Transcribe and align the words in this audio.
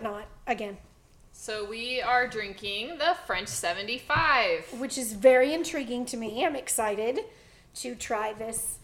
but 0.00 0.08
not 0.08 0.26
again, 0.46 0.76
So 1.32 1.68
we 1.68 2.00
are 2.00 2.28
drinking 2.28 2.98
the 2.98 3.16
French 3.26 3.48
75. 3.48 4.78
which 4.78 4.96
is 4.96 5.12
very 5.12 5.52
intriguing 5.52 6.04
to 6.06 6.16
me. 6.16 6.44
I'm 6.44 6.54
excited 6.54 7.20
to 7.76 7.94
try 7.96 8.32
this 8.32 8.78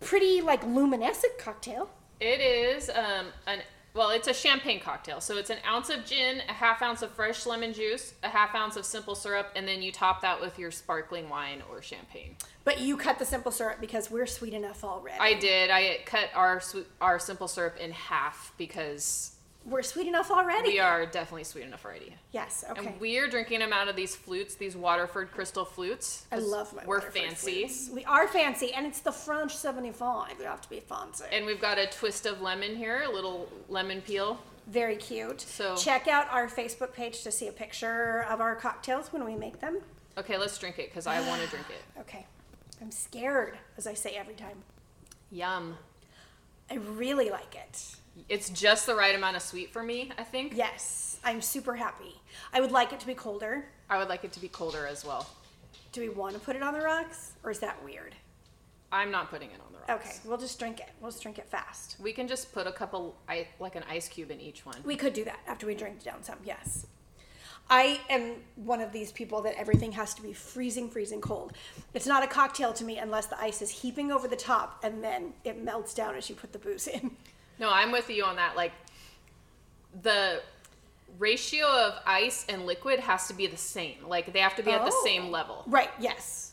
pretty 0.00 0.40
like 0.40 0.64
luminescent 0.64 1.38
cocktail. 1.38 1.90
It 2.18 2.40
is 2.40 2.90
um, 2.90 3.26
an 3.46 3.60
well, 3.94 4.10
it's 4.10 4.28
a 4.28 4.34
champagne 4.34 4.78
cocktail. 4.78 5.22
So 5.22 5.38
it's 5.38 5.48
an 5.48 5.56
ounce 5.66 5.88
of 5.88 6.04
gin, 6.04 6.42
a 6.50 6.52
half 6.52 6.82
ounce 6.82 7.00
of 7.00 7.10
fresh 7.12 7.46
lemon 7.46 7.72
juice, 7.72 8.12
a 8.22 8.28
half 8.28 8.54
ounce 8.54 8.76
of 8.76 8.84
simple 8.84 9.14
syrup, 9.14 9.52
and 9.56 9.66
then 9.66 9.80
you 9.80 9.90
top 9.90 10.20
that 10.20 10.38
with 10.38 10.58
your 10.58 10.70
sparkling 10.70 11.30
wine 11.30 11.62
or 11.70 11.80
champagne. 11.80 12.36
But 12.64 12.78
you 12.78 12.98
cut 12.98 13.18
the 13.18 13.24
simple 13.24 13.50
syrup 13.50 13.80
because 13.80 14.10
we're 14.10 14.26
sweet 14.26 14.52
enough 14.52 14.84
already. 14.84 15.18
I 15.18 15.32
did. 15.34 15.70
I 15.70 16.00
cut 16.04 16.28
our 16.34 16.60
our 17.00 17.18
simple 17.18 17.48
syrup 17.48 17.78
in 17.78 17.92
half 17.92 18.52
because 18.58 19.35
we're 19.66 19.82
sweet 19.82 20.06
enough 20.06 20.30
already. 20.30 20.68
we 20.70 20.78
are 20.78 21.04
definitely 21.06 21.44
sweet 21.44 21.64
enough 21.64 21.84
already. 21.84 22.14
Yes. 22.32 22.64
Okay. 22.70 22.86
And 22.86 23.00
we 23.00 23.18
are 23.18 23.26
drinking 23.28 23.58
them 23.60 23.72
out 23.72 23.88
of 23.88 23.96
these 23.96 24.14
flutes, 24.14 24.54
these 24.54 24.76
Waterford 24.76 25.32
crystal 25.32 25.64
flutes. 25.64 26.26
I 26.30 26.36
love 26.36 26.72
my 26.74 26.84
We're 26.86 26.98
Waterford 26.98 27.22
fancy. 27.22 27.52
flutes. 27.66 27.90
We 27.92 28.04
are 28.04 28.28
fancy, 28.28 28.72
and 28.72 28.86
it's 28.86 29.00
the 29.00 29.12
French 29.12 29.54
75. 29.56 30.38
We 30.38 30.44
have 30.44 30.60
to 30.62 30.70
be 30.70 30.80
fancy. 30.80 31.24
And 31.32 31.44
we've 31.46 31.60
got 31.60 31.78
a 31.78 31.86
twist 31.86 32.26
of 32.26 32.40
lemon 32.40 32.76
here, 32.76 33.02
a 33.02 33.10
little 33.10 33.48
lemon 33.68 34.00
peel. 34.02 34.38
Very 34.68 34.96
cute. 34.96 35.40
So- 35.40 35.76
check 35.76 36.08
out 36.08 36.28
our 36.30 36.48
Facebook 36.48 36.92
page 36.92 37.22
to 37.24 37.32
see 37.32 37.48
a 37.48 37.52
picture 37.52 38.24
of 38.28 38.40
our 38.40 38.54
cocktails 38.56 39.12
when 39.12 39.24
we 39.24 39.34
make 39.34 39.60
them. 39.60 39.78
Okay, 40.18 40.38
let's 40.38 40.56
drink 40.58 40.78
it 40.78 40.88
because 40.90 41.06
I 41.06 41.20
want 41.28 41.42
to 41.42 41.48
drink 41.50 41.66
it. 41.70 42.00
Okay. 42.00 42.26
I'm 42.80 42.90
scared, 42.90 43.58
as 43.76 43.86
I 43.86 43.94
say 43.94 44.10
every 44.16 44.34
time. 44.34 44.62
Yum. 45.30 45.76
I 46.70 46.74
really 46.74 47.30
like 47.30 47.54
it. 47.54 47.96
It's 48.28 48.50
just 48.50 48.86
the 48.86 48.94
right 48.94 49.14
amount 49.14 49.36
of 49.36 49.42
sweet 49.42 49.72
for 49.72 49.82
me, 49.82 50.10
I 50.18 50.24
think. 50.24 50.52
Yes, 50.54 51.18
I'm 51.24 51.40
super 51.40 51.74
happy. 51.76 52.20
I 52.52 52.60
would 52.60 52.72
like 52.72 52.92
it 52.92 53.00
to 53.00 53.06
be 53.06 53.14
colder. 53.14 53.66
I 53.88 53.98
would 53.98 54.08
like 54.08 54.24
it 54.24 54.32
to 54.32 54.40
be 54.40 54.48
colder 54.48 54.86
as 54.86 55.04
well. 55.04 55.28
Do 55.92 56.00
we 56.00 56.08
want 56.08 56.34
to 56.34 56.40
put 56.40 56.56
it 56.56 56.62
on 56.62 56.74
the 56.74 56.80
rocks, 56.80 57.32
or 57.42 57.50
is 57.50 57.58
that 57.60 57.82
weird? 57.84 58.14
I'm 58.92 59.10
not 59.10 59.30
putting 59.30 59.50
it 59.50 59.60
on 59.66 59.72
the 59.72 59.78
rocks. 59.78 60.06
Okay, 60.06 60.28
we'll 60.28 60.38
just 60.38 60.58
drink 60.58 60.80
it. 60.80 60.88
We'll 61.00 61.10
just 61.10 61.22
drink 61.22 61.38
it 61.38 61.48
fast. 61.48 61.96
We 62.00 62.12
can 62.12 62.28
just 62.28 62.52
put 62.52 62.66
a 62.66 62.72
couple, 62.72 63.16
like 63.60 63.76
an 63.76 63.84
ice 63.88 64.08
cube 64.08 64.30
in 64.30 64.40
each 64.40 64.64
one. 64.64 64.76
We 64.84 64.96
could 64.96 65.12
do 65.12 65.24
that 65.24 65.40
after 65.46 65.66
we 65.66 65.74
drink 65.74 66.02
down 66.02 66.22
some, 66.22 66.38
yes. 66.44 66.86
I 67.68 68.00
am 68.08 68.36
one 68.54 68.80
of 68.80 68.92
these 68.92 69.10
people 69.10 69.42
that 69.42 69.58
everything 69.58 69.90
has 69.92 70.14
to 70.14 70.22
be 70.22 70.32
freezing, 70.32 70.88
freezing 70.88 71.20
cold. 71.20 71.52
It's 71.94 72.06
not 72.06 72.22
a 72.22 72.28
cocktail 72.28 72.72
to 72.74 72.84
me 72.84 72.98
unless 72.98 73.26
the 73.26 73.40
ice 73.40 73.60
is 73.60 73.70
heaping 73.70 74.12
over 74.12 74.28
the 74.28 74.36
top 74.36 74.78
and 74.84 75.02
then 75.02 75.32
it 75.42 75.62
melts 75.62 75.92
down 75.92 76.14
as 76.14 76.30
you 76.30 76.36
put 76.36 76.52
the 76.52 76.58
booze 76.58 76.86
in. 76.86 77.10
No, 77.58 77.70
I'm 77.70 77.92
with 77.92 78.10
you 78.10 78.24
on 78.24 78.36
that. 78.36 78.56
Like, 78.56 78.72
the 80.02 80.42
ratio 81.18 81.66
of 81.66 81.94
ice 82.06 82.44
and 82.48 82.66
liquid 82.66 83.00
has 83.00 83.28
to 83.28 83.34
be 83.34 83.46
the 83.46 83.56
same. 83.56 83.96
Like, 84.06 84.32
they 84.32 84.40
have 84.40 84.56
to 84.56 84.62
be 84.62 84.70
at 84.72 84.84
the 84.84 84.92
Oh. 84.94 85.02
same 85.04 85.30
level. 85.30 85.64
Right, 85.66 85.90
yes. 85.98 86.52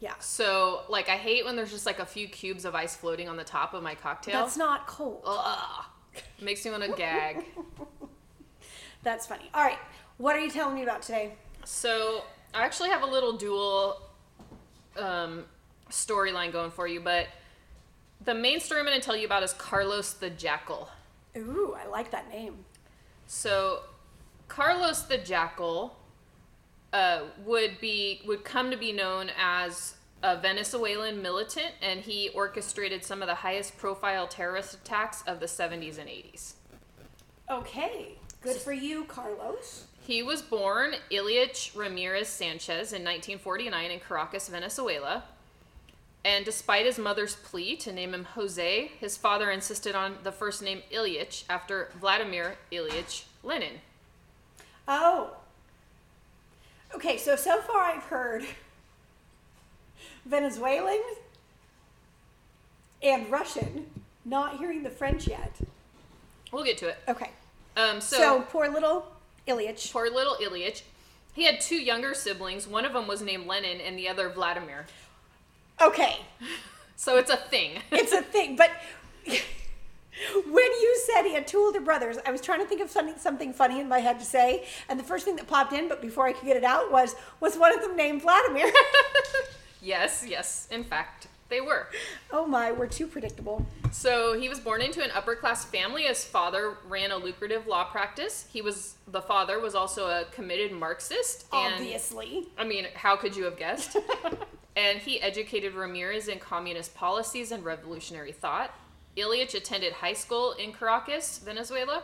Yeah. 0.00 0.14
So, 0.18 0.82
like, 0.88 1.08
I 1.08 1.16
hate 1.16 1.44
when 1.46 1.56
there's 1.56 1.70
just 1.70 1.86
like 1.86 1.98
a 1.98 2.04
few 2.04 2.28
cubes 2.28 2.64
of 2.66 2.74
ice 2.74 2.94
floating 2.94 3.28
on 3.28 3.36
the 3.36 3.44
top 3.44 3.72
of 3.72 3.82
my 3.82 3.94
cocktail. 3.94 4.42
That's 4.42 4.56
not 4.56 4.86
cold. 4.86 5.22
Ugh. 5.24 5.84
Makes 6.42 6.64
me 6.64 6.70
want 6.72 6.82
to 6.84 6.92
gag. 6.92 7.44
That's 9.02 9.26
funny. 9.26 9.50
All 9.54 9.62
right, 9.64 9.78
what 10.18 10.36
are 10.36 10.40
you 10.40 10.50
telling 10.50 10.74
me 10.74 10.82
about 10.82 11.02
today? 11.02 11.34
So 11.64 12.24
I 12.52 12.62
actually 12.64 12.90
have 12.90 13.02
a 13.02 13.06
little 13.06 13.32
dual 13.36 14.02
um, 14.98 15.44
storyline 15.90 16.52
going 16.52 16.70
for 16.70 16.86
you, 16.86 17.00
but 17.00 17.26
the 18.24 18.34
main 18.34 18.60
story 18.60 18.80
I'm 18.80 18.86
going 18.86 18.98
to 18.98 19.04
tell 19.04 19.16
you 19.16 19.26
about 19.26 19.42
is 19.42 19.52
Carlos 19.52 20.14
the 20.14 20.30
Jackal. 20.30 20.88
Ooh, 21.36 21.76
I 21.78 21.86
like 21.88 22.10
that 22.10 22.28
name. 22.30 22.64
So 23.26 23.80
Carlos 24.48 25.02
the 25.02 25.18
Jackal 25.18 25.96
uh, 26.92 27.22
would 27.44 27.80
be 27.80 28.22
would 28.26 28.44
come 28.44 28.70
to 28.70 28.76
be 28.76 28.92
known 28.92 29.30
as 29.38 29.94
a 30.22 30.38
Venezuelan 30.38 31.20
militant, 31.20 31.72
and 31.82 32.00
he 32.00 32.30
orchestrated 32.30 33.04
some 33.04 33.20
of 33.20 33.28
the 33.28 33.34
highest 33.34 33.76
profile 33.76 34.26
terrorist 34.26 34.74
attacks 34.74 35.22
of 35.26 35.38
the 35.38 35.46
70s 35.46 35.98
and 35.98 36.08
80s. 36.08 36.54
Okay, 37.50 38.14
good 38.40 38.56
for 38.56 38.72
you, 38.72 39.04
Carlos. 39.04 39.84
He 40.00 40.22
was 40.22 40.40
born 40.40 40.94
Ilyich 41.10 41.76
Ramirez 41.76 42.28
Sanchez 42.28 42.92
in 42.92 43.02
1949 43.02 43.90
in 43.90 44.00
Caracas, 44.00 44.48
Venezuela. 44.48 45.24
And 46.24 46.44
despite 46.44 46.86
his 46.86 46.98
mother's 46.98 47.36
plea 47.36 47.76
to 47.76 47.92
name 47.92 48.14
him 48.14 48.24
Jose, 48.34 48.90
his 48.98 49.16
father 49.16 49.50
insisted 49.50 49.94
on 49.94 50.16
the 50.22 50.32
first 50.32 50.62
name 50.62 50.82
Ilyich 50.90 51.44
after 51.50 51.90
Vladimir 52.00 52.56
Ilyich 52.72 53.24
Lenin. 53.42 53.80
Oh. 54.88 55.36
Okay, 56.94 57.18
so 57.18 57.36
so 57.36 57.60
far 57.60 57.82
I've 57.82 58.04
heard 58.04 58.44
Venezuelan 60.24 61.02
and 63.02 63.30
Russian, 63.30 63.86
not 64.24 64.56
hearing 64.58 64.82
the 64.82 64.90
French 64.90 65.26
yet. 65.28 65.54
We'll 66.52 66.64
get 66.64 66.78
to 66.78 66.88
it. 66.88 66.98
Okay. 67.08 67.30
Um, 67.76 68.00
so, 68.00 68.16
So, 68.16 68.40
poor 68.42 68.68
little 68.68 69.06
Ilyich. 69.46 69.92
poor 69.92 70.08
little 70.08 70.36
Ilyich, 70.40 70.82
he 71.34 71.44
had 71.44 71.60
two 71.60 71.76
younger 71.76 72.14
siblings. 72.14 72.66
One 72.66 72.84
of 72.84 72.92
them 72.92 73.06
was 73.08 73.20
named 73.20 73.46
Lenin, 73.46 73.80
and 73.80 73.98
the 73.98 74.08
other 74.08 74.30
Vladimir. 74.30 74.86
Okay, 75.80 76.16
So 76.96 77.18
it's 77.18 77.30
a 77.30 77.36
thing. 77.36 77.80
it's 77.92 78.12
a 78.12 78.22
thing, 78.22 78.56
but 78.56 78.70
when 80.46 80.72
you 80.82 81.00
said 81.06 81.24
he 81.24 81.34
had 81.34 81.46
two 81.46 81.58
older 81.58 81.80
brothers, 81.80 82.16
I 82.24 82.30
was 82.30 82.40
trying 82.40 82.60
to 82.60 82.66
think 82.66 82.80
of 82.80 82.90
something, 82.90 83.16
something 83.18 83.52
funny 83.52 83.80
in 83.80 83.88
my 83.88 83.98
head 83.98 84.18
to 84.20 84.24
say, 84.24 84.64
and 84.88 84.98
the 84.98 85.04
first 85.04 85.24
thing 85.24 85.36
that 85.36 85.46
popped 85.46 85.72
in, 85.72 85.88
but 85.88 86.00
before 86.00 86.26
I 86.26 86.32
could 86.32 86.46
get 86.46 86.56
it 86.56 86.64
out, 86.64 86.90
was 86.92 87.16
was 87.40 87.56
one 87.58 87.74
of 87.74 87.80
them 87.82 87.96
named 87.96 88.22
Vladimir? 88.22 88.72
yes, 89.82 90.24
yes. 90.26 90.68
In 90.70 90.84
fact, 90.84 91.26
they 91.48 91.60
were. 91.60 91.88
oh 92.30 92.46
my, 92.46 92.70
we're 92.72 92.86
too 92.86 93.06
predictable. 93.06 93.66
So 93.94 94.36
he 94.36 94.48
was 94.48 94.58
born 94.58 94.82
into 94.82 95.04
an 95.04 95.10
upper 95.14 95.36
class 95.36 95.64
family. 95.64 96.02
His 96.02 96.24
father 96.24 96.78
ran 96.88 97.12
a 97.12 97.16
lucrative 97.16 97.68
law 97.68 97.84
practice. 97.84 98.44
He 98.52 98.60
was 98.60 98.96
the 99.06 99.22
father 99.22 99.60
was 99.60 99.76
also 99.76 100.08
a 100.08 100.24
committed 100.32 100.72
Marxist. 100.72 101.46
And 101.52 101.74
Obviously. 101.74 102.48
I 102.58 102.64
mean, 102.64 102.88
how 102.94 103.14
could 103.14 103.36
you 103.36 103.44
have 103.44 103.56
guessed? 103.56 103.96
and 104.76 104.98
he 104.98 105.20
educated 105.20 105.74
Ramirez 105.74 106.26
in 106.26 106.40
communist 106.40 106.92
policies 106.96 107.52
and 107.52 107.64
revolutionary 107.64 108.32
thought. 108.32 108.74
Ilyich 109.16 109.54
attended 109.54 109.92
high 109.92 110.12
school 110.12 110.52
in 110.52 110.72
Caracas, 110.72 111.38
Venezuela, 111.38 112.02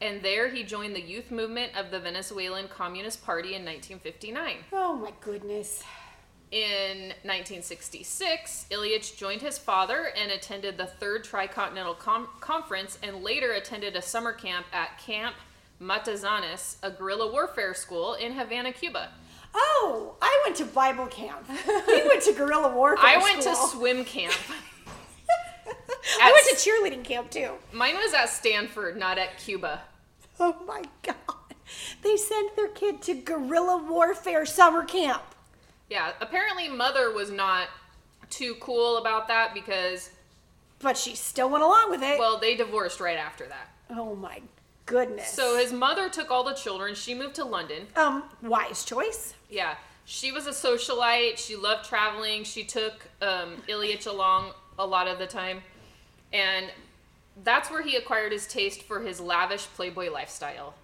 and 0.00 0.20
there 0.20 0.48
he 0.48 0.64
joined 0.64 0.96
the 0.96 1.00
youth 1.00 1.30
movement 1.30 1.70
of 1.76 1.92
the 1.92 2.00
Venezuelan 2.00 2.66
Communist 2.66 3.24
Party 3.24 3.54
in 3.54 3.64
1959. 3.64 4.56
Oh 4.72 4.96
my 4.96 5.12
goodness. 5.20 5.84
In 6.50 7.08
1966, 7.24 8.66
Ilyich 8.70 9.18
joined 9.18 9.42
his 9.42 9.58
father 9.58 10.10
and 10.16 10.32
attended 10.32 10.78
the 10.78 10.86
Third 10.86 11.24
Tricontinental 11.24 11.98
Com- 11.98 12.28
Conference 12.40 12.98
and 13.02 13.22
later 13.22 13.52
attended 13.52 13.96
a 13.96 14.02
summer 14.02 14.32
camp 14.32 14.64
at 14.72 14.98
Camp 14.98 15.36
Matanzas, 15.80 16.76
a 16.82 16.90
guerrilla 16.90 17.30
warfare 17.30 17.74
school 17.74 18.14
in 18.14 18.32
Havana, 18.32 18.72
Cuba. 18.72 19.10
Oh, 19.54 20.16
I 20.22 20.42
went 20.44 20.56
to 20.56 20.64
Bible 20.64 21.06
camp. 21.06 21.46
We 21.86 22.08
went 22.08 22.22
to 22.22 22.32
guerrilla 22.32 22.74
warfare. 22.74 23.06
I 23.06 23.18
went 23.18 23.42
to 23.42 23.54
swim 23.54 24.04
camp. 24.04 24.34
I 26.20 26.32
went 26.32 26.58
to 26.58 26.70
cheerleading 26.70 27.04
camp 27.04 27.30
too. 27.30 27.52
Mine 27.72 27.96
was 27.96 28.14
at 28.14 28.30
Stanford, 28.30 28.96
not 28.96 29.18
at 29.18 29.38
Cuba. 29.38 29.82
Oh 30.40 30.56
my 30.66 30.82
god. 31.02 31.16
They 32.02 32.16
sent 32.16 32.56
their 32.56 32.68
kid 32.68 33.02
to 33.02 33.14
guerrilla 33.14 33.82
warfare 33.82 34.46
summer 34.46 34.84
camp. 34.84 35.22
Yeah, 35.88 36.12
apparently 36.20 36.68
mother 36.68 37.12
was 37.12 37.30
not 37.30 37.68
too 38.30 38.54
cool 38.60 38.98
about 38.98 39.28
that 39.28 39.54
because 39.54 40.10
But 40.80 40.96
she 40.98 41.14
still 41.14 41.48
went 41.48 41.64
along 41.64 41.90
with 41.90 42.02
it. 42.02 42.18
well, 42.18 42.38
they 42.38 42.54
divorced 42.54 43.00
right 43.00 43.16
after 43.18 43.46
that. 43.46 43.70
oh 43.90 44.14
my 44.14 44.40
goodness. 44.86 45.28
So 45.30 45.56
his 45.58 45.72
mother 45.72 46.08
took 46.08 46.30
all 46.30 46.44
the 46.44 46.54
children. 46.54 46.94
She 46.94 47.14
moved 47.14 47.34
to 47.36 47.44
London. 47.44 47.86
um 47.96 48.24
wise 48.42 48.84
choice. 48.84 49.34
Yeah, 49.50 49.76
she 50.04 50.30
was 50.32 50.46
a 50.46 50.50
socialite. 50.50 51.38
She 51.38 51.56
loved 51.56 51.86
traveling. 51.88 52.44
She 52.44 52.64
took 52.64 52.94
um, 53.22 53.62
Ilyich 53.68 54.06
along 54.06 54.52
a 54.78 54.86
lot 54.86 55.08
of 55.08 55.18
the 55.18 55.26
time, 55.26 55.62
and 56.32 56.66
that's 57.44 57.70
where 57.70 57.82
he 57.82 57.96
acquired 57.96 58.32
his 58.32 58.46
taste 58.46 58.82
for 58.82 59.00
his 59.00 59.20
lavish 59.20 59.66
playboy 59.76 60.10
lifestyle. 60.10 60.74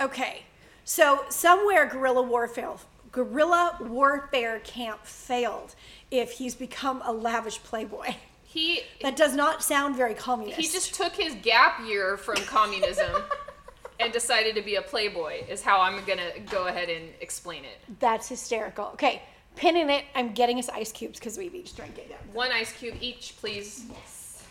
Okay. 0.00 0.42
So 0.84 1.24
somewhere 1.28 1.86
guerrilla 1.86 2.22
warfare 2.22 2.70
guerrilla 3.12 3.76
warfare 3.80 4.60
camp 4.60 5.04
failed 5.04 5.74
if 6.10 6.32
he's 6.32 6.54
become 6.54 7.02
a 7.04 7.12
lavish 7.12 7.62
playboy. 7.62 8.14
He 8.44 8.80
That 9.02 9.16
does 9.16 9.34
not 9.34 9.62
sound 9.62 9.96
very 9.96 10.14
communist. 10.14 10.58
he 10.60 10.66
just 10.66 10.94
took 10.94 11.14
his 11.14 11.34
gap 11.42 11.86
year 11.86 12.16
from 12.16 12.36
communism 12.36 13.22
and 14.00 14.12
decided 14.12 14.54
to 14.56 14.62
be 14.62 14.76
a 14.76 14.82
playboy. 14.82 15.44
Is 15.48 15.62
how 15.62 15.80
I'm 15.80 16.04
gonna 16.04 16.30
go 16.50 16.66
ahead 16.66 16.88
and 16.88 17.10
explain 17.20 17.64
it. 17.64 17.78
That's 18.00 18.28
hysterical. 18.28 18.86
Okay, 18.94 19.22
pinning 19.56 19.90
it. 19.90 20.04
I'm 20.14 20.32
getting 20.32 20.58
us 20.58 20.68
ice 20.68 20.92
cubes 20.92 21.18
because 21.18 21.36
we've 21.38 21.54
each 21.54 21.76
drank 21.76 21.98
it. 21.98 22.10
One 22.32 22.50
ice 22.52 22.72
cube 22.72 22.96
each, 23.00 23.36
please. 23.38 23.84
Yes. 23.90 24.44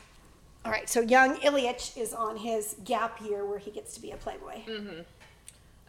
All 0.66 0.72
right, 0.74 0.90
so 0.90 1.00
young 1.00 1.38
Ilyich 1.38 1.98
is 1.98 2.14
on 2.14 2.36
his 2.36 2.76
gap 2.84 3.22
year 3.22 3.46
where 3.46 3.60
he 3.60 3.72
gets 3.72 3.94
to 3.96 4.02
be 4.02 4.12
a 4.12 4.18
playboy. 4.18 4.56
Mm-hmm. 4.68 5.02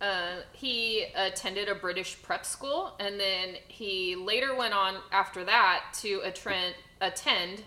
Uh, 0.00 0.36
he 0.52 1.04
attended 1.14 1.68
a 1.68 1.74
British 1.74 2.20
prep 2.22 2.46
school, 2.46 2.94
and 2.98 3.20
then 3.20 3.56
he 3.68 4.16
later 4.16 4.54
went 4.54 4.72
on 4.72 4.96
after 5.12 5.44
that 5.44 5.84
to 6.00 6.20
attend, 6.24 6.74
attend 7.00 7.62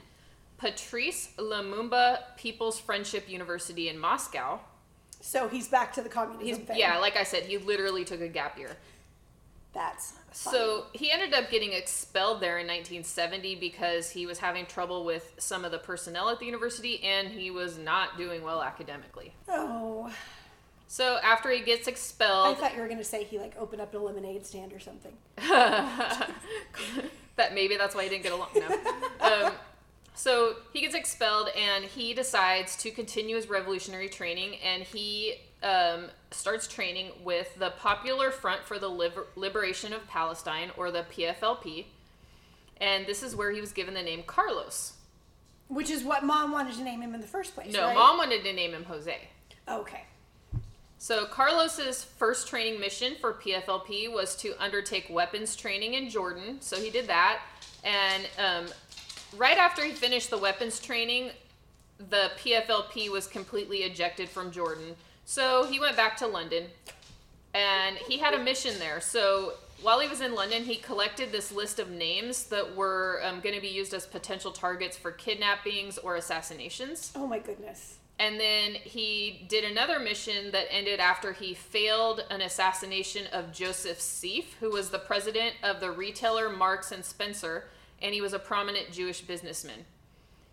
Patrice 0.58 1.30
Lumumba 1.38 2.20
People's 2.38 2.80
Friendship 2.80 3.30
University 3.30 3.90
in 3.90 4.00
Moscow. 4.00 4.60
So 5.22 5.48
he's 5.48 5.68
back 5.68 5.94
to 5.94 6.02
the 6.02 6.10
communism 6.10 6.46
He's 6.48 6.58
thing. 6.58 6.78
yeah, 6.78 6.98
like 6.98 7.16
I 7.16 7.24
said, 7.24 7.44
he 7.44 7.58
literally 7.58 8.04
took 8.04 8.20
a 8.22 8.28
gap 8.28 8.58
year. 8.58 8.76
That's 9.74 10.14
So 10.32 10.86
he 10.94 11.12
ended 11.12 11.34
up 11.34 11.50
getting 11.50 11.74
expelled 11.74 12.42
there 12.42 12.60
in 12.60 12.68
1970 12.68 13.56
because 13.56 14.10
he 14.10 14.26
was 14.26 14.40
having 14.40 14.66
trouble 14.66 15.04
with 15.06 15.34
some 15.38 15.66
of 15.66 15.72
the 15.72 15.80
personnel 15.80 16.30
at 16.30 16.40
the 16.40 16.46
university, 16.46 17.04
and 17.04 17.28
he 17.30 17.52
was 17.52 17.78
not 17.78 18.18
doing 18.18 18.44
well 18.44 18.62
academically. 18.62 19.34
Oh, 19.48 20.12
So 20.94 21.18
after 21.24 21.50
he 21.50 21.62
gets 21.62 21.88
expelled, 21.88 22.56
I 22.56 22.60
thought 22.60 22.76
you 22.76 22.82
were 22.84 22.88
gonna 22.88 23.04
say 23.04 23.24
he 23.24 23.40
like 23.40 23.56
opened 23.58 23.82
up 23.82 23.96
a 23.96 23.98
lemonade 23.98 24.46
stand 24.46 24.72
or 24.74 24.80
something. 24.80 25.12
that 25.38 26.30
maybe 27.56 27.78
that's 27.78 27.96
why 27.96 28.04
he 28.04 28.10
didn't 28.10 28.22
get 28.22 28.32
along. 28.32 28.50
No. 28.54 28.70
Um, 29.20 29.54
so 30.14 30.58
he 30.72 30.82
gets 30.82 30.94
expelled 30.94 31.50
and 31.58 31.84
he 31.84 32.14
decides 32.14 32.76
to 32.78 32.92
continue 32.92 33.38
his 33.38 33.50
revolutionary 33.50 34.08
training 34.08 34.58
and 34.58 34.84
he 34.84 35.36
um, 35.64 36.12
starts 36.30 36.68
training 36.68 37.12
with 37.24 37.56
the 37.58 37.72
Popular 37.72 38.30
Front 38.30 38.64
for 38.64 38.78
the 38.78 38.90
Liber- 38.90 39.26
Liberation 39.36 39.94
of 39.94 40.06
Palestine 40.08 40.70
or 40.78 40.92
the 40.92 41.06
PFLP. 41.12 41.86
And 42.78 43.08
this 43.08 43.24
is 43.24 43.36
where 43.36 43.50
he 43.50 43.62
was 43.62 43.72
given 43.72 43.96
the 43.96 44.04
name 44.04 44.22
Carlos. 44.28 44.94
Which 45.70 45.90
is 45.90 46.04
what 46.04 46.24
mom 46.24 46.52
wanted 46.52 46.76
to 46.76 46.84
name 46.84 47.02
him 47.02 47.16
in 47.16 47.22
the 47.22 47.28
first 47.28 47.56
place. 47.56 47.74
No, 47.74 47.86
right? 47.86 47.96
mom 47.96 48.18
wanted 48.18 48.44
to 48.44 48.54
name 48.54 48.74
him 48.74 48.84
Jose. 48.84 49.18
Okay. 49.68 50.04
So 51.04 51.26
Carlos's 51.26 52.02
first 52.02 52.48
training 52.48 52.80
mission 52.80 53.16
for 53.20 53.34
PFLP 53.34 54.10
was 54.10 54.38
to 54.38 54.54
undertake 54.58 55.10
weapons 55.10 55.54
training 55.54 55.96
in 55.96 56.10
Jordan. 56.10 56.62
So 56.62 56.80
he 56.80 56.90
did 56.90 57.08
that, 57.08 57.42
and 57.84 58.26
um, 58.40 58.74
right 59.36 59.58
after 59.58 59.84
he 59.84 59.92
finished 59.92 60.30
the 60.30 60.38
weapons 60.38 60.80
training, 60.80 61.32
the 61.98 62.32
PFLP 62.38 63.12
was 63.12 63.28
completely 63.28 63.80
ejected 63.80 64.30
from 64.30 64.50
Jordan. 64.50 64.96
So 65.26 65.66
he 65.66 65.78
went 65.78 65.98
back 65.98 66.16
to 66.20 66.28
London, 66.28 66.68
and 67.54 67.98
he 67.98 68.18
had 68.18 68.34
a 68.34 68.40
mission 68.40 68.80
there. 68.80 69.02
So 69.02 69.56
while 69.82 70.00
he 70.00 70.08
was 70.08 70.22
in 70.22 70.34
London, 70.34 70.64
he 70.64 70.78
collected 70.78 71.34
this 71.34 71.52
list 71.52 71.80
of 71.80 71.92
names 71.92 72.46
that 72.46 72.78
were 72.78 73.20
um, 73.26 73.42
going 73.42 73.56
to 73.56 73.62
be 73.62 73.68
used 73.68 73.94
as 73.94 74.06
potential 74.06 74.54
targets 74.54 74.96
for 74.96 75.12
kidnappings 75.12 75.98
or 75.98 76.16
assassinations. 76.16 77.12
Oh 77.14 77.28
my 77.28 77.40
goodness. 77.40 77.98
And 78.20 78.40
then 78.40 78.74
he 78.74 79.46
did 79.50 79.64
another 79.64 80.00
mission 80.00 80.52
that 80.52 80.68
ended 80.70 81.00
after 81.00 81.34
he 81.34 81.54
failed 81.54 82.24
an 82.30 82.42
assassination 82.42 83.28
of 83.34 83.52
Joseph 83.52 84.00
Sieff, 84.00 84.54
who 84.60 84.70
was 84.70 84.90
the 84.90 85.00
president 85.00 85.56
of 85.64 85.80
the 85.80 85.92
retailer 85.92 86.50
Marks 86.50 86.92
and 86.92 87.04
Spencer, 87.04 87.66
and 88.02 88.14
he 88.14 88.22
was 88.22 88.34
a 88.34 88.40
prominent 88.40 88.92
Jewish 88.92 89.22
businessman. 89.22 89.86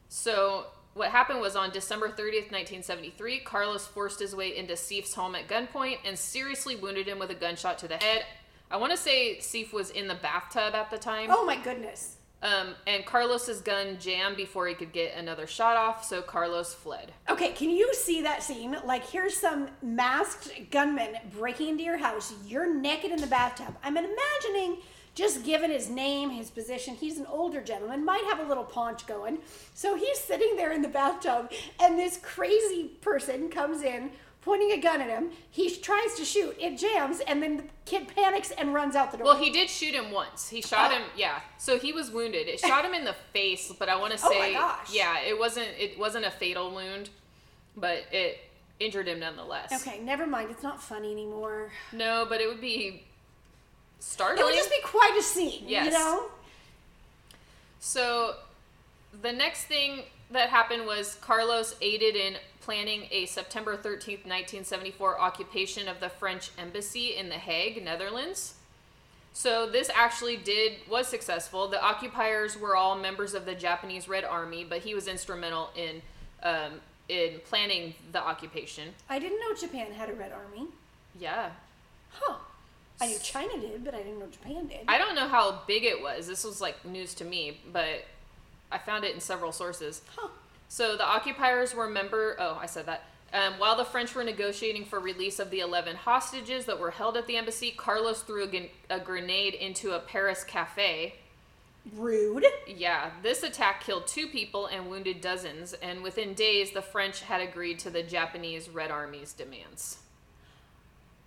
So 0.08 0.66
what 0.94 1.10
happened 1.10 1.40
was 1.40 1.54
on 1.54 1.70
December 1.70 2.08
30th, 2.08 2.50
1973, 2.50 3.40
Carlos 3.40 3.86
forced 3.86 4.20
his 4.20 4.34
way 4.34 4.56
into 4.56 4.74
Sieff's 4.74 5.14
home 5.14 5.34
at 5.34 5.46
gunpoint 5.46 5.98
and 6.04 6.18
seriously 6.18 6.76
wounded 6.76 7.06
him 7.06 7.18
with 7.18 7.30
a 7.30 7.34
gunshot 7.34 7.78
to 7.78 7.88
the 7.88 7.96
head. 7.96 8.24
I 8.70 8.76
want 8.76 8.92
to 8.92 8.98
say 8.98 9.38
Sieff 9.38 9.72
was 9.72 9.90
in 9.90 10.08
the 10.08 10.14
bathtub 10.14 10.74
at 10.74 10.90
the 10.90 10.98
time. 10.98 11.28
Oh 11.30 11.44
my 11.44 11.56
goodness. 11.56 12.16
Um, 12.42 12.74
and 12.86 13.04
Carlos's 13.04 13.60
gun 13.60 13.98
jammed 14.00 14.36
before 14.36 14.66
he 14.66 14.74
could 14.74 14.92
get 14.92 15.14
another 15.14 15.46
shot 15.46 15.76
off, 15.76 16.04
so 16.04 16.22
Carlos 16.22 16.72
fled. 16.72 17.12
Okay, 17.28 17.52
can 17.52 17.68
you 17.68 17.92
see 17.92 18.22
that 18.22 18.42
scene? 18.42 18.76
Like, 18.84 19.06
here's 19.06 19.36
some 19.36 19.68
masked 19.82 20.50
gunman 20.70 21.16
breaking 21.36 21.68
into 21.68 21.84
your 21.84 21.98
house. 21.98 22.32
You're 22.46 22.72
naked 22.74 23.10
in 23.10 23.20
the 23.20 23.26
bathtub. 23.26 23.76
I'm 23.84 23.98
imagining, 23.98 24.78
just 25.14 25.44
given 25.44 25.70
his 25.70 25.90
name, 25.90 26.30
his 26.30 26.50
position, 26.50 26.94
he's 26.94 27.18
an 27.18 27.26
older 27.26 27.60
gentleman, 27.60 28.06
might 28.06 28.24
have 28.30 28.40
a 28.40 28.48
little 28.48 28.64
paunch 28.64 29.06
going. 29.06 29.38
So 29.74 29.94
he's 29.96 30.18
sitting 30.18 30.56
there 30.56 30.72
in 30.72 30.80
the 30.80 30.88
bathtub, 30.88 31.52
and 31.78 31.98
this 31.98 32.18
crazy 32.22 32.84
person 33.02 33.50
comes 33.50 33.82
in, 33.82 34.12
pointing 34.42 34.72
a 34.72 34.78
gun 34.78 35.00
at 35.00 35.08
him. 35.08 35.30
He 35.50 35.74
tries 35.76 36.14
to 36.14 36.24
shoot, 36.24 36.56
it 36.58 36.78
jams, 36.78 37.20
and 37.20 37.42
then 37.42 37.56
the 37.58 37.64
kid 37.84 38.08
panics 38.14 38.50
and 38.52 38.72
runs 38.72 38.96
out 38.96 39.10
the 39.12 39.18
door. 39.18 39.26
Well, 39.26 39.36
he 39.36 39.50
did 39.50 39.68
shoot 39.68 39.94
him 39.94 40.10
once. 40.12 40.48
He 40.48 40.62
shot 40.62 40.90
Oh. 40.90 40.94
him, 40.96 41.02
yeah. 41.16 41.40
So 41.58 41.78
he 41.78 41.92
was 41.92 42.10
wounded. 42.10 42.48
It 42.48 42.58
shot 42.60 42.84
him 42.84 42.94
in 42.94 43.04
the 43.04 43.14
face, 43.32 43.72
but 43.78 43.88
I 43.88 43.96
want 43.96 44.12
to 44.12 44.18
say, 44.18 44.26
Oh 44.30 44.38
my 44.38 44.52
gosh. 44.52 44.92
yeah, 44.92 45.20
it 45.20 45.38
wasn't. 45.38 45.68
It 45.78 45.98
wasn't 45.98 46.24
a 46.24 46.30
fatal 46.30 46.70
wound, 46.74 47.10
but 47.76 48.04
it 48.12 48.38
injured 48.78 49.08
him 49.08 49.20
nonetheless. 49.20 49.72
okay, 49.86 50.00
never 50.00 50.26
mind. 50.26 50.50
It's 50.50 50.62
not 50.62 50.82
funny 50.82 51.12
anymore. 51.12 51.70
No, 51.92 52.24
but 52.26 52.40
it 52.40 52.48
would 52.48 52.62
be 52.62 53.02
startling. 53.98 54.40
It 54.40 54.44
would 54.46 54.54
just 54.54 54.70
be 54.70 54.80
quite 54.82 55.14
a 55.18 55.22
scene, 55.22 55.68
you 55.68 55.90
know? 55.90 56.30
So 57.78 58.36
the 59.20 59.32
next 59.32 59.64
thing 59.64 60.04
that 60.30 60.48
happened 60.50 60.86
was 60.86 61.16
Carlos 61.16 61.74
aided 61.82 62.16
in 62.16 62.36
planning 62.70 63.08
a 63.10 63.26
September 63.26 63.76
13th, 63.76 64.24
1974 64.24 65.20
occupation 65.20 65.88
of 65.88 65.98
the 65.98 66.08
French 66.08 66.52
embassy 66.56 67.16
in 67.16 67.28
The 67.28 67.34
Hague, 67.34 67.84
Netherlands. 67.84 68.54
So 69.32 69.68
this 69.68 69.90
actually 69.92 70.36
did 70.36 70.74
was 70.88 71.08
successful. 71.08 71.66
The 71.66 71.82
occupiers 71.82 72.56
were 72.56 72.76
all 72.76 72.96
members 72.96 73.34
of 73.34 73.44
the 73.44 73.56
Japanese 73.56 74.08
Red 74.08 74.22
Army, 74.22 74.62
but 74.62 74.78
he 74.82 74.94
was 74.94 75.08
instrumental 75.08 75.70
in 75.74 76.00
um, 76.44 76.74
in 77.08 77.40
planning 77.44 77.94
the 78.12 78.22
occupation. 78.22 78.90
I 79.08 79.18
didn't 79.18 79.40
know 79.40 79.52
Japan 79.56 79.90
had 79.90 80.08
a 80.08 80.14
red 80.14 80.30
army. 80.30 80.68
Yeah. 81.18 81.50
Huh. 82.12 82.36
I 83.00 83.08
knew 83.08 83.18
China 83.18 83.60
did, 83.60 83.84
but 83.84 83.94
I 83.96 83.98
didn't 83.98 84.20
know 84.20 84.28
Japan 84.28 84.68
did. 84.68 84.82
I 84.86 84.96
don't 84.96 85.16
know 85.16 85.26
how 85.26 85.62
big 85.66 85.82
it 85.82 86.00
was. 86.00 86.28
This 86.28 86.44
was 86.44 86.60
like 86.60 86.84
news 86.84 87.14
to 87.14 87.24
me, 87.24 87.58
but 87.72 88.04
I 88.70 88.78
found 88.78 89.04
it 89.04 89.12
in 89.12 89.20
several 89.20 89.50
sources. 89.50 90.02
huh. 90.14 90.28
So 90.70 90.96
the 90.96 91.04
occupiers 91.04 91.74
were 91.74 91.88
member. 91.88 92.36
Oh, 92.38 92.56
I 92.60 92.66
said 92.66 92.86
that. 92.86 93.02
Um, 93.32 93.54
while 93.58 93.76
the 93.76 93.84
French 93.84 94.14
were 94.14 94.22
negotiating 94.22 94.84
for 94.84 95.00
release 95.00 95.40
of 95.40 95.50
the 95.50 95.58
11 95.60 95.96
hostages 95.96 96.64
that 96.66 96.78
were 96.78 96.92
held 96.92 97.16
at 97.16 97.26
the 97.26 97.36
embassy, 97.36 97.72
Carlos 97.76 98.22
threw 98.22 98.48
a, 98.88 99.00
grenade 99.00 99.54
into 99.54 99.92
a 99.92 99.98
Paris 99.98 100.44
cafe. 100.44 101.16
Rude. 101.96 102.44
Yeah, 102.68 103.10
this 103.20 103.42
attack 103.42 103.82
killed 103.82 104.06
two 104.06 104.28
people 104.28 104.66
and 104.66 104.88
wounded 104.88 105.20
dozens, 105.20 105.72
and 105.72 106.02
within 106.04 106.34
days, 106.34 106.70
the 106.70 106.82
French 106.82 107.22
had 107.22 107.40
agreed 107.40 107.80
to 107.80 107.90
the 107.90 108.04
Japanese 108.04 108.68
Red 108.68 108.92
Army's 108.92 109.32
demands. 109.32 109.98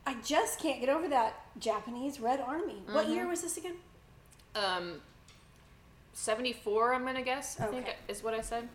I 0.08 0.16
just 0.26 0.60
can't 0.60 0.80
get 0.80 0.90
over 0.90 1.10
that 1.10 1.42
Japanese 1.60 2.20
Red 2.20 2.40
Army. 2.40 2.82
What 2.92 3.10
year 3.10 3.28
was 3.28 3.42
this 3.42 3.58
again? 3.58 3.76
Um, 4.56 5.02
74, 6.14 6.94
I'm 6.94 7.04
gonna 7.04 7.22
guess, 7.24 7.60
I 7.60 7.66
think 7.68 7.88
Okay. 7.88 7.96
is 8.08 8.24
what 8.24 8.34
I 8.34 8.42
said. 8.42 8.70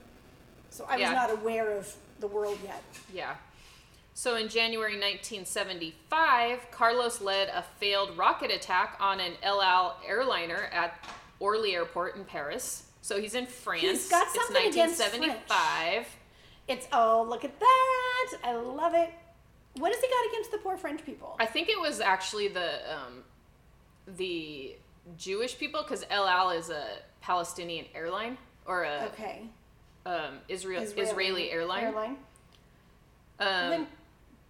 So 0.71 0.85
I 0.89 0.95
was 0.95 1.01
Yeah. 1.01 1.13
not 1.13 1.31
aware 1.31 1.71
of 1.77 1.95
the 2.21 2.27
world 2.27 2.59
yet. 2.65 2.83
Yeah. 3.13 3.37
So 4.15 4.35
in 4.37 4.49
January 4.49 4.97
1975, 4.99 6.71
Carlos 6.71 7.21
led 7.21 7.49
a 7.49 7.63
failed 7.79 8.17
rocket 8.17 8.51
attack 8.51 8.97
on 9.01 9.21
an 9.21 9.35
El 9.43 9.63
Al 9.63 10.01
airliner 10.05 10.69
at 10.73 11.05
Orly 11.39 11.75
Airport 11.75 12.17
in 12.17 12.25
Paris. 12.25 12.85
So 13.01 13.21
he's 13.21 13.35
in 13.35 13.47
France. 13.47 13.83
He's 13.83 14.09
got 14.09 14.29
something 14.29 14.67
it's 14.67 14.75
against 14.77 15.01
1975. 15.01 16.09
It's 16.67 16.87
oh 16.93 17.25
look 17.29 17.45
at 17.45 17.59
that! 17.61 18.39
I 18.45 18.55
love 18.55 18.95
it. 18.95 19.11
What 19.77 19.93
has 19.93 20.01
he 20.03 20.09
got 20.09 20.27
against 20.31 20.51
the 20.51 20.59
poor 20.59 20.77
French 20.77 21.05
people? 21.07 21.37
I 21.39 21.47
think 21.47 21.69
it 21.69 21.81
was 21.81 22.01
actually 22.01 22.49
the 22.49 22.93
um, 22.93 23.23
the 24.17 24.77
Jewish 25.17 25.57
people 25.59 25.83
because 25.83 26.05
El 26.11 26.27
Al 26.27 26.51
is 26.51 26.71
a 26.71 26.85
Palestinian 27.21 27.87
airline 27.95 28.37
or 28.67 28.85
a 28.85 29.05
okay. 29.13 29.43
Um, 30.07 30.39
Israel 30.49 30.83
Israeli, 30.83 31.51
airline. 31.51 31.85
Airline. 31.85 32.17
Um, 33.41 33.71
then 33.71 33.87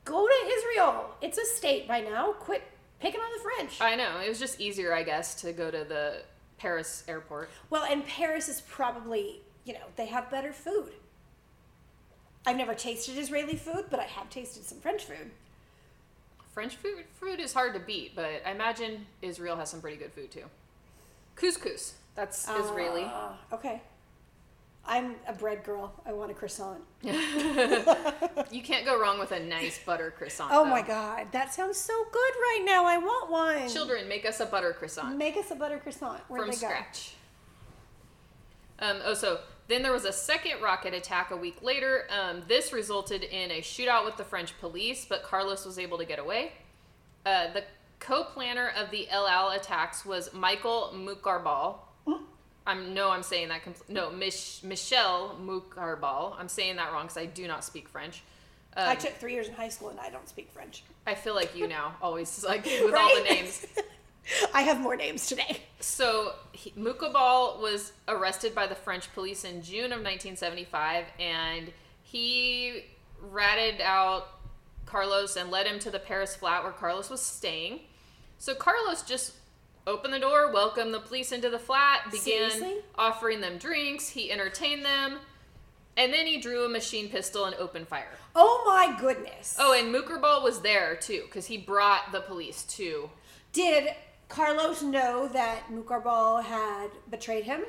go 0.05 0.27
to 0.27 0.51
Israel. 0.53 1.11
It's 1.21 1.39
a 1.39 1.45
state 1.45 1.87
by 1.87 2.01
now. 2.01 2.33
Quit 2.33 2.63
picking 3.01 3.21
on 3.21 3.31
the 3.37 3.43
French. 3.43 3.81
I 3.81 3.95
know 3.95 4.21
it 4.21 4.29
was 4.29 4.39
just 4.39 4.61
easier, 4.61 4.95
I 4.95 5.03
guess, 5.03 5.35
to 5.43 5.53
go 5.53 5.71
to 5.71 5.85
the 5.85 6.23
Paris 6.59 7.05
airport. 7.09 7.51
Well, 7.71 7.85
and 7.85 8.05
Paris 8.07 8.49
is 8.49 8.61
probably, 8.63 9.41
you 9.65 9.75
know, 9.75 9.87
they 9.97 10.07
have 10.07 10.31
better 10.31 10.53
food. 10.53 10.93
I've 12.47 12.57
never 12.57 12.75
tasted 12.75 13.19
Israeli 13.19 13.57
food, 13.57 13.87
but 13.91 14.01
I 14.01 14.05
have 14.05 14.31
tasted 14.31 14.65
some 14.65 14.79
French 14.79 15.05
food. 15.05 15.31
French 16.53 16.77
food 16.77 17.05
food 17.15 17.41
is 17.41 17.53
hard 17.53 17.75
to 17.75 17.81
beat, 17.81 18.17
but 18.17 18.25
I 18.25 18.51
imagine 18.51 19.07
Israel 19.23 19.57
has 19.57 19.71
some 19.71 19.81
pretty 19.81 19.97
good 19.97 20.13
food 20.13 20.31
too. 20.31 20.45
Couscous, 21.37 21.93
that's 22.15 22.49
Israeli. 22.49 23.05
Ah, 23.05 23.39
okay. 23.53 23.81
I'm 24.89 25.17
a 25.27 25.35
bread 25.35 25.65
girl. 25.65 25.93
I 26.07 26.13
want 26.13 26.31
a 26.31 26.35
croissant. 26.35 26.81
You 28.51 28.63
can't 28.63 28.87
go 28.87 28.99
wrong 28.99 29.19
with 29.19 29.33
a 29.33 29.41
nice 29.41 29.79
butter 29.85 30.11
croissant. 30.17 30.51
Oh 30.55 30.65
though. 30.65 30.71
my 30.71 30.81
god, 30.81 31.27
that 31.33 31.53
sounds 31.53 31.77
so 31.77 31.93
good 32.11 32.19
right 32.19 32.63
now. 32.65 32.87
I 32.87 32.97
want 32.97 33.31
one. 33.31 33.69
Children, 33.69 34.09
make 34.09 34.25
us 34.25 34.41
a 34.41 34.47
butter 34.47 34.73
croissant 34.73 35.19
make 35.19 35.37
us 35.37 35.51
a 35.51 35.55
butter 35.55 35.79
croissant. 35.79 36.21
Where'd 36.29 36.47
from 36.47 36.55
scratch. 36.55 37.13
Um, 38.79 39.01
oh, 39.05 39.13
so 39.13 39.41
then 39.67 39.83
there 39.83 39.93
was 39.93 40.05
a 40.07 40.13
second 40.13 40.63
rocket 40.63 40.95
attack 40.95 41.31
a 41.31 41.37
week 41.37 41.63
later. 41.63 42.07
Um, 42.11 42.43
this 42.49 42.73
resulted 42.73 43.23
in 43.23 43.51
a 43.51 43.61
shootout 43.61 44.07
with 44.07 44.17
the 44.17 44.25
French 44.25 44.59
police, 44.61 45.05
but 45.07 45.23
Carlos 45.23 45.67
was 45.67 45.79
able 45.79 45.99
to 45.99 46.07
get 46.07 46.19
away. 46.19 46.53
Uh, 47.27 47.53
the 47.53 47.65
co-planner 48.01 48.73
of 48.77 48.91
the 48.91 49.11
El 49.11 49.27
Al 49.27 49.51
attacks 49.51 50.07
was 50.07 50.33
Michael 50.33 50.93
Mukarbal. 50.95 51.81
I'm 52.69 52.93
no, 52.93 53.11
I'm 53.11 53.23
saying 53.23 53.49
that. 53.49 53.65
Compl- 53.65 53.89
no, 53.89 54.11
Mich- 54.11 54.61
Michel 54.63 55.37
Mukarbal. 55.43 56.35
I'm 56.39 56.49
saying 56.49 56.77
that 56.77 56.93
wrong 56.93 57.05
because 57.05 57.17
I 57.17 57.25
do 57.25 57.49
not 57.49 57.65
speak 57.65 57.89
French. 57.89 58.23
Um, 58.77 58.91
I 58.91 58.95
took 58.95 59.15
three 59.15 59.33
years 59.33 59.49
in 59.49 59.55
high 59.55 59.71
school 59.71 59.89
and 59.89 59.99
I 59.99 60.11
don't 60.11 60.29
speak 60.29 60.53
French. 60.53 60.85
I 61.07 61.15
feel 61.15 61.35
like 61.35 61.57
you 61.57 61.67
now, 61.67 61.97
always 62.03 62.45
like 62.45 62.67
with 62.67 62.95
all 62.95 63.17
the 63.17 63.23
names. 63.23 63.67
I 64.55 64.61
have 64.61 64.79
more 64.79 64.97
names 64.97 65.27
today. 65.27 65.63
So 65.81 66.35
he, 66.53 66.73
Mukabal 66.73 67.59
was 67.59 67.93
arrested 68.07 68.55
by 68.55 68.67
the 68.67 68.75
French 68.75 69.11
police 69.15 69.45
in 69.45 69.63
June 69.63 69.87
of 69.87 70.03
1975, 70.03 71.07
and 71.19 71.73
he 72.03 72.85
ratted 73.31 73.81
out 73.81 74.29
Carlos 74.85 75.37
and 75.37 75.51
led 75.51 75.67
him 75.67 75.79
to 75.79 75.91
the 75.91 75.99
Paris 75.99 76.37
flat 76.37 76.63
where 76.63 76.73
Carlos 76.73 77.09
was 77.09 77.23
staying. 77.23 77.81
So 78.37 78.55
Carlos 78.55 79.01
just 79.03 79.33
opened 79.89 80.13
the 80.15 80.21
door, 80.21 80.53
welcomed 80.53 80.95
the 80.95 81.01
police 81.01 81.33
into 81.33 81.51
the 81.51 81.59
flat, 81.59 82.03
began 82.11 82.51
Seriously? 82.51 82.77
offering 82.97 83.41
them 83.41 83.59
drinks. 83.59 84.09
He 84.11 84.31
entertained 84.31 84.85
them, 84.85 85.19
and 85.97 86.13
then 86.13 86.27
he 86.27 86.39
drew 86.41 86.65
a 86.65 86.69
machine 86.69 87.09
pistol 87.09 87.47
and 87.47 87.55
opened 87.57 87.89
fire. 87.89 88.13
Oh 88.37 88.63
my 88.67 88.97
goodness. 89.01 89.57
Oh, 89.59 89.73
and 89.73 89.93
Mukerbal 89.93 90.43
was 90.45 90.61
there 90.61 90.95
too 90.95 91.23
because 91.25 91.47
he 91.47 91.57
brought 91.59 92.13
the 92.13 92.21
police 92.21 92.63
too. 92.65 93.11
Did 93.53 93.89
Carlos 94.29 94.83
know 94.83 95.27
that 95.29 95.65
Mukarbal 95.73 96.45
had 96.45 96.89
betrayed 97.11 97.45
him? 97.45 97.63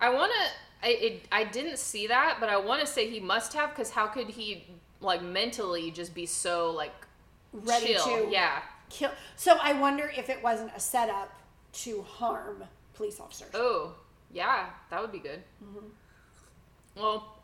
I 0.00 0.10
want 0.10 0.30
to. 0.32 0.86
I 0.86 0.90
it, 0.90 1.28
I 1.32 1.44
didn't 1.44 1.78
see 1.78 2.06
that, 2.08 2.36
but 2.40 2.48
I 2.48 2.56
want 2.58 2.80
to 2.80 2.86
say 2.86 3.08
he 3.08 3.18
must 3.20 3.52
have 3.54 3.70
because 3.70 3.90
how 3.90 4.06
could 4.08 4.28
he 4.28 4.66
like 5.00 5.22
mentally 5.22 5.90
just 5.90 6.14
be 6.14 6.26
so 6.26 6.70
like 6.70 6.92
Ready 7.52 7.94
chill? 7.94 8.04
to 8.04 8.28
Yeah. 8.30 8.62
kill. 8.90 9.10
So 9.36 9.56
I 9.60 9.72
wonder 9.72 10.12
if 10.16 10.28
it 10.28 10.42
wasn't 10.42 10.70
a 10.76 10.80
setup 10.80 11.32
to 11.72 12.02
harm 12.02 12.64
police 12.94 13.18
officers. 13.20 13.50
Oh, 13.54 13.94
yeah, 14.32 14.66
that 14.90 15.00
would 15.00 15.12
be 15.12 15.18
good. 15.18 15.42
Well, 16.96 17.38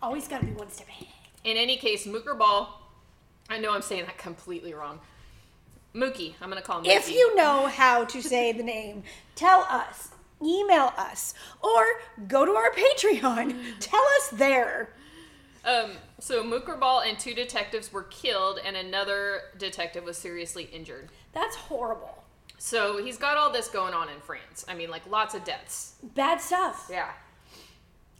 Always 0.00 0.28
got 0.28 0.40
to 0.40 0.46
be 0.46 0.52
one 0.52 0.70
step 0.70 0.86
ahead. 0.88 1.08
in 1.44 1.56
any 1.56 1.76
case, 1.76 2.06
Mooker 2.06 2.34
Ball. 2.38 2.80
I 3.50 3.58
know 3.58 3.72
I'm 3.72 3.82
saying 3.82 4.04
that 4.06 4.18
completely 4.18 4.74
wrong. 4.74 5.00
Mookie, 5.94 6.34
I'm 6.40 6.48
gonna 6.50 6.62
call 6.62 6.80
him. 6.80 6.84
If 6.86 7.10
you 7.10 7.34
know 7.34 7.66
how 7.66 8.04
to 8.04 8.22
say 8.22 8.52
the 8.52 8.62
name, 8.62 9.02
tell 9.34 9.62
us, 9.70 10.10
email 10.42 10.92
us, 10.96 11.32
or 11.62 11.84
go 12.28 12.44
to 12.44 12.52
our 12.52 12.70
Patreon. 12.72 13.56
Tell 13.80 14.04
us 14.18 14.28
there. 14.34 14.90
Um, 15.64 15.92
so 16.20 16.44
Mooker 16.44 16.78
Ball 16.78 17.00
and 17.00 17.18
two 17.18 17.34
detectives 17.34 17.92
were 17.92 18.04
killed, 18.04 18.60
and 18.64 18.76
another 18.76 19.40
detective 19.58 20.04
was 20.04 20.16
seriously 20.18 20.68
injured. 20.72 21.08
That's 21.32 21.56
horrible. 21.56 22.22
So 22.58 23.02
he's 23.02 23.16
got 23.16 23.36
all 23.36 23.50
this 23.52 23.68
going 23.68 23.94
on 23.94 24.08
in 24.08 24.20
France. 24.20 24.64
I 24.68 24.74
mean, 24.74 24.90
like 24.90 25.06
lots 25.08 25.34
of 25.34 25.44
deaths. 25.44 25.94
Bad 26.02 26.40
stuff. 26.40 26.88
Yeah. 26.90 27.10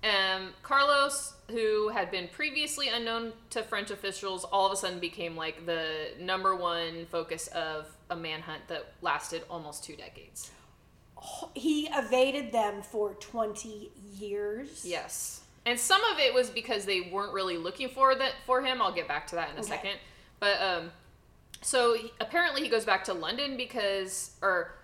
Um, 0.04 0.50
Carlos, 0.62 1.34
who 1.50 1.88
had 1.88 2.10
been 2.12 2.28
previously 2.28 2.88
unknown 2.88 3.32
to 3.50 3.62
French 3.64 3.90
officials, 3.90 4.44
all 4.44 4.66
of 4.66 4.72
a 4.72 4.76
sudden 4.76 5.00
became 5.00 5.34
like 5.36 5.66
the 5.66 6.10
number 6.20 6.54
one 6.54 7.06
focus 7.06 7.48
of 7.48 7.88
a 8.10 8.14
manhunt 8.16 8.68
that 8.68 8.92
lasted 9.02 9.42
almost 9.50 9.82
two 9.82 9.96
decades. 9.96 10.52
He 11.54 11.88
evaded 11.92 12.52
them 12.52 12.80
for 12.82 13.14
20 13.14 13.90
years. 14.16 14.84
Yes. 14.84 15.40
And 15.66 15.78
some 15.78 16.02
of 16.12 16.20
it 16.20 16.32
was 16.32 16.48
because 16.48 16.84
they 16.84 17.10
weren't 17.12 17.32
really 17.32 17.56
looking 17.56 17.88
for 17.88 18.14
that 18.14 18.34
for 18.46 18.62
him. 18.62 18.80
I'll 18.80 18.94
get 18.94 19.08
back 19.08 19.26
to 19.28 19.34
that 19.34 19.50
in 19.50 19.56
a 19.56 19.60
Okay. 19.60 19.68
second. 19.68 19.98
But 20.38 20.62
um 20.62 20.92
so 21.60 21.94
he, 21.94 22.12
apparently 22.20 22.62
he 22.62 22.68
goes 22.68 22.84
back 22.84 23.04
to 23.04 23.14
London 23.14 23.56
because 23.56 24.32
or 24.42 24.74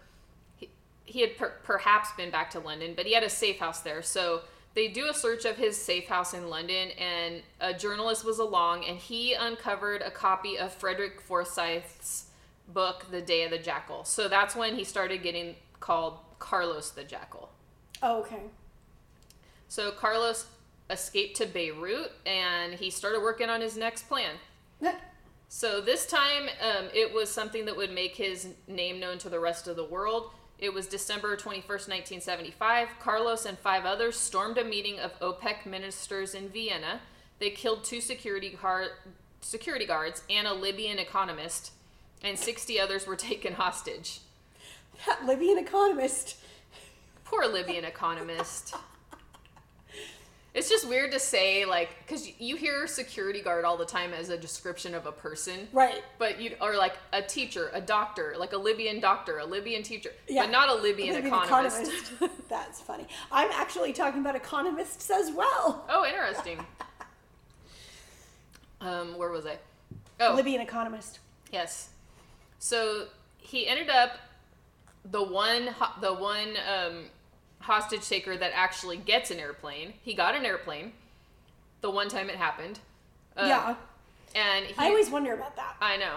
he, 0.56 0.70
he 1.04 1.20
had 1.20 1.36
per- 1.36 1.54
perhaps 1.62 2.10
been 2.16 2.30
back 2.30 2.50
to 2.50 2.60
London, 2.60 2.94
but 2.96 3.06
he 3.06 3.14
had 3.14 3.22
a 3.22 3.30
safe 3.30 3.58
house 3.58 3.80
there. 3.80 4.02
So 4.02 4.42
they 4.74 4.88
do 4.88 5.08
a 5.08 5.14
search 5.14 5.44
of 5.44 5.56
his 5.56 5.80
safe 5.80 6.08
house 6.08 6.34
in 6.34 6.48
London 6.48 6.90
and 6.98 7.42
a 7.60 7.72
journalist 7.72 8.24
was 8.24 8.38
along 8.38 8.84
and 8.84 8.98
he 8.98 9.34
uncovered 9.34 10.02
a 10.02 10.10
copy 10.10 10.58
of 10.58 10.72
Frederick 10.72 11.20
Forsyth's 11.20 12.26
book 12.68 13.06
The 13.10 13.22
Day 13.22 13.44
of 13.44 13.50
the 13.50 13.58
Jackal. 13.58 14.04
So 14.04 14.28
that's 14.28 14.56
when 14.56 14.74
he 14.74 14.84
started 14.84 15.22
getting 15.22 15.54
called 15.80 16.18
Carlos 16.38 16.90
the 16.90 17.04
Jackal. 17.04 17.50
Oh, 18.02 18.20
okay. 18.20 18.42
So 19.68 19.92
Carlos 19.92 20.46
escaped 20.90 21.36
to 21.36 21.46
Beirut 21.46 22.12
and 22.26 22.74
he 22.74 22.90
started 22.90 23.20
working 23.22 23.48
on 23.48 23.60
his 23.60 23.76
next 23.76 24.08
plan. 24.08 24.34
So 25.56 25.80
this 25.80 26.04
time, 26.04 26.48
um, 26.60 26.86
it 26.92 27.14
was 27.14 27.30
something 27.30 27.64
that 27.66 27.76
would 27.76 27.92
make 27.92 28.16
his 28.16 28.48
name 28.66 28.98
known 28.98 29.18
to 29.18 29.28
the 29.28 29.38
rest 29.38 29.68
of 29.68 29.76
the 29.76 29.84
world. 29.84 30.32
It 30.58 30.74
was 30.74 30.88
December 30.88 31.36
21st, 31.36 31.68
1975. 31.68 32.88
Carlos 32.98 33.46
and 33.46 33.56
five 33.56 33.84
others 33.84 34.16
stormed 34.16 34.58
a 34.58 34.64
meeting 34.64 34.98
of 34.98 35.16
OPEC 35.20 35.64
ministers 35.64 36.34
in 36.34 36.48
Vienna. 36.48 37.00
They 37.38 37.50
killed 37.50 37.84
two 37.84 38.00
security, 38.00 38.58
guard, 38.60 38.88
security 39.42 39.86
guards 39.86 40.24
and 40.28 40.48
a 40.48 40.52
Libyan 40.52 40.98
economist, 40.98 41.70
and 42.20 42.36
60 42.36 42.80
others 42.80 43.06
were 43.06 43.14
taken 43.30 43.52
hostage. 43.52 44.22
That 45.06 45.24
Libyan 45.24 45.58
economist. 45.58 46.36
Poor 47.24 47.46
Libyan 47.46 47.84
economist. 47.84 48.74
It's 50.54 50.68
just 50.68 50.88
weird 50.88 51.10
to 51.10 51.18
say, 51.18 51.64
like, 51.64 51.90
because 52.06 52.30
you 52.40 52.54
hear 52.54 52.86
security 52.86 53.40
guard 53.42 53.64
all 53.64 53.76
the 53.76 53.84
time 53.84 54.12
as 54.14 54.28
a 54.28 54.38
description 54.38 54.94
of 54.94 55.04
a 55.04 55.10
person. 55.10 55.66
Right. 55.72 56.04
But 56.18 56.40
you 56.40 56.54
or 56.60 56.76
like 56.76 56.94
a 57.12 57.20
teacher, 57.22 57.70
a 57.74 57.80
doctor, 57.80 58.34
like 58.38 58.52
a 58.52 58.56
Libyan 58.56 59.00
doctor, 59.00 59.38
a 59.38 59.44
Libyan 59.44 59.82
teacher, 59.82 60.10
Yeah. 60.28 60.42
but 60.42 60.52
not 60.52 60.68
a 60.68 60.74
Libyan, 60.74 61.14
Libyan 61.16 61.34
economist. 61.34 61.90
economist. 61.90 62.40
That's 62.48 62.80
funny. 62.80 63.06
I'm 63.32 63.50
actually 63.52 63.92
talking 63.92 64.20
about 64.20 64.36
economists 64.36 65.10
as 65.10 65.32
well. 65.32 65.84
oh, 65.88 66.06
interesting. 66.06 66.64
um, 68.80 69.18
where 69.18 69.30
was 69.30 69.46
I? 69.46 69.58
Oh, 70.20 70.34
Libyan 70.36 70.60
economist. 70.60 71.18
yes. 71.52 71.88
So 72.60 73.06
he 73.38 73.66
ended 73.66 73.90
up 73.90 74.12
the 75.10 75.22
one 75.22 75.74
the 76.00 76.14
one 76.14 76.54
um, 76.72 77.04
hostage 77.64 78.06
taker 78.06 78.36
that 78.36 78.52
actually 78.54 78.98
gets 78.98 79.30
an 79.30 79.38
airplane. 79.40 79.94
He 80.02 80.14
got 80.14 80.34
an 80.34 80.44
airplane. 80.44 80.92
The 81.80 81.90
one 81.90 82.08
time 82.08 82.28
it 82.28 82.36
happened. 82.36 82.78
Uh, 83.36 83.46
yeah. 83.46 83.74
And 84.34 84.66
he, 84.66 84.74
I 84.76 84.88
always 84.88 85.10
wonder 85.10 85.32
about 85.32 85.56
that. 85.56 85.76
I 85.80 85.96
know. 85.96 86.16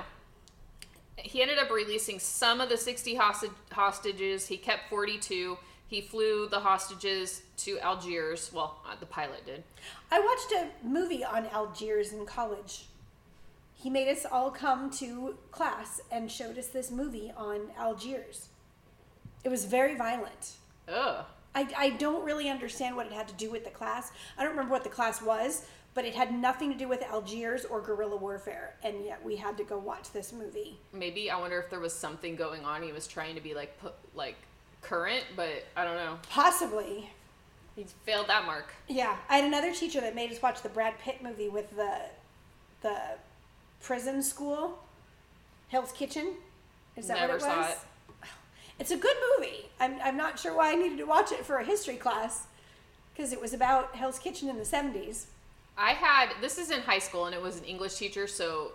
He 1.17 1.41
ended 1.41 1.57
up 1.57 1.69
releasing 1.71 2.19
some 2.19 2.61
of 2.61 2.69
the 2.69 2.77
60 2.77 3.15
hostage, 3.15 3.51
hostages. 3.71 4.47
He 4.47 4.57
kept 4.57 4.89
42. 4.89 5.57
He 5.87 6.01
flew 6.01 6.49
the 6.49 6.59
hostages 6.59 7.43
to 7.57 7.79
Algiers. 7.79 8.51
Well, 8.53 8.79
uh, 8.85 8.95
the 8.99 9.05
pilot 9.05 9.45
did. 9.45 9.63
I 10.11 10.19
watched 10.19 10.51
a 10.51 10.85
movie 10.85 11.23
on 11.23 11.45
Algiers 11.47 12.11
in 12.11 12.25
college. 12.25 12.85
He 13.73 13.89
made 13.89 14.09
us 14.09 14.25
all 14.29 14.51
come 14.51 14.89
to 14.91 15.37
class 15.51 16.01
and 16.11 16.29
showed 16.29 16.57
us 16.57 16.67
this 16.67 16.91
movie 16.91 17.31
on 17.37 17.71
Algiers. 17.77 18.49
It 19.43 19.49
was 19.49 19.65
very 19.65 19.95
violent. 19.95 20.53
Ugh. 20.89 21.25
I, 21.57 21.67
I 21.75 21.89
don't 21.89 22.23
really 22.23 22.49
understand 22.49 22.95
what 22.95 23.07
it 23.07 23.11
had 23.13 23.27
to 23.29 23.33
do 23.33 23.49
with 23.49 23.63
the 23.63 23.71
class. 23.71 24.11
I 24.37 24.43
don't 24.43 24.51
remember 24.51 24.71
what 24.71 24.83
the 24.83 24.91
class 24.91 25.23
was, 25.23 25.65
but 25.95 26.05
it 26.05 26.13
had 26.13 26.31
nothing 26.31 26.71
to 26.71 26.77
do 26.77 26.87
with 26.87 27.01
Algiers 27.01 27.65
or 27.65 27.81
guerrilla 27.81 28.15
warfare. 28.15 28.75
And 28.83 29.03
yet 29.03 29.25
we 29.25 29.37
had 29.37 29.57
to 29.57 29.63
go 29.63 29.79
watch 29.79 30.11
this 30.11 30.31
movie. 30.31 30.77
Maybe 30.93 31.31
I 31.31 31.39
wonder 31.39 31.59
if 31.59 31.71
there 31.71 31.79
was 31.79 31.93
something 31.93 32.35
going 32.35 32.63
on. 32.63 32.83
He 32.83 32.91
was 32.91 33.07
trying 33.07 33.33
to 33.33 33.41
be 33.41 33.55
like 33.55 33.75
put, 33.79 33.95
like 34.13 34.35
current, 34.83 35.23
but 35.35 35.65
I 35.75 35.83
don't 35.83 35.95
know. 35.95 36.19
Possibly. 36.29 37.09
He 37.75 37.85
failed 38.05 38.27
that 38.27 38.45
mark. 38.45 38.71
Yeah. 38.87 39.15
I 39.27 39.37
had 39.37 39.45
another 39.45 39.73
teacher 39.73 39.99
that 40.01 40.13
made 40.13 40.31
us 40.31 40.39
watch 40.43 40.61
the 40.61 40.69
Brad 40.69 40.99
Pitt 40.99 41.23
movie 41.23 41.49
with 41.49 41.75
the 41.75 42.01
the 42.83 42.95
prison 43.81 44.21
school, 44.21 44.77
Hell's 45.69 45.91
Kitchen. 45.91 46.35
Is 46.95 47.07
that 47.07 47.15
Never 47.17 47.33
what 47.33 47.41
it 47.41 47.47
was? 47.47 47.65
saw 47.65 47.71
it. 47.71 47.77
It's 48.79 48.91
a 48.91 48.97
good 48.97 49.17
movie. 49.37 49.69
I'm, 49.79 49.95
I'm 50.03 50.17
not 50.17 50.39
sure 50.39 50.55
why 50.55 50.71
I 50.71 50.75
needed 50.75 50.97
to 50.99 51.05
watch 51.05 51.31
it 51.31 51.45
for 51.45 51.57
a 51.57 51.63
history 51.65 51.95
class 51.95 52.47
because 53.13 53.33
it 53.33 53.41
was 53.41 53.53
about 53.53 53.95
Hell's 53.95 54.19
Kitchen 54.19 54.49
in 54.49 54.57
the 54.57 54.63
70s. 54.63 55.25
I 55.77 55.91
had 55.91 56.29
this 56.41 56.57
is 56.57 56.71
in 56.71 56.81
high 56.81 56.99
school 56.99 57.25
and 57.25 57.35
it 57.35 57.41
was 57.41 57.57
an 57.57 57.63
English 57.63 57.95
teacher, 57.95 58.27
so 58.27 58.71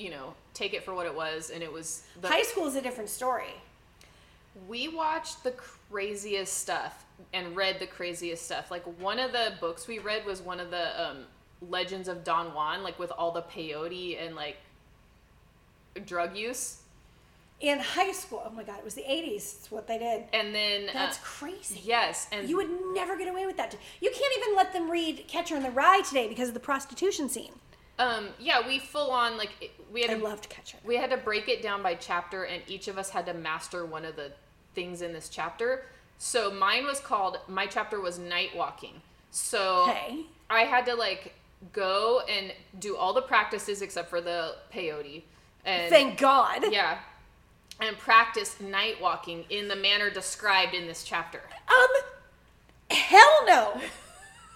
you 0.00 0.10
know, 0.10 0.34
take 0.54 0.72
it 0.72 0.82
for 0.82 0.94
what 0.94 1.06
it 1.06 1.14
was, 1.14 1.50
and 1.50 1.62
it 1.62 1.70
was 1.70 2.04
the 2.20 2.28
High 2.28 2.42
school 2.42 2.66
is 2.66 2.74
a 2.74 2.80
different 2.80 3.10
story. 3.10 3.52
We 4.66 4.88
watched 4.88 5.44
the 5.44 5.52
craziest 5.52 6.56
stuff 6.56 7.04
and 7.34 7.54
read 7.54 7.78
the 7.78 7.86
craziest 7.86 8.44
stuff. 8.44 8.70
Like 8.70 8.82
one 8.98 9.18
of 9.18 9.32
the 9.32 9.52
books 9.60 9.86
we 9.86 9.98
read 9.98 10.24
was 10.24 10.40
one 10.40 10.58
of 10.58 10.70
the 10.70 11.00
um, 11.00 11.18
Legends 11.68 12.08
of 12.08 12.24
Don 12.24 12.54
Juan, 12.54 12.82
like 12.82 12.98
with 12.98 13.12
all 13.12 13.30
the 13.30 13.42
peyote 13.42 14.24
and 14.24 14.34
like 14.34 14.56
drug 16.06 16.34
use. 16.36 16.78
In 17.60 17.78
high 17.78 18.12
school, 18.12 18.42
oh 18.46 18.50
my 18.50 18.62
god, 18.62 18.78
it 18.78 18.84
was 18.84 18.94
the 18.94 19.02
80s. 19.02 19.34
It's 19.36 19.70
what 19.70 19.86
they 19.86 19.98
did. 19.98 20.24
And 20.32 20.54
then 20.54 20.88
uh, 20.88 20.92
That's 20.94 21.18
crazy. 21.18 21.80
yes, 21.84 22.26
and 22.32 22.48
You 22.48 22.56
would 22.56 22.70
never 22.94 23.16
get 23.18 23.28
away 23.28 23.44
with 23.44 23.58
that. 23.58 23.76
You 24.00 24.10
can't 24.10 24.34
even 24.38 24.56
let 24.56 24.72
them 24.72 24.90
read 24.90 25.24
Catcher 25.28 25.56
in 25.56 25.62
the 25.62 25.70
Rye 25.70 26.00
today 26.00 26.26
because 26.26 26.48
of 26.48 26.54
the 26.54 26.60
prostitution 26.60 27.28
scene. 27.28 27.52
um 27.98 28.28
yeah, 28.38 28.66
we 28.66 28.78
full 28.78 29.10
on 29.10 29.36
like 29.36 29.50
we 29.92 30.00
had 30.00 30.10
I 30.10 30.14
to, 30.14 30.24
loved 30.24 30.48
Catcher. 30.48 30.78
we 30.84 30.96
had 30.96 31.10
to 31.10 31.18
break 31.18 31.48
it 31.50 31.60
down 31.62 31.82
by 31.82 31.94
chapter 31.96 32.44
and 32.44 32.62
each 32.66 32.88
of 32.88 32.96
us 32.96 33.10
had 33.10 33.26
to 33.26 33.34
master 33.34 33.84
one 33.84 34.06
of 34.06 34.16
the 34.16 34.32
things 34.74 35.02
in 35.02 35.12
this 35.12 35.28
chapter. 35.28 35.84
So 36.16 36.50
mine 36.50 36.84
was 36.86 36.98
called 37.00 37.38
my 37.46 37.66
chapter 37.66 38.00
was 38.00 38.18
night 38.18 38.56
walking. 38.56 39.02
So 39.30 39.84
Okay. 39.90 40.20
I 40.48 40.62
had 40.62 40.86
to 40.86 40.94
like 40.94 41.34
go 41.74 42.22
and 42.26 42.52
do 42.78 42.96
all 42.96 43.12
the 43.12 43.22
practices 43.22 43.82
except 43.82 44.08
for 44.08 44.22
the 44.22 44.54
peyote. 44.72 45.24
And 45.66 45.90
Thank 45.90 46.18
God. 46.18 46.72
yeah. 46.72 47.00
And 47.80 47.96
practice 47.98 48.60
night 48.60 49.00
walking 49.00 49.44
in 49.48 49.68
the 49.68 49.76
manner 49.76 50.10
described 50.10 50.74
in 50.74 50.86
this 50.86 51.02
chapter. 51.02 51.40
Um, 51.68 51.88
hell 52.90 53.46
no. 53.46 53.80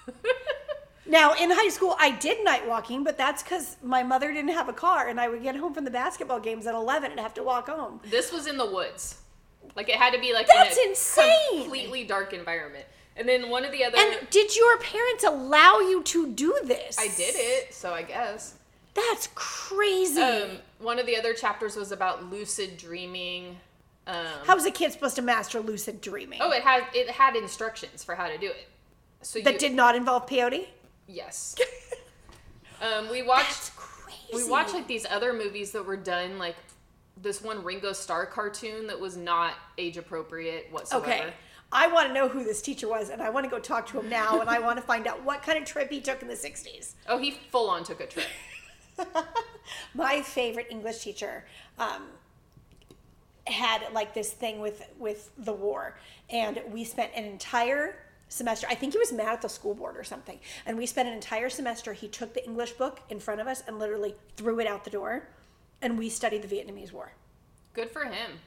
now, 1.07 1.33
in 1.35 1.51
high 1.51 1.71
school, 1.71 1.97
I 1.99 2.11
did 2.11 2.45
night 2.45 2.67
walking, 2.69 3.03
but 3.03 3.17
that's 3.17 3.43
because 3.43 3.77
my 3.83 4.03
mother 4.03 4.33
didn't 4.33 4.53
have 4.53 4.69
a 4.69 4.75
car, 4.75 5.09
and 5.09 5.19
I 5.19 5.29
would 5.29 5.43
get 5.43 5.57
home 5.57 5.73
from 5.73 5.85
the 5.85 5.91
basketball 5.91 6.41
games 6.41 6.67
at 6.67 6.75
11 6.75 7.13
and 7.13 7.21
have 7.21 7.35
to 7.35 7.43
walk 7.43 7.69
home. 7.69 8.01
This 8.05 8.31
was 8.33 8.47
in 8.47 8.59
the 8.59 8.71
woods. 8.71 9.21
Like 9.77 9.89
it 9.89 9.97
had 9.97 10.13
to 10.13 10.21
be 10.21 10.33
like 10.33 10.47
That's 10.47 10.77
in 10.77 10.89
a 10.89 10.91
insane. 10.91 11.63
completely 11.63 12.05
dark 12.05 12.33
environment. 12.33 12.85
And 13.17 13.29
then 13.29 13.49
one 13.49 13.65
of 13.65 13.73
the 13.73 13.85
other 13.85 13.97
And 13.97 14.29
did 14.31 14.55
your 14.57 14.79
parents 14.79 15.25
allow 15.25 15.79
you 15.79 16.03
to 16.03 16.29
do 16.29 16.59
this? 16.65 16.99
I 16.99 17.09
did 17.17 17.35
it, 17.37 17.73
so 17.73 17.93
I 17.93 18.03
guess. 18.03 18.55
That's 18.95 19.29
crazy. 19.35 20.21
Um, 20.21 20.59
one 20.85 20.99
of 20.99 21.07
the 21.07 21.17
other 21.17 21.35
chapters 21.35 21.77
was 21.77 21.91
about 21.93 22.31
lucid 22.31 22.77
dreaming. 22.77 23.57
Um, 24.07 24.17
was 24.47 24.67
a 24.67 24.71
kid 24.71 24.93
supposed 24.93 25.17
to 25.17 25.23
master 25.23 25.61
lucid 25.61 26.01
dreaming? 26.01 26.41
oh, 26.43 26.51
it 26.53 26.63
had 26.63 26.85
it 26.95 27.11
had 27.11 27.37
instructions 27.37 28.05
for 28.05 28.15
how 28.15 28.29
to 28.29 28.39
do 28.39 28.49
it. 28.49 28.69
So 29.23 29.41
that 29.41 29.55
you, 29.55 29.59
did 29.59 29.75
not 29.75 29.97
involve 29.97 30.27
peyote? 30.27 30.67
yes. 31.07 31.57
um, 32.83 33.09
we 33.11 33.23
watched 33.23 33.49
That's 33.49 33.71
crazy. 33.77 34.45
we 34.45 34.51
watched 34.51 34.75
like 34.75 34.87
these 34.87 35.07
other 35.09 35.33
movies 35.33 35.73
that 35.73 35.85
were 35.85 35.97
done 35.97 36.39
like 36.39 36.57
this 37.21 37.43
one 37.43 37.65
Ringo 37.65 37.93
Starr 37.93 38.27
cartoon 38.27 38.87
that 38.89 39.01
was 39.01 39.17
not 39.17 39.55
age 39.79 39.97
appropriate 39.97 40.69
whatsoever. 40.71 41.07
Okay. 41.07 41.33
I 41.73 41.89
want 41.89 42.09
to 42.09 42.15
know 42.15 42.29
who 42.29 42.45
this 42.45 42.63
teacher 42.63 42.87
was, 42.87 43.11
and 43.11 43.21
I 43.21 43.31
want 43.31 43.45
to 43.45 43.51
go 43.51 43.59
talk 43.59 43.87
to 43.89 43.99
him 43.99 44.09
now, 44.09 44.41
and 44.41 44.49
I 44.49 44.61
want 44.61 44.77
to 44.77 44.83
find 44.83 45.09
out 45.09 45.25
what 45.25 45.43
kind 45.43 45.59
of 45.59 45.65
trip 45.65 45.91
he 45.91 46.01
took 46.01 46.23
in 46.23 46.29
the 46.29 46.35
60s. 46.35 46.93
Oh, 47.09 47.19
he 47.19 47.33
full 47.51 47.69
on 47.69 47.83
took 47.83 48.01
a 48.01 48.07
trip. 48.07 48.27
My 49.95 50.23
favorite 50.23 50.67
English 50.71 50.99
teacher 51.01 51.45
um, 51.79 52.05
had 53.47 53.83
like 53.93 54.15
this 54.15 54.33
thing 54.33 54.61
with 54.61 54.83
with 54.99 55.31
the 55.39 55.53
war, 55.53 55.99
and 56.31 56.61
we 56.71 56.85
spent 56.85 57.13
an 57.15 57.25
entire 57.25 57.97
semester. 58.29 58.67
I 58.71 58.75
think 58.75 58.93
he 58.93 58.99
was 58.99 59.13
mad 59.13 59.35
at 59.35 59.43
the 59.43 59.49
school 59.49 59.75
board 59.75 59.97
or 59.97 60.05
something, 60.05 60.39
and 60.67 60.77
we 60.77 60.87
spent 60.87 61.09
an 61.09 61.15
entire 61.15 61.51
semester. 61.51 61.93
He 61.93 62.09
took 62.09 62.35
the 62.35 62.45
English 62.45 62.73
book 62.73 63.01
in 63.11 63.21
front 63.21 63.41
of 63.41 63.47
us 63.47 63.63
and 63.67 63.79
literally 63.79 64.15
threw 64.37 64.61
it 64.61 64.67
out 64.67 64.85
the 64.85 64.91
door, 64.91 65.29
and 65.83 65.99
we 65.99 66.09
studied 66.09 66.43
the 66.43 66.49
Vietnamese 66.49 66.93
War. 66.93 67.13
Good 67.73 67.91
for 67.91 68.05
him. 68.05 68.41